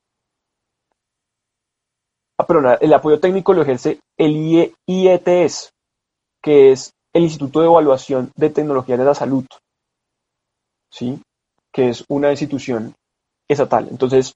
Ah, 2.38 2.46
perdón, 2.46 2.78
el 2.80 2.92
apoyo 2.94 3.20
técnico 3.20 3.52
lo 3.52 3.62
ejerce 3.62 4.00
el 4.16 4.70
IETS, 4.86 5.72
que 6.40 6.72
es 6.72 6.92
el 7.12 7.24
Instituto 7.24 7.60
de 7.60 7.66
Evaluación 7.66 8.30
de 8.36 8.50
Tecnologías 8.50 8.98
de 8.98 9.04
la 9.04 9.14
Salud, 9.14 9.44
¿sí? 10.90 11.20
que 11.72 11.90
es 11.90 12.04
una 12.08 12.30
institución 12.30 12.94
estatal. 13.48 13.88
Entonces, 13.90 14.34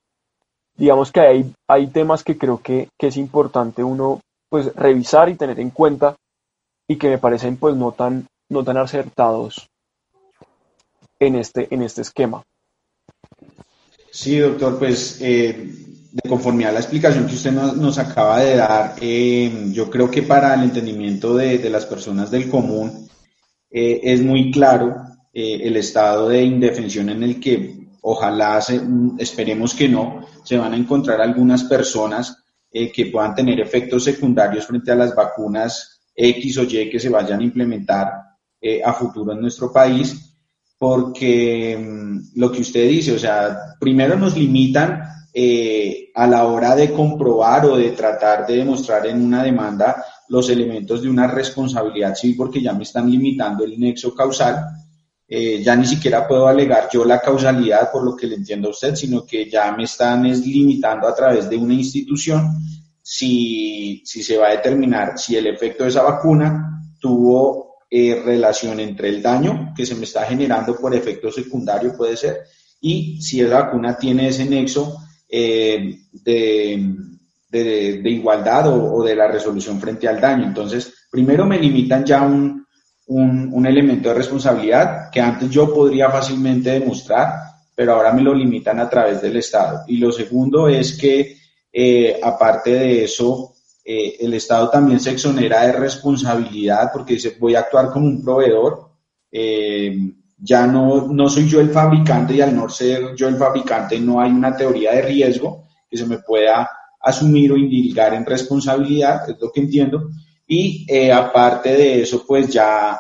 digamos 0.77 1.13
que 1.13 1.21
hay, 1.21 1.55
hay 1.69 1.87
temas 1.87 2.25
que 2.25 2.37
creo 2.37 2.61
que, 2.61 2.89
es 2.99 3.17
importante 3.17 3.85
uno 3.85 4.21
pues 4.49 4.75
revisar 4.75 5.29
y 5.29 5.37
tener 5.37 5.61
en 5.61 5.71
cuenta 5.71 6.17
y 6.89 6.97
que 6.97 7.09
me 7.09 7.19
parecen 7.19 7.57
pues 7.57 7.75
no 7.77 7.93
tan, 7.93 8.27
no 8.51 8.65
tan 8.65 8.79
acertados 8.79 9.69
en 11.19 11.37
este, 11.37 11.73
en 11.75 11.83
este 11.83 12.03
esquema. 12.03 12.43
Sí, 14.15 14.39
doctor, 14.39 14.79
pues 14.79 15.19
eh, 15.21 15.75
de 16.13 16.29
conformidad 16.29 16.71
a 16.71 16.75
la 16.75 16.81
explicación 16.81 17.27
que 17.27 17.35
usted 17.35 17.51
nos, 17.51 17.99
acaba 17.99 18.39
de 18.41 18.55
dar, 18.55 18.95
eh, 19.01 19.71
yo 19.73 19.91
creo 19.91 20.09
que 20.09 20.23
para 20.23 20.55
el 20.55 20.63
entendimiento 20.63 21.35
de, 21.35 21.69
las 21.69 21.85
personas 21.85 22.31
del 22.31 22.49
común 22.49 23.09
eh, 23.71 24.01
es 24.05 24.23
muy 24.23 24.53
claro 24.53 24.95
el 25.37 25.77
estado 25.77 26.29
de 26.29 26.45
indefensión 26.45 27.09
en 27.09 27.25
el 27.25 27.41
que 27.41 27.89
ojalá, 28.03 28.61
esperemos 29.19 29.75
que 29.75 29.89
no, 29.89 30.25
se 30.45 30.59
van 30.59 30.75
a 30.75 30.77
encontrar 30.77 31.21
algunas 31.21 31.65
personas 31.65 32.45
eh, 32.71 32.93
que 32.93 33.07
puedan 33.07 33.35
tener 33.35 33.61
efectos 33.61 34.05
secundarios 34.05 34.67
frente 34.67 34.93
a 34.93 34.97
las 34.97 35.15
vacunas 35.15 36.03
X 36.15 36.59
o 36.59 36.63
Y 36.65 36.91
que 36.91 37.01
se 37.01 37.09
vayan 37.09 37.41
a 37.41 37.45
implementar 37.45 38.13
eh, 38.61 38.83
a 38.85 38.93
futuro 38.93 39.33
en 39.33 39.41
nuestro 39.41 39.73
país, 39.73 40.34
porque 40.79 41.77
mm, 41.79 42.39
lo 42.39 42.51
que 42.51 42.61
usted 42.61 42.89
dice, 42.89 43.13
o 43.13 43.19
sea, 43.19 43.57
primero 43.79 44.17
nos 44.17 44.37
limitan 44.37 45.03
eh, 45.33 46.11
a 46.15 46.27
la 46.27 46.47
hora 46.47 46.77
de 46.77 46.93
comprobar 46.93 47.67
o 47.67 47.77
de 47.77 47.91
tratar 47.91 48.47
de 48.47 48.59
demostrar 48.59 49.07
en 49.07 49.21
una 49.21 49.43
demanda 49.43 50.05
los 50.29 50.49
elementos 50.49 51.03
de 51.03 51.11
una 51.11 51.27
responsabilidad 51.27 52.15
civil 52.15 52.37
porque 52.37 52.63
ya 52.63 52.73
me 52.73 52.85
están 52.85 53.11
limitando 53.11 53.65
el 53.65 53.79
nexo 53.79 54.15
causal. 54.15 54.65
Eh, 55.27 55.63
ya 55.63 55.75
ni 55.75 55.87
siquiera 55.87 56.29
puedo 56.29 56.47
alegar 56.47 56.89
yo 56.93 57.05
la 57.05 57.21
causalidad 57.21 57.91
por 57.91 58.05
lo 58.05 58.15
que 58.15 58.27
le 58.27 58.37
entiendo 58.37 58.69
a 58.69 58.73
usted, 58.73 58.95
sino 58.95 59.25
que 59.25 59.51
ya 59.51 59.73
me 59.73 59.85
están 59.85 60.23
limitando 60.23 61.09
a 61.09 61.15
través 61.15 61.49
de 61.49 61.57
una 61.57 61.75
institución 61.75 62.57
si, 63.03 64.03
si 64.05 64.23
se 64.23 64.37
va 64.37 64.49
a 64.49 64.53
determinar 64.53 65.19
si 65.19 65.37
el 65.37 65.47
efecto 65.47 65.83
de 65.83 65.91
esa 65.91 66.03
vacuna 66.03 66.91
tuvo 67.01 67.74
eh, 67.91 68.23
relación 68.25 68.81
entre 68.81 69.09
el 69.09 69.23
daño 69.23 69.73
que 69.77 69.87
se 69.87 69.95
me 69.95 70.05
está 70.05 70.25
generando 70.25 70.77
por 70.77 70.95
efecto 70.95 71.31
secundario, 71.31 71.97
puede 71.97 72.17
ser, 72.17 72.43
y 72.81 73.21
si 73.23 73.41
esa 73.41 73.63
vacuna 73.63 73.97
tiene 73.97 74.29
ese 74.29 74.45
nexo 74.45 74.99
eh, 75.29 75.97
de, 76.13 76.95
de, 77.51 78.11
igualdad 78.11 78.69
o, 78.69 78.95
o 78.95 79.05
de 79.05 79.17
la 79.17 79.29
resolución 79.29 79.81
frente 79.81 80.07
al 80.09 80.21
daño. 80.21 80.45
Entonces, 80.45 80.93
primero 81.11 81.47
me 81.47 81.59
limitan 81.59 82.05
ya 82.05 82.23
un, 82.23 82.65
un, 83.07 83.67
elemento 83.67 84.09
de 84.09 84.15
responsabilidad 84.15 85.11
que 85.11 85.21
antes 85.21 85.51
yo 85.51 85.73
podría 85.73 86.11
fácilmente 86.11 86.71
demostrar, 86.71 87.35
pero 87.75 87.95
ahora 87.95 88.13
me 88.13 88.23
lo 88.23 88.35
limitan 88.35 88.81
a 88.81 88.89
través 88.89 89.21
del 89.21 89.37
Estado. 89.37 89.85
Y 89.89 89.99
lo 89.99 90.13
segundo 90.13 90.69
es 90.69 90.97
que, 90.97 91.37
eh, 91.73 92.21
aparte 92.23 92.71
de 92.71 93.05
eso, 93.05 93.54
eh, 93.85 94.17
el 94.21 94.33
Estado 94.35 94.71
también 94.71 94.99
se 94.99 95.11
exonera 95.11 95.67
de 95.67 95.73
responsabilidad 95.73 96.91
porque 96.93 97.15
dice, 97.15 97.37
voy 97.39 97.55
a 97.55 97.61
actuar 97.61 97.91
como 97.91 98.07
un 98.07 98.23
proveedor. 98.23 98.91
Eh, 99.31 99.95
ya 100.39 100.67
no, 100.67 101.09
no 101.09 101.29
soy 101.29 101.49
yo 101.49 101.61
el 101.61 101.71
fabricante 101.71 102.35
y 102.35 102.41
al 102.41 102.55
no 102.55 102.69
ser 102.69 103.15
yo 103.15 103.29
el 103.29 103.37
fabricante 103.37 103.99
no 104.01 104.21
hay 104.21 104.31
una 104.31 104.57
teoría 104.57 104.93
de 104.93 105.03
riesgo 105.03 105.67
que 105.89 105.97
se 105.97 106.07
me 106.07 106.19
pueda 106.19 106.69
asumir 107.01 107.53
o 107.53 107.57
indilgar 107.57 108.15
en 108.15 108.25
responsabilidad, 108.25 109.29
es 109.29 109.37
lo 109.41 109.53
que 109.53 109.61
entiendo. 109.61 110.09
y 110.47 110.87
eh, 110.89 111.13
aparte 111.13 111.71
de 111.75 112.03
eso, 112.03 112.25
pues 112.27 112.49
ya 112.49 112.99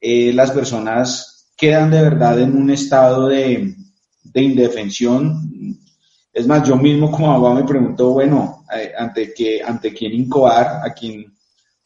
las 0.00 0.50
personas 0.50 1.50
quedan 1.56 1.90
de 1.90 2.02
verdad 2.02 2.38
en 2.38 2.54
un 2.54 2.68
estado 2.68 3.28
de, 3.28 3.74
de 4.22 4.42
indefensión. 4.42 5.78
Es 6.30 6.46
más, 6.46 6.68
yo 6.68 6.76
mismo 6.76 7.10
como 7.10 7.32
abogado 7.32 7.54
me 7.54 7.64
pregunto, 7.64 8.10
bueno, 8.10 8.63
ante, 8.96 9.32
que, 9.32 9.62
ante 9.62 9.92
quién 9.92 10.12
incoar, 10.12 10.80
a 10.84 10.92
quién, 10.92 11.34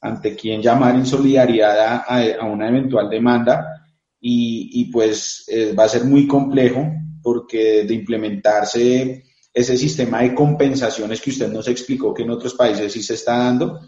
ante 0.00 0.34
quién 0.34 0.62
llamar 0.62 0.94
en 0.94 1.06
solidaridad 1.06 2.04
a, 2.06 2.44
una 2.44 2.68
eventual 2.68 3.08
demanda. 3.08 3.74
Y, 4.20 4.70
y 4.80 4.84
pues 4.86 5.46
va 5.78 5.84
a 5.84 5.88
ser 5.88 6.04
muy 6.04 6.26
complejo 6.26 6.90
porque 7.22 7.84
de 7.84 7.94
implementarse 7.94 9.24
ese 9.52 9.76
sistema 9.76 10.22
de 10.22 10.34
compensaciones 10.34 11.20
que 11.20 11.30
usted 11.30 11.50
nos 11.50 11.68
explicó 11.68 12.14
que 12.14 12.22
en 12.22 12.30
otros 12.30 12.54
países 12.54 12.92
sí 12.92 13.02
se 13.02 13.14
está 13.14 13.38
dando, 13.38 13.80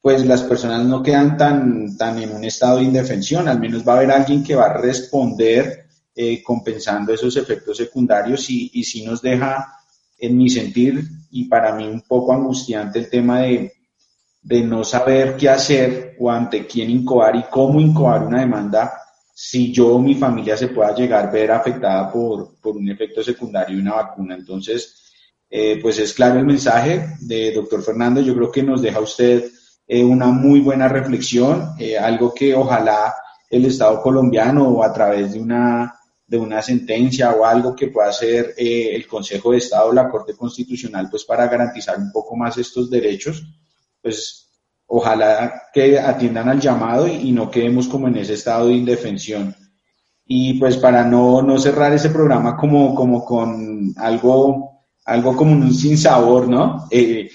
pues 0.00 0.26
las 0.26 0.42
personas 0.42 0.84
no 0.84 1.02
quedan 1.02 1.36
tan, 1.36 1.96
tan 1.96 2.18
en 2.18 2.32
un 2.32 2.44
estado 2.44 2.78
de 2.78 2.84
indefensión, 2.84 3.48
al 3.48 3.60
menos 3.60 3.86
va 3.86 3.94
a 3.94 3.96
haber 3.96 4.10
alguien 4.10 4.42
que 4.42 4.54
va 4.54 4.66
a 4.66 4.76
responder 4.76 5.86
eh, 6.14 6.42
compensando 6.42 7.14
esos 7.14 7.36
efectos 7.36 7.76
secundarios 7.76 8.50
y, 8.50 8.70
y 8.74 8.84
sí 8.84 9.04
nos 9.04 9.22
deja, 9.22 9.66
en 10.18 10.36
mi 10.36 10.48
sentir, 10.48 11.02
y 11.34 11.46
para 11.46 11.74
mí 11.74 11.84
un 11.84 12.02
poco 12.02 12.32
angustiante 12.32 13.00
el 13.00 13.10
tema 13.10 13.40
de, 13.40 13.72
de 14.40 14.62
no 14.62 14.84
saber 14.84 15.36
qué 15.36 15.48
hacer 15.48 16.16
o 16.20 16.30
ante 16.30 16.64
quién 16.64 16.90
incoar 16.90 17.34
y 17.34 17.42
cómo 17.50 17.80
incoar 17.80 18.24
una 18.24 18.40
demanda 18.40 18.94
si 19.34 19.72
yo 19.72 19.96
o 19.96 19.98
mi 19.98 20.14
familia 20.14 20.56
se 20.56 20.68
pueda 20.68 20.94
llegar 20.94 21.26
a 21.26 21.30
ver 21.32 21.50
afectada 21.50 22.12
por, 22.12 22.54
por 22.60 22.76
un 22.76 22.88
efecto 22.88 23.20
secundario 23.20 23.74
de 23.74 23.82
una 23.82 23.94
vacuna. 23.94 24.36
Entonces, 24.36 25.10
eh, 25.50 25.80
pues 25.82 25.98
es 25.98 26.14
claro 26.14 26.38
el 26.38 26.46
mensaje 26.46 27.04
de 27.22 27.50
doctor 27.52 27.82
Fernando. 27.82 28.20
Yo 28.20 28.36
creo 28.36 28.52
que 28.52 28.62
nos 28.62 28.80
deja 28.80 29.00
usted 29.00 29.50
eh, 29.88 30.04
una 30.04 30.26
muy 30.26 30.60
buena 30.60 30.86
reflexión, 30.86 31.70
eh, 31.80 31.98
algo 31.98 32.32
que 32.32 32.54
ojalá 32.54 33.12
el 33.50 33.64
Estado 33.64 34.00
colombiano 34.00 34.84
a 34.84 34.92
través 34.92 35.32
de 35.32 35.40
una, 35.40 35.98
de 36.26 36.38
una 36.38 36.62
sentencia 36.62 37.32
o 37.32 37.44
algo 37.44 37.74
que 37.76 37.88
pueda 37.88 38.08
hacer 38.08 38.54
eh, 38.56 38.94
el 38.94 39.06
Consejo 39.06 39.52
de 39.52 39.58
Estado 39.58 39.88
o 39.88 39.92
la 39.92 40.08
Corte 40.08 40.34
Constitucional, 40.34 41.08
pues 41.10 41.24
para 41.24 41.48
garantizar 41.48 41.98
un 41.98 42.10
poco 42.12 42.36
más 42.36 42.56
estos 42.56 42.90
derechos, 42.90 43.44
pues 44.00 44.48
ojalá 44.86 45.62
que 45.72 45.98
atiendan 45.98 46.48
al 46.48 46.60
llamado 46.60 47.06
y, 47.06 47.32
no 47.32 47.50
quedemos 47.50 47.88
como 47.88 48.08
en 48.08 48.16
ese 48.16 48.34
estado 48.34 48.68
de 48.68 48.74
indefensión. 48.74 49.54
Y 50.26 50.54
pues 50.54 50.78
para 50.78 51.04
no, 51.04 51.42
no 51.42 51.58
cerrar 51.58 51.92
ese 51.92 52.10
programa 52.10 52.56
como, 52.56 52.94
como 52.94 53.24
con 53.24 53.92
algo, 53.98 54.84
algo 55.04 55.36
como 55.36 55.52
un 55.52 55.74
sinsabor, 55.74 56.48
¿no? 56.48 56.88
Eh, 56.90 57.30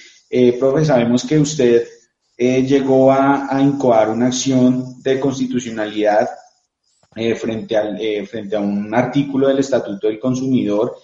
profe, 0.59 0.85
sabemos 0.85 1.23
que 1.23 1.37
usted 1.37 1.87
eh, 2.41 2.63
llegó 2.63 3.11
a, 3.11 3.49
incoar 3.59 4.09
una 4.09 4.27
acción 4.27 5.01
de 5.03 5.19
constitucionalidad 5.19 6.29
eh, 7.15 7.35
frente, 7.35 7.75
al, 7.75 7.99
eh, 7.99 8.25
frente 8.25 8.55
a 8.55 8.59
un 8.59 8.93
artículo 8.93 9.47
del 9.47 9.59
Estatuto 9.59 10.07
del 10.07 10.19
Consumidor 10.19 10.95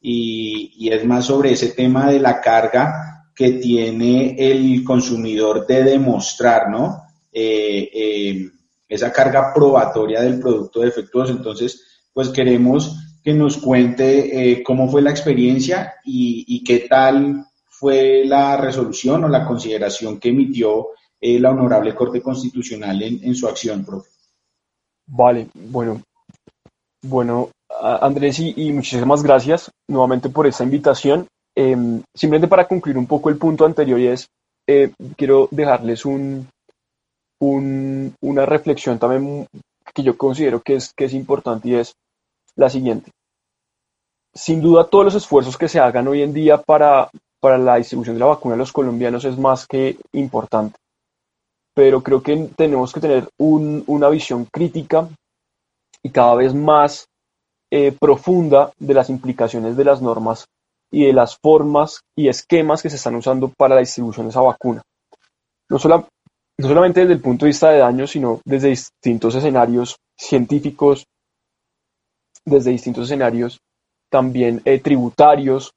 y, 0.00 0.88
es 0.90 1.04
más 1.06 1.26
sobre 1.26 1.52
ese 1.52 1.70
tema 1.70 2.10
de 2.10 2.20
la 2.20 2.40
carga 2.40 3.30
que 3.34 3.52
tiene 3.52 4.36
el 4.38 4.84
consumidor 4.84 5.66
de 5.66 5.82
demostrar, 5.82 6.68
¿no? 6.70 7.02
esa 7.32 9.10
carga 9.10 9.52
probatoria 9.52 10.20
del 10.20 10.38
producto 10.38 10.80
defectuoso. 10.80 11.32
Entonces, 11.32 12.04
pues 12.12 12.28
queremos 12.28 12.96
que 13.24 13.34
nos 13.34 13.56
cuente 13.56 14.62
cómo 14.64 14.88
fue 14.88 15.02
la 15.02 15.10
experiencia 15.10 15.94
y, 16.04 16.44
y 16.46 16.62
qué 16.62 16.86
tal 16.88 17.44
fue 17.68 18.24
la 18.24 18.56
resolución 18.56 19.24
o 19.24 19.28
la 19.28 19.44
consideración 19.44 20.20
que 20.20 20.28
emitió 20.28 20.90
eh, 21.20 21.40
la 21.40 21.50
Honorable 21.50 21.94
Corte 21.94 22.22
Constitucional 22.22 23.02
en, 23.02 23.34
su 23.34 23.48
acción, 23.48 23.84
profe. 23.84 24.10
Vale, 25.06 25.48
bueno, 25.54 26.00
bueno, 27.02 27.50
Andrés, 27.80 28.38
y, 28.38 28.72
muchísimas 28.72 29.22
gracias 29.22 29.70
nuevamente 29.88 30.28
por 30.28 30.46
esta 30.46 30.64
invitación. 30.64 31.26
Em, 31.56 32.02
simplemente 32.14 32.48
para 32.48 32.66
concluir 32.66 32.98
un 32.98 33.06
poco 33.06 33.28
el 33.28 33.36
punto 33.36 33.64
anterior 33.64 34.00
y 34.00 34.08
es, 34.08 34.26
eh, 34.66 34.92
quiero 35.16 35.48
dejarles 35.50 36.04
un, 36.04 36.48
una 37.40 38.46
reflexión 38.46 38.98
también 38.98 39.46
que 39.94 40.02
yo 40.02 40.16
considero 40.16 40.60
que 40.62 40.76
es, 40.76 40.92
que 40.96 41.04
es 41.04 41.14
importante 41.14 41.68
y 41.68 41.74
es 41.74 41.94
la 42.56 42.70
siguiente. 42.70 43.10
Sin 44.34 44.60
duda, 44.60 44.88
todos 44.88 45.04
los 45.04 45.14
esfuerzos 45.14 45.56
que 45.56 45.68
se 45.68 45.78
hagan 45.78 46.08
hoy 46.08 46.22
en 46.22 46.32
día 46.32 46.58
para, 46.58 47.08
para 47.40 47.58
la 47.58 47.76
distribución 47.76 48.16
de 48.16 48.20
la 48.20 48.26
vacuna 48.26 48.54
a 48.54 48.58
los 48.58 48.72
colombianos 48.72 49.24
es 49.24 49.38
más 49.38 49.66
que 49.66 49.98
importante. 50.12 50.76
Pero 51.74 52.02
creo 52.02 52.22
que 52.22 52.50
tenemos 52.56 52.92
que 52.92 53.00
tener 53.00 53.28
una 53.38 54.08
visión 54.08 54.46
crítica 54.52 55.08
y 56.02 56.10
cada 56.10 56.34
vez 56.34 56.54
más 56.54 57.06
eh, 57.70 57.92
profunda 57.98 58.72
de 58.78 58.94
las 58.94 59.10
implicaciones 59.10 59.76
de 59.76 59.84
las 59.84 60.00
normas 60.00 60.46
y 60.92 61.06
de 61.06 61.12
las 61.12 61.36
formas 61.36 62.00
y 62.16 62.28
esquemas 62.28 62.82
que 62.82 62.90
se 62.90 62.96
están 62.96 63.16
usando 63.16 63.48
para 63.48 63.74
la 63.74 63.80
distribución 63.80 64.26
de 64.26 64.30
esa 64.30 64.40
vacuna. 64.40 64.82
No, 65.68 65.78
no 65.78 66.68
solamente 66.68 67.00
desde 67.00 67.14
el 67.14 67.20
punto 67.20 67.44
de 67.44 67.50
vista 67.50 67.70
de 67.70 67.78
daño, 67.78 68.06
sino 68.06 68.40
desde 68.44 68.68
distintos 68.68 69.34
escenarios 69.34 69.96
científicos, 70.16 71.04
desde 72.44 72.70
distintos 72.70 73.06
escenarios 73.06 73.58
también 74.08 74.62
eh, 74.64 74.78
tributarios, 74.78 75.72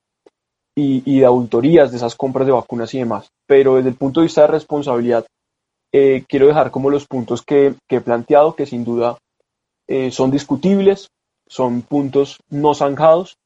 y, 0.78 1.20
de 1.20 1.26
auditorías 1.26 1.90
de 1.90 1.98
esas 1.98 2.16
compras 2.16 2.46
de 2.46 2.54
vacunas 2.54 2.94
y 2.94 3.00
demás. 3.00 3.28
Pero 3.48 3.76
desde 3.76 3.90
el 3.90 3.96
punto 3.96 4.20
de 4.20 4.26
vista 4.26 4.42
de 4.42 4.48
responsabilidad, 4.48 5.26
eh, 5.92 6.24
quiero 6.28 6.48
dejar 6.48 6.72
como 6.72 6.90
los 6.90 7.08
puntos 7.08 7.42
que, 7.44 7.76
he 7.90 8.02
planteado, 8.02 8.56
que 8.56 8.66
sin 8.66 8.84
duda 8.84 9.18
eh, 9.88 10.12
son 10.12 10.32
discutibles, 10.32 11.10
son 11.48 11.82
puntos 11.82 12.40
no 12.50 12.74
zanjados, 12.74 13.38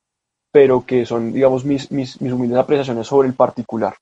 pero 0.52 0.86
que 0.86 1.06
son, 1.06 1.32
digamos, 1.34 1.64
mis, 1.64 1.92
mis, 1.92 2.20
mis, 2.22 2.34
humildes 2.34 2.58
apreciaciones 2.58 3.08
sobre 3.08 3.28
el 3.28 3.34
particular. 3.34 3.96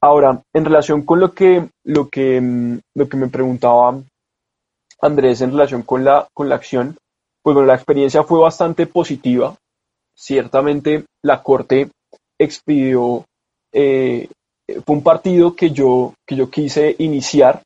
Ahora, 0.00 0.42
en 0.52 0.64
relación 0.64 1.02
con 1.02 1.20
lo 1.20 1.32
que, 1.32 1.68
lo 1.84 2.08
que, 2.08 2.40
mm, 2.40 2.78
lo 2.94 3.08
que 3.08 3.16
me 3.16 3.28
preguntaba 3.28 3.98
Andrés 5.00 5.40
en 5.42 5.50
relación 5.50 5.82
con 5.82 6.04
la, 6.04 6.28
con 6.32 6.48
la 6.48 6.54
acción, 6.54 6.96
pues 7.42 7.54
bueno, 7.54 7.66
la 7.66 7.74
experiencia 7.74 8.22
fue 8.22 8.40
bastante 8.40 8.86
positiva. 8.86 9.54
Ciertamente 10.16 11.04
la 11.22 11.42
Corte 11.42 11.90
expidió, 12.38 13.24
eh, 13.72 14.28
fue 14.66 14.96
un 14.96 15.02
partido 15.02 15.54
que 15.54 15.70
yo, 15.70 16.14
que 16.26 16.36
yo 16.36 16.50
quise 16.50 16.96
iniciar, 16.98 17.62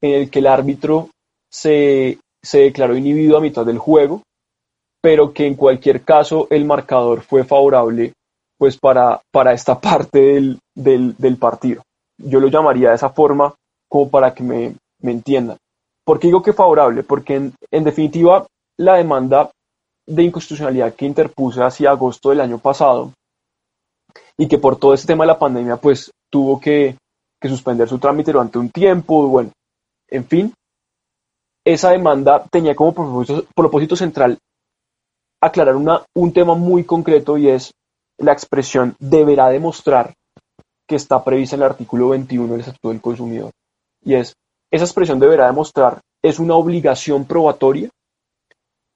en 0.00 0.14
el 0.14 0.30
que 0.30 0.38
el 0.38 0.46
árbitro 0.46 1.10
se, 1.50 2.18
declaró 2.52 2.96
inhibido 2.96 3.36
a 3.36 3.40
mitad 3.40 3.66
del 3.66 3.78
juego, 3.78 4.22
pero 5.02 5.32
que 5.32 5.46
en 5.46 5.54
cualquier 5.54 6.02
caso 6.02 6.46
el 6.50 6.64
marcador 6.64 7.22
fue 7.22 7.44
favorable 7.44 8.12
pues 8.58 8.78
para, 8.78 9.20
para 9.32 9.52
esta 9.52 9.80
parte 9.80 10.56
del, 10.74 11.36
partido. 11.38 11.82
Yo 12.18 12.40
lo 12.40 12.48
llamaría 12.48 12.90
de 12.90 12.96
esa 12.96 13.10
forma 13.10 13.54
como 13.88 14.10
para 14.10 14.34
que 14.34 14.42
me, 14.42 14.74
entiendan. 15.02 15.56
¿Por 16.04 16.18
qué 16.18 16.28
digo 16.28 16.42
que 16.42 16.52
favorable? 16.52 17.02
Porque 17.02 17.36
en, 17.36 17.54
en 17.70 17.84
definitiva 17.84 18.46
la 18.78 18.96
demanda 18.96 19.50
de 20.06 20.22
inconstitucionalidad 20.22 20.94
que 20.94 21.06
interpuse 21.06 21.62
hacia 21.62 21.90
agosto 21.90 22.30
del 22.30 22.40
año 22.40 22.58
pasado 22.58 23.12
y 24.36 24.48
que 24.48 24.58
por 24.58 24.76
todo 24.76 24.94
este 24.94 25.06
tema 25.06 25.24
de 25.24 25.28
la 25.28 25.38
pandemia 25.38 25.76
pues 25.76 26.10
tuvo 26.30 26.60
que, 26.60 26.96
suspender 27.42 27.88
su 27.88 27.98
trámite 27.98 28.32
durante 28.32 28.58
un 28.58 28.70
tiempo, 28.70 29.26
bueno, 29.28 29.50
en 30.08 30.24
fin, 30.26 30.54
esa 31.64 31.90
demanda 31.90 32.44
tenía 32.50 32.74
como 32.74 32.92
propósito, 33.54 33.96
central 33.96 34.38
aclarar 35.42 35.74
un 36.14 36.32
tema 36.32 36.54
muy 36.54 36.84
concreto 36.84 37.38
y 37.38 37.48
es 37.48 37.72
la 38.18 38.32
expresión 38.32 38.94
deberá 38.98 39.48
demostrar 39.48 40.12
que 40.86 40.96
está 40.96 41.24
prevista 41.24 41.56
en 41.56 41.62
el 41.62 41.68
artículo 41.68 42.10
21 42.10 42.52
del 42.52 42.60
Estatuto 42.60 42.90
del 42.90 43.00
Consumidor. 43.00 43.50
Y 44.04 44.14
es, 44.14 44.34
esa 44.70 44.84
expresión 44.84 45.18
deberá 45.18 45.46
demostrar, 45.46 46.00
¿es 46.22 46.38
una 46.38 46.56
obligación 46.56 47.24
probatoria? 47.24 47.88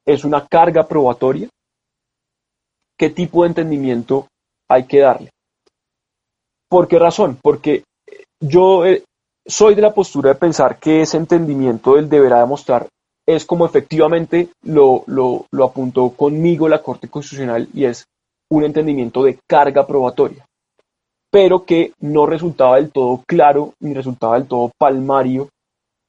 ¿Es 0.04 0.24
una 0.24 0.46
carga 0.46 0.86
probatoria? 0.86 1.48
¿Qué 2.98 3.08
tipo 3.10 3.42
de 3.42 3.48
entendimiento 3.48 4.26
hay 4.68 4.84
que 4.84 5.00
darle. 5.00 5.30
¿Por 6.74 6.88
qué 6.88 6.98
razón? 6.98 7.38
Porque 7.40 7.84
yo 8.40 8.84
eh, 8.84 9.04
soy 9.46 9.76
de 9.76 9.82
la 9.82 9.94
postura 9.94 10.30
de 10.30 10.40
pensar 10.40 10.80
que 10.80 11.02
ese 11.02 11.18
entendimiento 11.18 11.94
del 11.94 12.08
deberá 12.08 12.40
demostrar 12.40 12.88
es 13.24 13.46
como 13.46 13.64
efectivamente 13.64 14.48
lo, 14.64 15.04
lo, 15.06 15.46
lo 15.52 15.64
apuntó 15.66 16.10
conmigo 16.10 16.68
la 16.68 16.82
Corte 16.82 17.08
Constitucional 17.08 17.68
y 17.72 17.84
es 17.84 18.08
un 18.50 18.64
entendimiento 18.64 19.22
de 19.22 19.38
carga 19.48 19.86
probatoria, 19.86 20.44
pero 21.30 21.64
que 21.64 21.92
no 22.00 22.26
resultaba 22.26 22.74
del 22.74 22.90
todo 22.90 23.22
claro 23.24 23.74
ni 23.78 23.94
resultaba 23.94 24.36
del 24.36 24.48
todo 24.48 24.72
palmario 24.76 25.50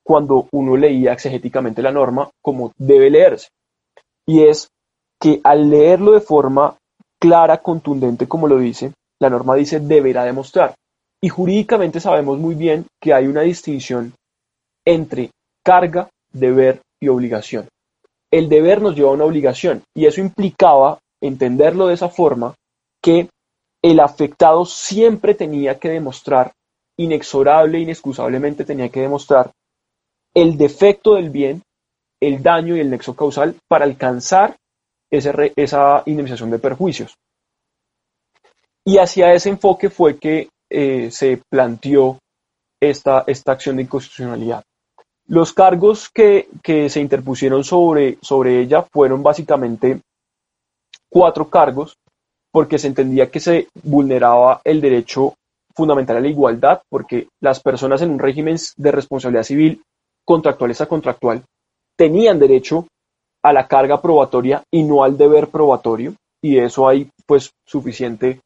cuando 0.03 0.47
uno 0.51 0.75
leía 0.77 1.13
exegéticamente 1.13 1.83
la 1.83 1.91
norma 1.91 2.27
como 2.41 2.71
debe 2.75 3.11
leerse. 3.11 3.49
Y 4.25 4.45
es 4.45 4.69
que 5.21 5.41
al 5.43 5.69
leerlo 5.69 6.13
de 6.13 6.21
forma 6.21 6.75
clara, 7.21 7.59
contundente, 7.59 8.27
como 8.27 8.47
lo 8.47 8.57
dice, 8.57 8.93
la 9.19 9.29
norma 9.29 9.55
dice 9.55 9.79
deberá 9.79 10.23
demostrar. 10.23 10.75
Y 11.21 11.29
jurídicamente 11.29 11.99
sabemos 11.99 12.37
muy 12.37 12.55
bien 12.55 12.85
que 13.01 13.13
hay 13.13 13.27
una 13.27 13.41
distinción 13.41 14.13
entre 14.85 15.31
carga, 15.63 16.09
deber 16.31 16.81
y 17.01 17.07
obligación. 17.07 17.67
El 18.31 18.49
deber 18.49 18.81
nos 18.81 18.95
lleva 18.95 19.09
a 19.09 19.13
una 19.13 19.25
obligación 19.25 19.81
y 19.95 20.05
eso 20.05 20.21
implicaba 20.21 20.99
entenderlo 21.21 21.87
de 21.87 21.93
esa 21.93 22.09
forma 22.09 22.53
que 23.01 23.29
el 23.81 23.99
afectado 23.99 24.65
siempre 24.65 25.35
tenía 25.35 25.79
que 25.79 25.89
demostrar, 25.89 26.51
inexorable, 26.97 27.79
inexcusablemente 27.79 28.65
tenía 28.65 28.89
que 28.89 29.01
demostrar 29.01 29.51
el 30.33 30.57
defecto 30.57 31.15
del 31.15 31.29
bien, 31.29 31.61
el 32.19 32.43
daño 32.43 32.75
y 32.75 32.81
el 32.81 32.89
nexo 32.89 33.15
causal 33.15 33.55
para 33.67 33.85
alcanzar 33.85 34.55
esa 35.09 36.03
indemnización 36.05 36.51
de 36.51 36.59
perjuicios. 36.59 37.15
Y 38.85 38.99
hacia 38.99 39.33
ese 39.33 39.49
enfoque 39.49 39.89
fue 39.89 40.17
que 40.17 40.49
eh, 40.69 41.09
se 41.09 41.41
planteó 41.49 42.19
esta, 42.79 43.23
esta 43.25 43.53
acción 43.53 43.77
de 43.77 43.83
inconstitucionalidad. 43.83 44.63
Los 45.27 45.53
cargos 45.53 46.09
que, 46.09 46.47
se 46.63 46.99
interpusieron 46.99 47.63
sobre, 47.63 48.19
sobre 48.21 48.59
ella 48.59 48.85
fueron 48.93 49.23
básicamente 49.23 50.01
cuatro 51.09 51.49
cargos, 51.49 51.95
porque 52.51 52.77
se 52.77 52.87
entendía 52.87 53.31
que 53.31 53.39
se 53.39 53.67
vulneraba 53.83 54.61
el 54.63 54.81
derecho 54.81 55.33
fundamental 55.73 56.17
a 56.17 56.21
la 56.21 56.27
igualdad, 56.27 56.81
porque 56.89 57.27
las 57.41 57.59
personas 57.59 58.03
en 58.03 58.11
un 58.11 58.19
régimen 58.19 58.57
de 58.77 58.91
responsabilidad 58.91 59.43
civil 59.43 59.81
contractuales 60.23 60.81
contractual 60.87 61.43
tenían 61.97 62.39
derecho 62.39 62.87
a 63.43 63.51
la 63.51 63.67
carga 63.67 64.01
probatoria 64.01 64.63
y 64.71 64.83
no 64.83 65.03
al 65.03 65.17
deber 65.17 65.47
probatorio, 65.47 66.13
y 66.41 66.59
eso 66.59 66.87
hay 66.87 67.09
pues 67.25 67.49
suficiente 67.65 68.41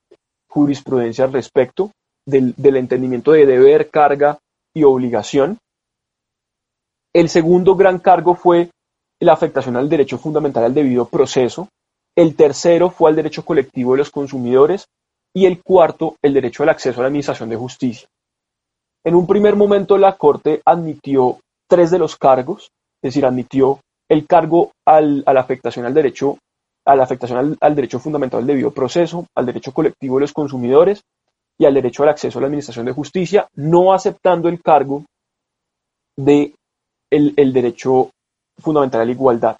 jurisprudencia 0.49 1.25
al 1.25 1.33
respecto 1.33 1.91
del, 2.25 2.53
del 2.57 2.77
entendimiento 2.77 3.31
de 3.31 3.45
deber, 3.45 3.89
carga 3.89 4.39
y 4.73 4.83
obligación. 4.83 5.57
El 7.13 7.29
segundo 7.29 7.75
gran 7.75 7.99
cargo 7.99 8.35
fue 8.35 8.69
la 9.19 9.33
afectación 9.33 9.75
al 9.75 9.89
derecho 9.89 10.17
fundamental 10.17 10.63
al 10.63 10.73
debido 10.73 11.05
proceso. 11.05 11.67
El 12.15 12.35
tercero 12.35 12.89
fue 12.89 13.09
al 13.09 13.15
derecho 13.15 13.43
colectivo 13.45 13.93
de 13.93 13.99
los 13.99 14.11
consumidores 14.11 14.85
y 15.33 15.45
el 15.45 15.61
cuarto, 15.61 16.15
el 16.21 16.33
derecho 16.33 16.63
al 16.63 16.69
acceso 16.69 16.99
a 16.99 17.03
la 17.03 17.07
administración 17.07 17.49
de 17.49 17.55
justicia. 17.55 18.07
En 19.05 19.15
un 19.15 19.27
primer 19.27 19.55
momento 19.55 19.97
la 19.97 20.17
Corte 20.17 20.61
admitió 20.65 21.39
tres 21.67 21.91
de 21.91 21.99
los 21.99 22.17
cargos, 22.17 22.71
es 23.01 23.13
decir, 23.13 23.25
admitió 23.25 23.79
el 24.09 24.25
cargo 24.25 24.71
a 24.85 25.01
la 25.01 25.39
afectación 25.39 25.85
al 25.85 25.93
derecho, 25.93 26.37
a 26.89 26.95
la 26.95 27.03
afectación 27.03 27.55
al, 27.61 27.75
derecho 27.75 27.99
fundamental 27.99 28.39
al 28.39 28.47
debido 28.47 28.71
proceso, 28.71 29.27
al 29.35 29.45
derecho 29.45 29.71
colectivo 29.71 30.15
de 30.15 30.21
los 30.21 30.33
consumidores 30.33 31.03
y 31.55 31.65
al 31.65 31.75
derecho 31.75 32.01
al 32.01 32.09
acceso 32.09 32.39
a 32.39 32.41
la 32.41 32.47
administración 32.47 32.87
de 32.87 32.93
justicia, 32.93 33.47
no 33.55 33.93
aceptando 33.93 34.49
el 34.49 34.59
cargo 34.59 35.03
de 36.17 36.51
el, 37.11 37.53
derecho 37.53 38.09
fundamental 38.57 39.01
a 39.01 39.05
la 39.05 39.11
igualdad. 39.11 39.55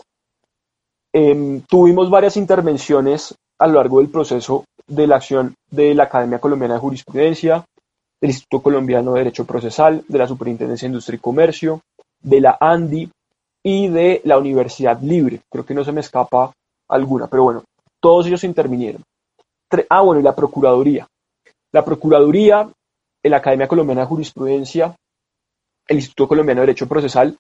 Em, 1.13 1.61
tuvimos 1.61 2.09
varias 2.09 2.35
intervenciones 2.35 3.35
a 3.59 3.67
lo 3.67 3.75
largo 3.75 3.99
del 3.99 4.09
proceso 4.09 4.65
de 4.87 5.05
la 5.05 5.17
acción 5.17 5.53
de 5.69 5.93
la 5.93 6.05
Academia 6.05 6.39
Colombiana 6.39 6.75
de 6.75 6.79
Jurisprudencia, 6.79 7.63
del 8.19 8.31
Instituto 8.31 8.63
Colombiano 8.63 9.13
de 9.13 9.19
Derecho 9.19 9.45
Procesal, 9.45 10.03
de 10.07 10.17
la 10.17 10.27
Superintendencia 10.27 10.87
de 10.87 10.93
Industria 10.93 11.17
y 11.17 11.19
Comercio, 11.19 11.81
de 12.21 12.41
la 12.41 12.57
ANDI 12.59 13.07
y 13.63 13.87
de 13.87 14.21
la 14.23 14.39
Universidad 14.39 14.99
Libre. 14.99 15.41
Creo 15.51 15.63
que 15.63 15.75
no 15.75 15.83
se 15.83 15.91
me 15.91 15.99
escapa 15.99 16.51
alguna, 16.89 17.27
pero 17.27 17.43
bueno, 17.43 17.63
todos 18.01 18.27
ellos 18.27 18.43
intervinieron. 18.43 19.03
Ah, 19.89 20.01
bueno, 20.01 20.19
y 20.19 20.23
la 20.23 20.35
Procuraduría. 20.35 21.07
La 21.71 21.85
Procuraduría, 21.85 22.69
la 23.23 23.37
Academia 23.37 23.67
Colombiana 23.67 24.01
de 24.01 24.07
Jurisprudencia, 24.07 24.95
el 25.87 25.97
Instituto 25.97 26.27
Colombiano 26.27 26.61
de 26.61 26.67
Derecho 26.67 26.87
Procesal, 26.87 27.37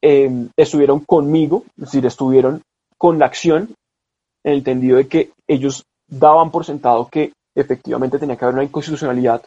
em, 0.00 0.48
estuvieron 0.56 1.00
conmigo, 1.00 1.64
es 1.76 1.84
decir, 1.84 2.06
estuvieron 2.06 2.62
con 2.96 3.18
la 3.18 3.26
acción, 3.26 3.74
en 4.44 4.52
el 4.52 4.58
entendido 4.58 4.96
de 4.96 5.08
que 5.08 5.32
ellos 5.46 5.84
daban 6.08 6.50
por 6.50 6.64
sentado 6.64 7.08
que 7.08 7.32
efectivamente 7.54 8.18
tenía 8.18 8.36
que 8.36 8.44
haber 8.44 8.54
una 8.54 8.64
inconstitucionalidad 8.64 9.44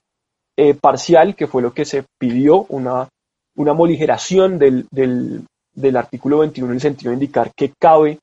eh, 0.57 0.73
parcial, 0.75 1.35
que 1.35 1.47
fue 1.47 1.61
lo 1.61 1.73
que 1.73 1.85
se 1.85 2.05
pidió, 2.17 2.65
una 2.69 3.09
una 3.55 3.73
moligeración 3.73 4.59
del, 4.59 4.87
del, 4.91 5.97
artículo 5.97 6.39
21 6.39 6.71
en 6.71 6.75
el 6.75 6.81
sentido 6.81 7.11
de 7.11 7.15
indicar 7.15 7.51
que 7.55 7.73
cabe 7.79 8.19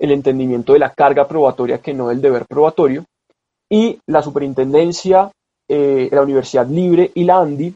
el 0.00 0.12
entendimiento 0.12 0.72
de 0.72 0.78
la 0.78 0.92
carga 0.92 1.28
probatoria 1.28 1.78
que 1.78 1.94
no 1.94 2.08
del 2.08 2.20
deber 2.20 2.46
probatorio, 2.46 3.04
y 3.70 3.98
la 4.08 4.22
superintendencia, 4.22 5.30
eh, 5.68 6.08
la 6.10 6.22
Universidad 6.22 6.66
Libre 6.66 7.12
y 7.14 7.24
la 7.24 7.38
ANDI 7.38 7.72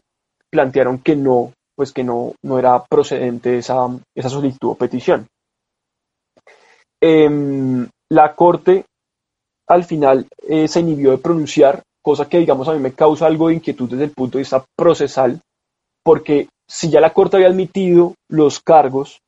plantearon 0.51 0.99
que 0.99 1.15
no, 1.15 1.53
pues 1.75 1.93
que 1.93 2.03
no, 2.03 2.33
no 2.43 2.59
era 2.59 2.83
procedente 2.83 3.59
esa, 3.59 3.87
esa 4.15 4.29
solicitud 4.29 4.71
o 4.71 4.75
petición. 4.75 5.27
Em, 7.01 7.87
la 8.11 8.35
Corte 8.35 8.85
al 9.67 9.83
final 9.83 10.27
eh, 10.47 10.67
se 10.67 10.79
inhibió 10.79 11.11
de 11.11 11.17
pronunciar, 11.17 11.81
cosa 12.01 12.27
que 12.27 12.39
digamos 12.39 12.67
a 12.67 12.73
mí 12.73 12.79
me 12.79 12.93
causa 12.93 13.25
algo 13.25 13.47
de 13.47 13.55
inquietud 13.55 13.89
desde 13.89 14.05
el 14.05 14.11
punto 14.11 14.37
de 14.37 14.43
vista 14.43 14.63
procesal, 14.75 15.39
porque 16.03 16.49
si 16.67 16.89
ya 16.89 17.01
la 17.01 17.13
Corte 17.13 17.37
había 17.37 17.49
admitido 17.49 18.13
los 18.29 18.59
cargos, 18.59 19.19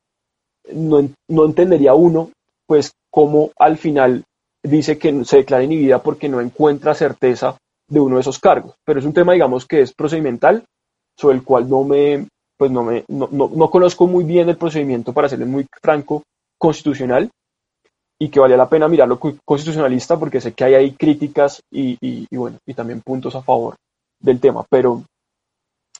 no, 0.72 1.08
entendería 1.28 1.94
uno, 1.94 2.30
pues, 2.68 2.92
cómo 3.10 3.50
al 3.58 3.78
final 3.78 4.24
dice 4.62 4.98
que 4.98 5.24
se 5.24 5.38
declara 5.38 5.64
inhibida 5.64 6.02
porque 6.02 6.28
no 6.28 6.40
encuentra 6.40 6.94
certeza 6.94 7.56
de 7.88 8.00
uno 8.00 8.16
de 8.16 8.20
esos 8.20 8.38
cargos. 8.38 8.74
Pero 8.84 9.00
es 9.00 9.06
un 9.06 9.14
tema, 9.14 9.32
digamos, 9.32 9.66
que 9.66 9.80
es 9.80 9.94
procedimental, 9.94 10.64
sobre 11.16 11.36
el 11.36 11.42
cual 11.42 11.68
no 11.68 11.82
me, 11.82 12.28
pues 12.58 12.70
no 12.70 12.84
me, 12.84 13.04
no, 13.08 13.70
conozco 13.70 14.06
muy 14.06 14.24
bien 14.24 14.50
el 14.50 14.58
procedimiento, 14.58 15.14
para 15.14 15.28
serle 15.28 15.46
muy 15.46 15.66
franco, 15.80 16.22
constitucional, 16.58 17.30
y 18.20 18.28
que 18.28 18.40
valía 18.40 18.56
la 18.56 18.68
pena 18.68 18.88
mirarlo 18.88 19.18
constitucionalista 19.44 20.18
porque 20.18 20.40
sé 20.40 20.52
que 20.52 20.64
hay 20.64 20.74
ahí 20.74 20.92
críticas 20.92 21.62
y, 21.70 21.96
y 22.00 22.36
bueno, 22.36 22.58
y 22.66 22.74
también 22.74 23.00
puntos 23.00 23.34
a 23.36 23.42
favor 23.42 23.76
del 24.20 24.40
tema. 24.40 24.64
Pero 24.68 25.04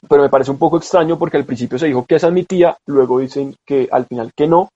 pero 0.07 0.23
me 0.23 0.29
parece 0.29 0.51
un 0.51 0.57
poco 0.57 0.77
extraño 0.77 1.17
porque 1.17 1.37
al 1.37 1.45
principio 1.45 1.77
se 1.77 1.87
dijo 1.87 2.05
que 2.05 2.19
se 2.19 2.27
admitía, 2.27 2.77
luego 2.85 3.19
dicen 3.19 3.55
que 3.65 3.89
al 3.91 4.05
final 4.05 4.31
que 4.35 4.47
no, 4.47 4.69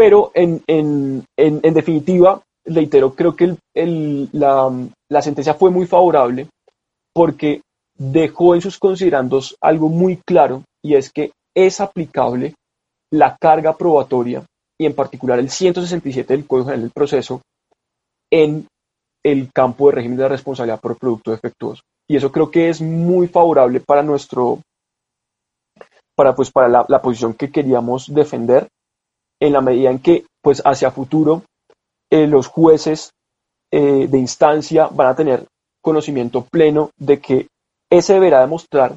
pero 0.00 0.30
en, 0.32 0.62
en, 0.66 1.26
en, 1.36 1.74
definitiva, 1.74 2.40
reitero, 2.64 3.14
creo 3.14 3.36
que 3.36 3.54
el, 3.74 4.30
la, 4.32 4.72
la, 5.10 5.20
sentencia 5.20 5.52
fue 5.52 5.70
muy 5.70 5.86
favorable 5.86 6.48
porque 7.12 7.60
dejó 7.98 8.54
en 8.54 8.62
sus 8.62 8.78
considerandos 8.78 9.58
algo 9.60 9.90
muy 9.90 10.16
claro 10.26 10.62
y 10.82 10.94
es 10.94 11.12
que 11.12 11.32
es 11.54 11.82
aplicable 11.82 12.54
la 13.12 13.36
carga 13.38 13.76
probatoria 13.76 14.42
y 14.80 14.86
en 14.86 14.94
particular 14.94 15.38
el 15.38 15.50
167 15.50 16.32
del 16.32 16.46
Código 16.46 16.68
General 16.68 16.80
del 16.80 16.92
Proceso 16.92 17.42
en 18.32 18.66
el 19.22 19.50
campo 19.52 19.90
de 19.90 19.96
régimen 19.96 20.16
de 20.16 20.28
responsabilidad 20.30 20.80
por 20.80 20.96
producto 20.96 21.30
defectuoso. 21.30 21.82
Y 22.08 22.16
eso 22.16 22.32
creo 22.32 22.50
que 22.50 22.70
es 22.70 22.80
muy 22.80 23.28
favorable 23.28 23.80
para 23.80 24.02
nuestro, 24.02 24.60
para 26.16 26.34
pues 26.34 26.50
para 26.50 26.86
la, 26.88 27.02
posición 27.02 27.34
que 27.34 27.50
queríamos 27.50 28.06
defender, 28.14 28.66
en 29.40 29.52
la 29.52 29.60
medida 29.60 29.90
en 29.90 29.98
que 29.98 30.24
pues 30.42 30.62
hacia 30.64 30.90
futuro 30.90 31.42
eh, 32.10 32.26
los 32.26 32.46
jueces 32.46 33.10
eh, 33.72 34.06
de 34.08 34.18
instancia 34.18 34.88
van 34.88 35.08
a 35.08 35.16
tener 35.16 35.46
conocimiento 35.80 36.44
pleno 36.44 36.90
de 36.98 37.20
que 37.20 37.46
ese 37.90 38.14
deberá 38.14 38.40
demostrar 38.40 38.96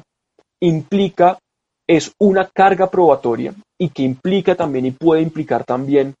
implica 0.60 1.38
es 1.86 2.12
una 2.18 2.48
carga 2.48 2.90
probatoria 2.90 3.54
y 3.78 3.90
que 3.90 4.02
implica 4.02 4.54
también 4.54 4.86
y 4.86 4.90
puede 4.92 5.22
implicar 5.22 5.64
también 5.64 6.14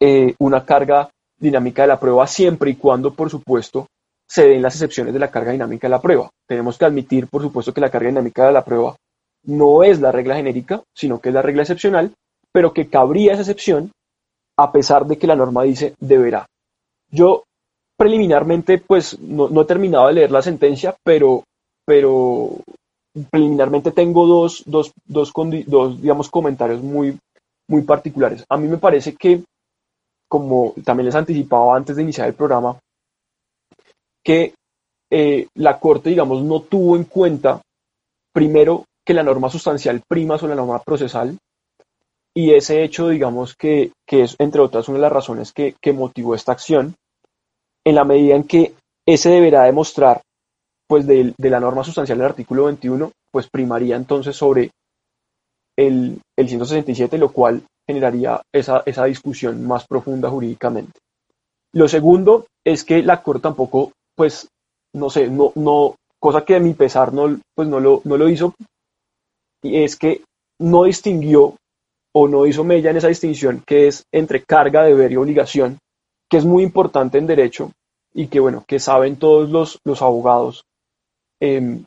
eh, 0.00 0.34
una 0.38 0.64
carga 0.64 1.10
dinámica 1.38 1.82
de 1.82 1.88
la 1.88 2.00
prueba 2.00 2.26
siempre 2.26 2.70
y 2.70 2.76
cuando, 2.76 3.14
por 3.14 3.30
supuesto, 3.30 3.86
se 4.26 4.48
den 4.48 4.62
las 4.62 4.74
excepciones 4.74 5.12
de 5.12 5.20
la 5.20 5.30
carga 5.30 5.52
dinámica 5.52 5.86
de 5.86 5.90
la 5.90 6.00
prueba. 6.00 6.30
Tenemos 6.46 6.78
que 6.78 6.84
admitir, 6.84 7.28
por 7.28 7.42
supuesto, 7.42 7.72
que 7.72 7.80
la 7.80 7.90
carga 7.90 8.08
dinámica 8.08 8.46
de 8.46 8.52
la 8.52 8.64
prueba 8.64 8.96
no 9.44 9.82
es 9.82 10.00
la 10.00 10.12
regla 10.12 10.36
genérica, 10.36 10.82
sino 10.94 11.20
que 11.20 11.30
es 11.30 11.34
la 11.34 11.42
regla 11.42 11.62
excepcional, 11.62 12.12
pero 12.52 12.72
que 12.72 12.88
cabría 12.88 13.32
esa 13.32 13.42
excepción 13.42 13.90
a 14.58 14.72
pesar 14.72 15.06
de 15.06 15.16
que 15.16 15.26
la 15.26 15.36
norma 15.36 15.62
dice 15.62 15.94
deberá. 16.00 16.46
Yo 17.10 17.44
preliminarmente, 17.96 18.78
pues 18.78 19.18
no, 19.18 19.60
he 19.60 19.64
terminado 19.64 20.08
de 20.08 20.14
leer 20.14 20.30
la 20.30 20.42
sentencia, 20.42 20.96
pero, 21.04 21.44
pero 21.84 22.50
preliminarmente 23.30 23.92
tengo 23.92 24.26
dos, 24.26 24.62
dos, 24.66 24.92
dos, 25.04 25.32
dos 25.66 26.00
digamos, 26.00 26.28
comentarios 26.30 26.82
muy, 26.82 27.18
muy 27.68 27.82
particulares. 27.82 28.44
A 28.48 28.56
mí 28.56 28.68
me 28.68 28.78
parece 28.78 29.14
que, 29.14 29.42
como 30.28 30.74
también 30.84 31.06
les 31.06 31.14
anticipaba 31.14 31.76
antes 31.76 31.96
de 31.96 32.02
iniciar 32.02 32.28
el 32.28 32.34
programa, 32.34 32.78
que 34.24 34.54
eh, 35.10 35.48
la 35.54 35.78
Corte, 35.80 36.10
digamos, 36.10 36.42
no 36.42 36.60
tuvo 36.60 36.96
en 36.96 37.04
cuenta, 37.04 37.60
primero, 38.32 38.84
que 39.04 39.14
la 39.14 39.22
norma 39.22 39.48
sustancial 39.48 40.02
prima 40.06 40.36
sobre 40.36 40.54
la 40.54 40.62
norma 40.62 40.80
procesal, 40.80 41.36
y 42.38 42.54
ese 42.54 42.84
hecho, 42.84 43.08
digamos, 43.08 43.56
que, 43.56 43.90
es, 44.06 44.36
entre 44.38 44.60
otras, 44.60 44.88
una 44.88 44.98
de 44.98 45.02
las 45.02 45.10
razones 45.10 45.52
que, 45.52 45.74
motivó 45.92 46.36
esta 46.36 46.52
acción, 46.52 46.94
en 47.84 47.96
la 47.96 48.04
medida 48.04 48.36
en 48.36 48.44
que 48.44 48.76
ese 49.04 49.30
deberá 49.30 49.64
demostrar 49.64 50.22
pues 50.86 51.04
de, 51.04 51.34
la 51.36 51.58
norma 51.58 51.82
sustancial 51.82 52.16
del 52.16 52.28
artículo 52.28 52.66
21, 52.66 53.10
pues 53.32 53.48
primaría 53.50 53.96
entonces 53.96 54.36
sobre 54.36 54.70
el, 55.76 56.20
el 56.36 56.48
167, 56.48 57.18
lo 57.18 57.32
cual 57.32 57.60
generaría 57.84 58.40
esa, 58.54 58.84
esa 58.86 59.06
discusión 59.06 59.66
más 59.66 59.84
profunda 59.88 60.30
jurídicamente. 60.30 61.00
Lo 61.72 61.88
segundo 61.88 62.46
es 62.64 62.84
que 62.84 63.02
la 63.02 63.20
Corte 63.20 63.42
tampoco, 63.42 63.90
pues, 64.14 64.46
no 64.94 65.10
sé, 65.10 65.28
no, 65.28 65.50
no, 65.56 65.96
cosa 66.20 66.44
que 66.44 66.54
a 66.54 66.60
mi 66.60 66.74
pesar 66.74 67.12
no, 67.12 67.36
pues 67.56 67.66
no 67.66 67.80
lo, 67.80 68.00
no 68.04 68.16
lo 68.16 68.28
hizo, 68.28 68.54
y 69.60 69.82
es 69.82 69.96
que 69.96 70.22
no 70.60 70.84
distinguió 70.84 71.56
o 72.20 72.26
no 72.26 72.46
hizo 72.46 72.64
mella 72.64 72.90
en 72.90 72.96
esa 72.96 73.06
distinción 73.06 73.62
que 73.64 73.86
es 73.86 74.04
entre 74.12 74.42
carga, 74.42 74.82
deber 74.82 75.12
y 75.12 75.16
obligación, 75.16 75.78
que 76.28 76.38
es 76.38 76.44
muy 76.44 76.64
importante 76.64 77.16
en 77.16 77.28
derecho 77.28 77.70
y 78.12 78.26
que, 78.26 78.40
bueno, 78.40 78.64
que 78.66 78.80
saben 78.80 79.16
todos 79.16 79.48
los, 79.48 79.78
los 79.84 80.02
abogados, 80.02 80.64
eh, 81.40 81.80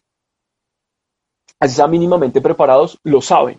así 1.59 1.75
sea 1.75 1.87
mínimamente 1.87 2.39
preparados, 2.39 2.97
lo 3.03 3.21
saben. 3.21 3.57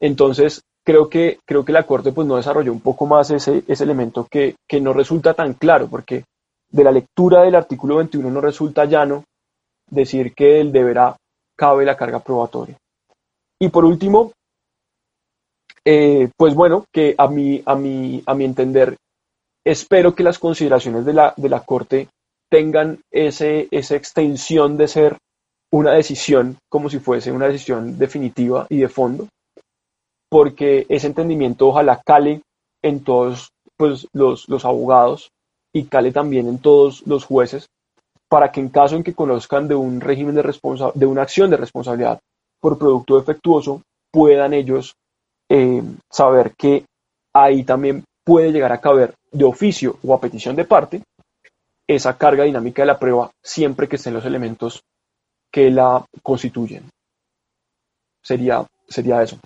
Entonces, 0.00 0.62
creo 0.84 1.08
que, 1.08 1.38
creo 1.46 1.64
que 1.64 1.72
la 1.72 1.84
Corte 1.84 2.10
pues, 2.10 2.26
no 2.26 2.36
desarrolló 2.36 2.72
un 2.72 2.80
poco 2.80 3.06
más 3.06 3.30
ese, 3.30 3.62
ese 3.68 3.84
elemento 3.84 4.26
que, 4.28 4.56
que 4.68 4.80
no 4.80 4.92
resulta 4.92 5.34
tan 5.34 5.54
claro, 5.54 5.86
porque 5.88 6.24
de 6.70 6.84
la 6.84 6.90
lectura 6.90 7.42
del 7.42 7.54
artículo 7.54 7.96
21 7.96 8.28
no 8.30 8.40
resulta 8.40 8.84
llano 8.84 9.22
decir 9.88 10.34
que 10.34 10.60
el 10.60 10.72
deberá 10.72 11.16
cabe 11.56 11.84
la 11.84 11.96
carga 11.96 12.18
probatoria. 12.18 12.76
Y 13.60 13.68
por 13.68 13.84
último, 13.84 14.32
eh, 15.84 16.28
pues 16.36 16.54
bueno, 16.54 16.84
que 16.92 17.14
a 17.16 17.28
mi, 17.28 17.62
a, 17.64 17.74
mi, 17.74 18.22
a 18.26 18.34
mi 18.34 18.44
entender, 18.44 18.96
espero 19.64 20.14
que 20.14 20.22
las 20.22 20.38
consideraciones 20.38 21.04
de 21.04 21.12
la, 21.12 21.34
de 21.36 21.48
la 21.48 21.60
Corte 21.60 22.08
tengan 22.50 23.00
ese, 23.10 23.68
esa 23.70 23.96
extensión 23.96 24.76
de 24.76 24.88
ser 24.88 25.16
una 25.72 25.92
decisión 25.92 26.58
como 26.68 26.90
si 26.90 26.98
fuese 26.98 27.30
una 27.30 27.46
decisión 27.46 27.96
definitiva 27.96 28.66
y 28.68 28.78
de 28.78 28.88
fondo, 28.88 29.28
porque 30.28 30.86
ese 30.88 31.06
entendimiento 31.06 31.68
ojalá 31.68 32.00
cale 32.04 32.42
en 32.82 33.04
todos 33.04 33.50
pues, 33.76 34.06
los, 34.12 34.48
los 34.48 34.64
abogados 34.64 35.30
y 35.72 35.84
cale 35.84 36.12
también 36.12 36.48
en 36.48 36.58
todos 36.58 37.06
los 37.06 37.24
jueces, 37.24 37.68
para 38.28 38.50
que 38.50 38.60
en 38.60 38.68
caso 38.68 38.96
en 38.96 39.04
que 39.04 39.14
conozcan 39.14 39.68
de 39.68 39.74
un 39.74 40.00
régimen 40.00 40.34
de, 40.34 40.42
de 40.94 41.06
una 41.06 41.22
acción 41.22 41.50
de 41.50 41.56
responsabilidad 41.56 42.20
por 42.60 42.78
producto 42.78 43.18
defectuoso, 43.18 43.82
puedan 44.12 44.52
ellos 44.52 44.94
eh, 45.50 45.82
saber 46.08 46.52
que 46.56 46.84
ahí 47.34 47.64
también 47.64 48.04
puede 48.24 48.52
llegar 48.52 48.72
a 48.72 48.80
caber 48.80 49.14
de 49.32 49.44
oficio 49.44 49.98
o 50.04 50.14
a 50.14 50.20
petición 50.20 50.54
de 50.54 50.64
parte 50.64 51.02
esa 51.86 52.16
carga 52.16 52.44
dinámica 52.44 52.82
de 52.82 52.86
la 52.86 52.98
prueba 52.98 53.32
siempre 53.42 53.88
que 53.88 53.96
estén 53.96 54.14
los 54.14 54.24
elementos 54.24 54.80
que 55.50 55.70
la 55.70 56.04
constituyen. 56.22 56.84
Sería, 58.22 58.64
sería 58.88 59.22
eso. 59.22 59.40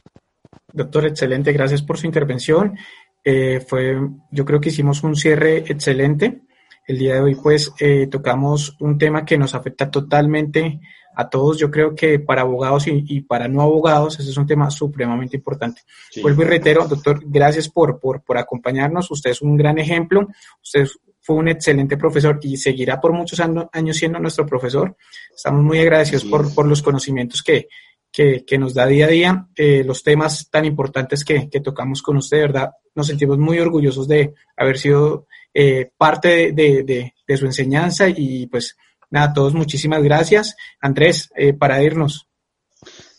Doctor, 0.70 1.06
excelente, 1.06 1.52
gracias 1.52 1.80
por 1.80 1.96
su 1.96 2.06
intervención. 2.06 2.76
Eh, 3.24 3.60
fue, 3.60 3.96
yo 4.30 4.44
creo 4.44 4.60
que 4.60 4.68
hicimos 4.68 5.02
un 5.02 5.16
cierre 5.16 5.58
excelente. 5.58 6.42
El 6.86 6.98
día 6.98 7.14
de 7.14 7.20
hoy, 7.20 7.34
pues, 7.36 7.72
eh, 7.80 8.08
tocamos 8.08 8.76
un 8.80 8.98
tema 8.98 9.24
que 9.24 9.38
nos 9.38 9.54
afecta 9.54 9.90
totalmente 9.90 10.80
a 11.14 11.28
todos. 11.28 11.58
Yo 11.58 11.70
creo 11.70 11.94
que 11.94 12.18
para 12.18 12.42
abogados 12.42 12.84
y, 12.86 13.20
para 13.22 13.48
no 13.48 13.62
abogados, 13.62 14.18
ese 14.18 14.30
es 14.30 14.36
un 14.36 14.46
tema 14.46 14.70
supremamente 14.70 15.36
importante. 15.36 15.82
Vuelvo 16.22 16.42
y 16.42 16.46
reitero, 16.46 16.86
doctor, 16.86 17.20
gracias 17.24 17.68
por, 17.68 17.98
por, 17.98 18.22
por 18.22 18.38
acompañarnos. 18.38 19.10
Usted 19.10 19.30
es 19.30 19.42
un 19.42 19.56
gran 19.56 19.78
ejemplo. 19.78 20.28
Usted 20.62 20.86
fue 21.20 21.36
un 21.36 21.48
excelente 21.48 21.96
profesor 21.96 22.38
y 22.42 22.56
seguirá 22.56 23.00
por 23.00 23.12
muchos 23.12 23.40
años 23.40 23.96
siendo 23.96 24.18
nuestro 24.18 24.44
profesor. 24.46 24.96
Estamos 25.34 25.62
muy 25.62 25.78
agradecidos 25.78 26.24
por, 26.24 26.54
por 26.54 26.66
los 26.66 26.82
conocimientos 26.82 27.42
que, 27.42 27.68
que, 28.14 28.58
nos 28.58 28.74
da 28.74 28.86
día 28.86 29.06
a 29.06 29.08
día, 29.08 29.48
eh, 29.56 29.82
los 29.84 30.04
temas 30.04 30.48
tan 30.48 30.64
importantes 30.64 31.24
que, 31.24 31.48
tocamos 31.62 32.00
con 32.00 32.16
usted, 32.16 32.42
¿verdad? 32.42 32.70
Nos 32.94 33.08
sentimos 33.08 33.38
muy 33.38 33.58
orgullosos 33.58 34.06
de 34.06 34.34
haber 34.56 34.78
sido 34.78 35.26
eh, 35.52 35.90
parte 35.96 36.52
de, 36.52 37.12
su 37.36 37.46
enseñanza 37.46 38.08
y 38.08 38.46
pues 38.46 38.76
nada, 39.14 39.32
todos 39.32 39.54
muchísimas 39.54 40.02
gracias. 40.02 40.54
Andrés, 40.80 41.30
eh, 41.36 41.54
para 41.54 41.82
irnos. 41.82 42.28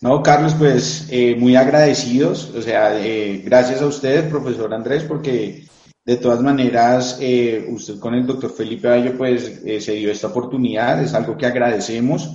No, 0.02 0.22
Carlos, 0.22 0.54
pues 0.54 1.10
muy 1.38 1.56
agradecidos, 1.56 2.52
o 2.56 2.62
sea, 2.62 2.92
gracias 3.44 3.82
a 3.82 3.88
ustedes, 3.88 4.30
profesor 4.30 4.72
Andrés, 4.72 5.04
porque 5.04 5.66
de 6.06 6.18
todas 6.18 6.42
maneras, 6.42 7.20
usted 7.70 7.98
con 8.00 8.14
el 8.14 8.28
doctor 8.28 8.54
Felipe 8.54 8.88
Bayo, 8.88 9.18
pues 9.18 9.62
se 9.84 9.94
dio 9.94 10.12
esta 10.12 10.28
oportunidad, 10.28 11.02
es 11.02 11.16
algo 11.16 11.36
que 11.36 11.48
agradecemos 11.48 12.30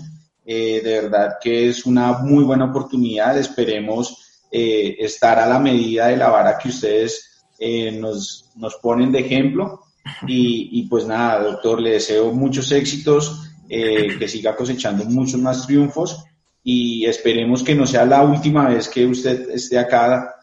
eh, 0.53 0.81
de 0.83 1.03
verdad 1.03 1.35
que 1.41 1.69
es 1.69 1.87
una 1.87 2.19
muy 2.19 2.43
buena 2.43 2.65
oportunidad. 2.65 3.39
Esperemos 3.39 4.43
eh, 4.51 4.97
estar 4.99 5.39
a 5.39 5.47
la 5.47 5.61
medida 5.61 6.09
de 6.09 6.17
la 6.17 6.29
vara 6.29 6.59
que 6.59 6.71
ustedes 6.71 7.45
eh, 7.59 7.93
nos, 7.93 8.51
nos, 8.57 8.75
ponen 8.77 9.13
de 9.13 9.21
ejemplo. 9.21 9.83
Y, 10.27 10.89
pues 10.89 11.07
nada, 11.07 11.43
doctor, 11.43 11.81
le 11.81 11.93
deseo 11.93 12.33
muchos 12.33 12.73
éxitos, 12.73 13.50
que 13.71 14.27
siga 14.27 14.57
cosechando 14.57 15.05
muchos 15.05 15.41
más 15.41 15.65
triunfos 15.65 16.25
y 16.63 17.07
esperemos 17.07 17.63
que 17.63 17.75
no 17.75 17.87
sea 17.87 18.05
la 18.05 18.25
última 18.25 18.69
vez 18.69 18.89
que 18.89 19.07
usted 19.07 19.49
esté 19.51 19.79
acá 19.79 20.35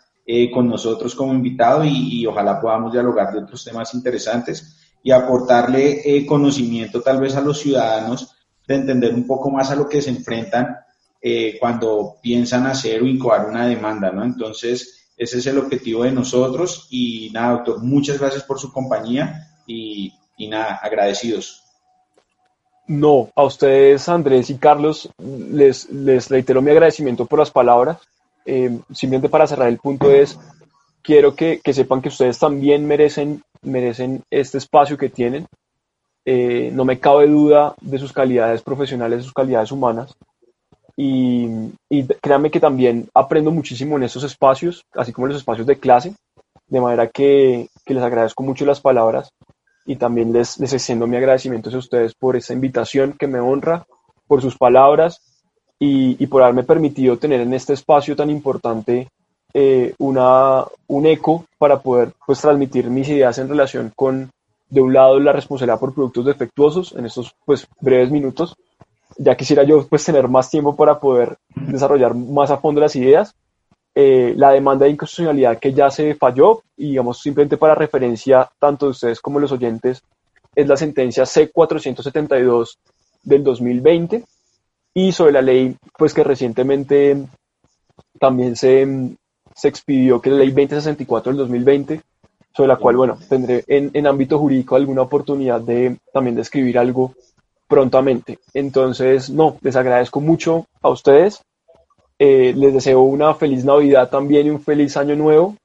con 0.54 0.70
nosotros 0.70 1.14
como 1.14 1.34
invitado 1.34 1.84
y, 1.84 2.26
ojalá 2.26 2.62
podamos 2.62 2.94
dialogar 2.94 3.34
de 3.34 3.40
otros 3.40 3.66
temas 3.66 3.94
interesantes 3.94 4.78
y 5.04 5.12
aportarle 5.12 6.26
conocimiento 6.26 7.02
tal 7.02 7.20
vez 7.20 7.36
a 7.36 7.42
los 7.42 7.60
ciudadanos 7.60 8.34
de 8.68 8.76
entender 8.76 9.14
un 9.14 9.26
poco 9.26 9.50
más 9.50 9.72
a 9.72 9.76
lo 9.76 9.88
que 9.88 10.02
se 10.02 10.10
enfrentan 10.10 10.78
eh, 11.22 11.58
cuando 11.60 12.18
piensan 12.22 12.68
hacer 12.68 13.02
o 13.02 13.08
incoar 13.08 13.50
una 13.50 13.68
demanda, 13.68 14.12
¿no? 14.12 14.24
Entonces, 14.24 15.10
ese 15.18 15.40
es 15.40 15.48
el 15.48 15.58
objetivo 15.58 16.04
de 16.04 16.12
nosotros 16.12 16.88
y 16.92 17.32
nada, 17.34 17.54
doctor, 17.54 17.84
muchas 17.84 18.20
gracias 18.20 18.44
por 18.44 18.60
su 18.60 18.72
compañía 18.72 19.48
y, 19.66 20.14
nada, 20.50 20.76
agradecidos. 20.76 21.64
No, 22.88 23.30
a 23.36 23.44
ustedes, 23.44 24.08
Andrés 24.08 24.50
y 24.50 24.58
Carlos, 24.58 25.10
les, 25.18 25.90
les 25.90 26.30
reitero 26.30 26.62
mi 26.62 26.72
agradecimiento 26.72 27.26
por 27.26 27.40
las 27.40 27.52
palabras. 27.52 28.00
Eh, 28.46 28.80
simplemente 28.94 29.28
para 29.28 29.46
cerrar 29.46 29.68
el 29.68 29.78
punto 29.78 30.10
es, 30.10 30.40
quiero 31.02 31.36
que, 31.36 31.60
que, 31.62 31.74
sepan 31.74 32.02
que 32.02 32.08
ustedes 32.08 32.40
también 32.40 32.88
merecen, 32.88 33.44
merecen 33.62 34.24
este 34.32 34.58
espacio 34.58 34.98
que 34.98 35.10
tienen. 35.10 35.48
Eh, 36.30 36.72
no 36.74 36.84
me 36.84 37.00
cabe 37.00 37.28
duda 37.28 37.74
de 37.80 38.00
sus 38.00 38.12
calidades 38.12 38.62
profesionales, 38.62 39.24
sus 39.24 39.34
calidades 39.34 39.72
humanas. 39.72 40.14
Y, 40.98 41.48
créanme 42.22 42.52
que 42.52 42.60
también 42.60 43.08
aprendo 43.14 43.52
muchísimo 43.52 43.98
en 43.98 44.04
esos 44.04 44.24
espacios, 44.24 44.84
así 44.94 45.14
como 45.14 45.28
en 45.28 45.34
los 45.34 45.42
espacios 45.42 45.68
de 45.68 45.78
clase, 45.78 46.16
de 46.68 46.82
manera 46.82 47.08
que, 47.08 47.70
les 47.86 48.04
agradezco 48.04 48.44
mucho 48.44 48.66
las 48.66 48.82
palabras 48.82 49.30
y 49.88 49.96
también 49.96 50.32
les, 50.34 50.60
les 50.60 50.74
extiendo 50.74 51.08
mi 51.08 51.18
agradecimiento 51.18 51.70
a 51.70 51.78
ustedes 51.78 52.14
por 52.14 52.36
esa 52.36 52.54
invitación 52.54 53.16
que 53.18 53.26
me 53.26 53.40
honra, 53.40 53.88
por 54.28 54.42
sus 54.42 54.58
palabras 54.58 55.22
y, 55.80 56.28
por 56.28 56.44
haberme 56.44 56.64
permitido 56.64 57.18
tener 57.18 57.42
en 57.42 57.54
este 57.54 57.74
espacio 57.74 58.16
tan 58.16 58.30
importante 58.30 59.08
eh, 59.54 59.96
una, 60.00 60.66
un 60.88 61.06
eco 61.06 61.46
para 61.58 61.80
poder 61.80 62.12
pues, 62.26 62.42
transmitir 62.42 62.90
mis 62.90 63.08
ideas 63.08 63.38
en 63.38 63.48
relación 63.48 63.92
con 63.96 64.30
de 64.70 64.82
un 64.82 64.94
lado 64.94 65.18
la 65.20 65.32
responsabilidad 65.32 65.80
por 65.80 65.94
productos 65.94 66.26
defectuosos 66.26 66.94
en 66.94 67.06
estos 67.06 67.34
pues 67.46 67.66
breves 67.80 68.12
minutos. 68.12 68.56
Ya 69.18 69.38
quisiera 69.38 69.64
yo 69.64 69.88
pues 69.88 70.04
tener 70.04 70.28
más 70.28 70.50
tiempo 70.50 70.76
para 70.76 71.00
poder 71.00 71.38
desarrollar 71.56 72.14
más 72.14 72.52
a 72.52 72.58
fondo 72.58 72.82
las 72.82 72.96
ideas. 72.98 73.34
Eh, 74.00 74.36
la 74.38 74.52
demanda 74.52 74.86
de 74.86 74.92
inconstitucionalidad 74.92 75.58
que 75.58 75.74
ya 75.74 75.90
se 75.90 76.14
falló 76.14 76.62
y 76.76 76.90
digamos 76.90 77.20
simplemente 77.20 77.58
para 77.58 77.74
referencia 77.74 78.48
tanto 78.60 78.86
de 78.86 78.92
ustedes 78.92 79.20
como 79.20 79.40
los 79.40 79.52
oyentes 79.52 80.04
es 80.54 80.68
la 80.68 80.78
sentencia 80.78 81.24
C472 81.24 82.78
del 83.24 83.44
2020 83.44 84.24
y 84.94 85.12
sobre 85.12 85.32
la 85.32 85.42
ley 85.42 85.76
pues 85.98 86.14
que 86.14 86.24
recientemente 86.24 87.26
también 88.20 88.56
se, 88.56 88.86
se 89.56 89.68
expidió 89.68 90.22
que 90.22 90.30
es 90.30 90.34
la 90.34 90.42
ley 90.42 90.50
2064 90.50 91.32
del 91.32 91.40
2020 91.40 92.02
sobre 92.56 92.68
la 92.68 92.76
cual, 92.76 92.98
bueno, 92.98 93.18
tendré 93.28 93.64
en, 93.68 93.90
en 93.96 94.06
ámbito 94.06 94.38
jurídico 94.38 94.76
alguna 94.76 95.02
oportunidad 95.02 95.62
de 95.62 95.98
también 96.14 96.36
de 96.36 96.44
escribir 96.44 96.78
algo 96.78 97.16
prontamente. 97.68 98.38
Entonces, 98.54 99.32
no, 99.32 99.58
les 99.62 99.76
agradezco 99.76 100.22
mucho 100.22 100.68
a 100.84 100.90
ustedes. 100.90 101.42
Eh, 102.20 102.54
les 102.56 102.74
deseo 102.74 103.02
una 103.02 103.34
feliz 103.36 103.64
Navidad 103.64 104.10
también 104.10 104.48
y 104.48 104.50
un 104.50 104.62
feliz 104.62 104.98
año 104.98 105.16
nuevo. 105.16 105.56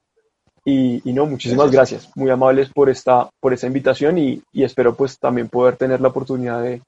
Y, 0.65 1.07
y 1.09 1.13
no, 1.13 1.25
muchísimas 1.25 1.71
gracias. 1.71 2.09
Muy 2.15 2.29
amables 2.29 2.69
por 2.69 2.89
esta, 2.89 3.29
por 3.39 3.53
esta 3.53 3.67
invitación 3.67 4.17
y, 4.17 4.41
y, 4.53 4.63
espero 4.63 4.95
pues 4.95 5.19
también 5.19 5.49
poder 5.49 5.75
tener 5.75 5.99
la 5.99 6.07
oportunidad 6.07 6.61
de 6.61 6.81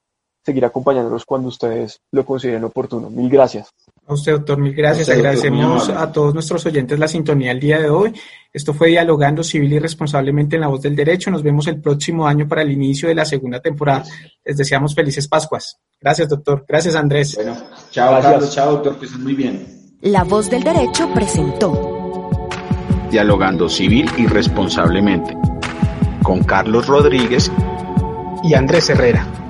seguir 0.46 0.64
acompañándolos 0.64 1.26
cuando 1.26 1.50
ustedes 1.50 2.00
lo 2.12 2.26
consideren 2.26 2.64
oportuno. 2.64 3.10
Mil 3.10 3.30
gracias. 3.30 3.70
A 4.08 4.14
usted, 4.14 4.34
doctor, 4.34 4.60
mil 4.60 4.74
gracias. 4.74 5.10
Agradecemos 5.10 5.90
a 5.90 6.12
todos 6.12 6.34
nuestros 6.34 6.64
oyentes 6.66 7.00
la 7.00 7.08
sintonía 7.08 7.52
el 7.52 7.60
día 7.60 7.80
de 7.80 7.90
hoy. 7.90 8.14
Esto 8.54 8.74
fue 8.74 8.90
Dialogando 8.90 9.44
Civil 9.44 9.74
y 9.74 9.80
Responsablemente 9.80 10.58
en 10.58 10.62
la 10.62 10.68
Voz 10.68 10.82
del 10.82 10.96
Derecho. 10.96 11.32
Nos 11.32 11.42
vemos 11.42 11.66
el 11.68 11.82
próximo 11.82 12.28
año 12.28 12.48
para 12.48 12.62
el 12.62 12.72
inicio 12.72 13.10
de 13.10 13.16
la 13.16 13.26
segunda 13.26 13.60
temporada. 13.60 14.04
Les 14.44 14.58
deseamos 14.58 14.94
felices 14.94 15.28
Pascuas. 15.28 15.80
Gracias, 16.00 16.30
doctor. 16.30 16.66
Gracias, 16.68 16.94
Andrés. 16.94 17.36
Bueno, 17.36 17.58
chao, 17.90 18.22
Carlos. 18.22 18.54
Chao, 18.54 18.74
doctor. 18.74 19.00
Que 19.00 19.08
estén 19.08 19.24
muy 19.24 19.34
bien. 19.34 19.66
La 20.02 20.24
Voz 20.24 20.52
del 20.52 20.64
Derecho 20.64 21.12
presentó 21.12 22.48
Dialogando 23.10 23.68
Civil 23.68 24.08
y 24.18 24.28
Responsablemente 24.28 25.36
con 26.22 26.44
Carlos 26.44 26.86
Rodríguez 26.86 27.52
y 28.44 28.54
Andrés 28.54 28.90
Herrera. 28.90 29.45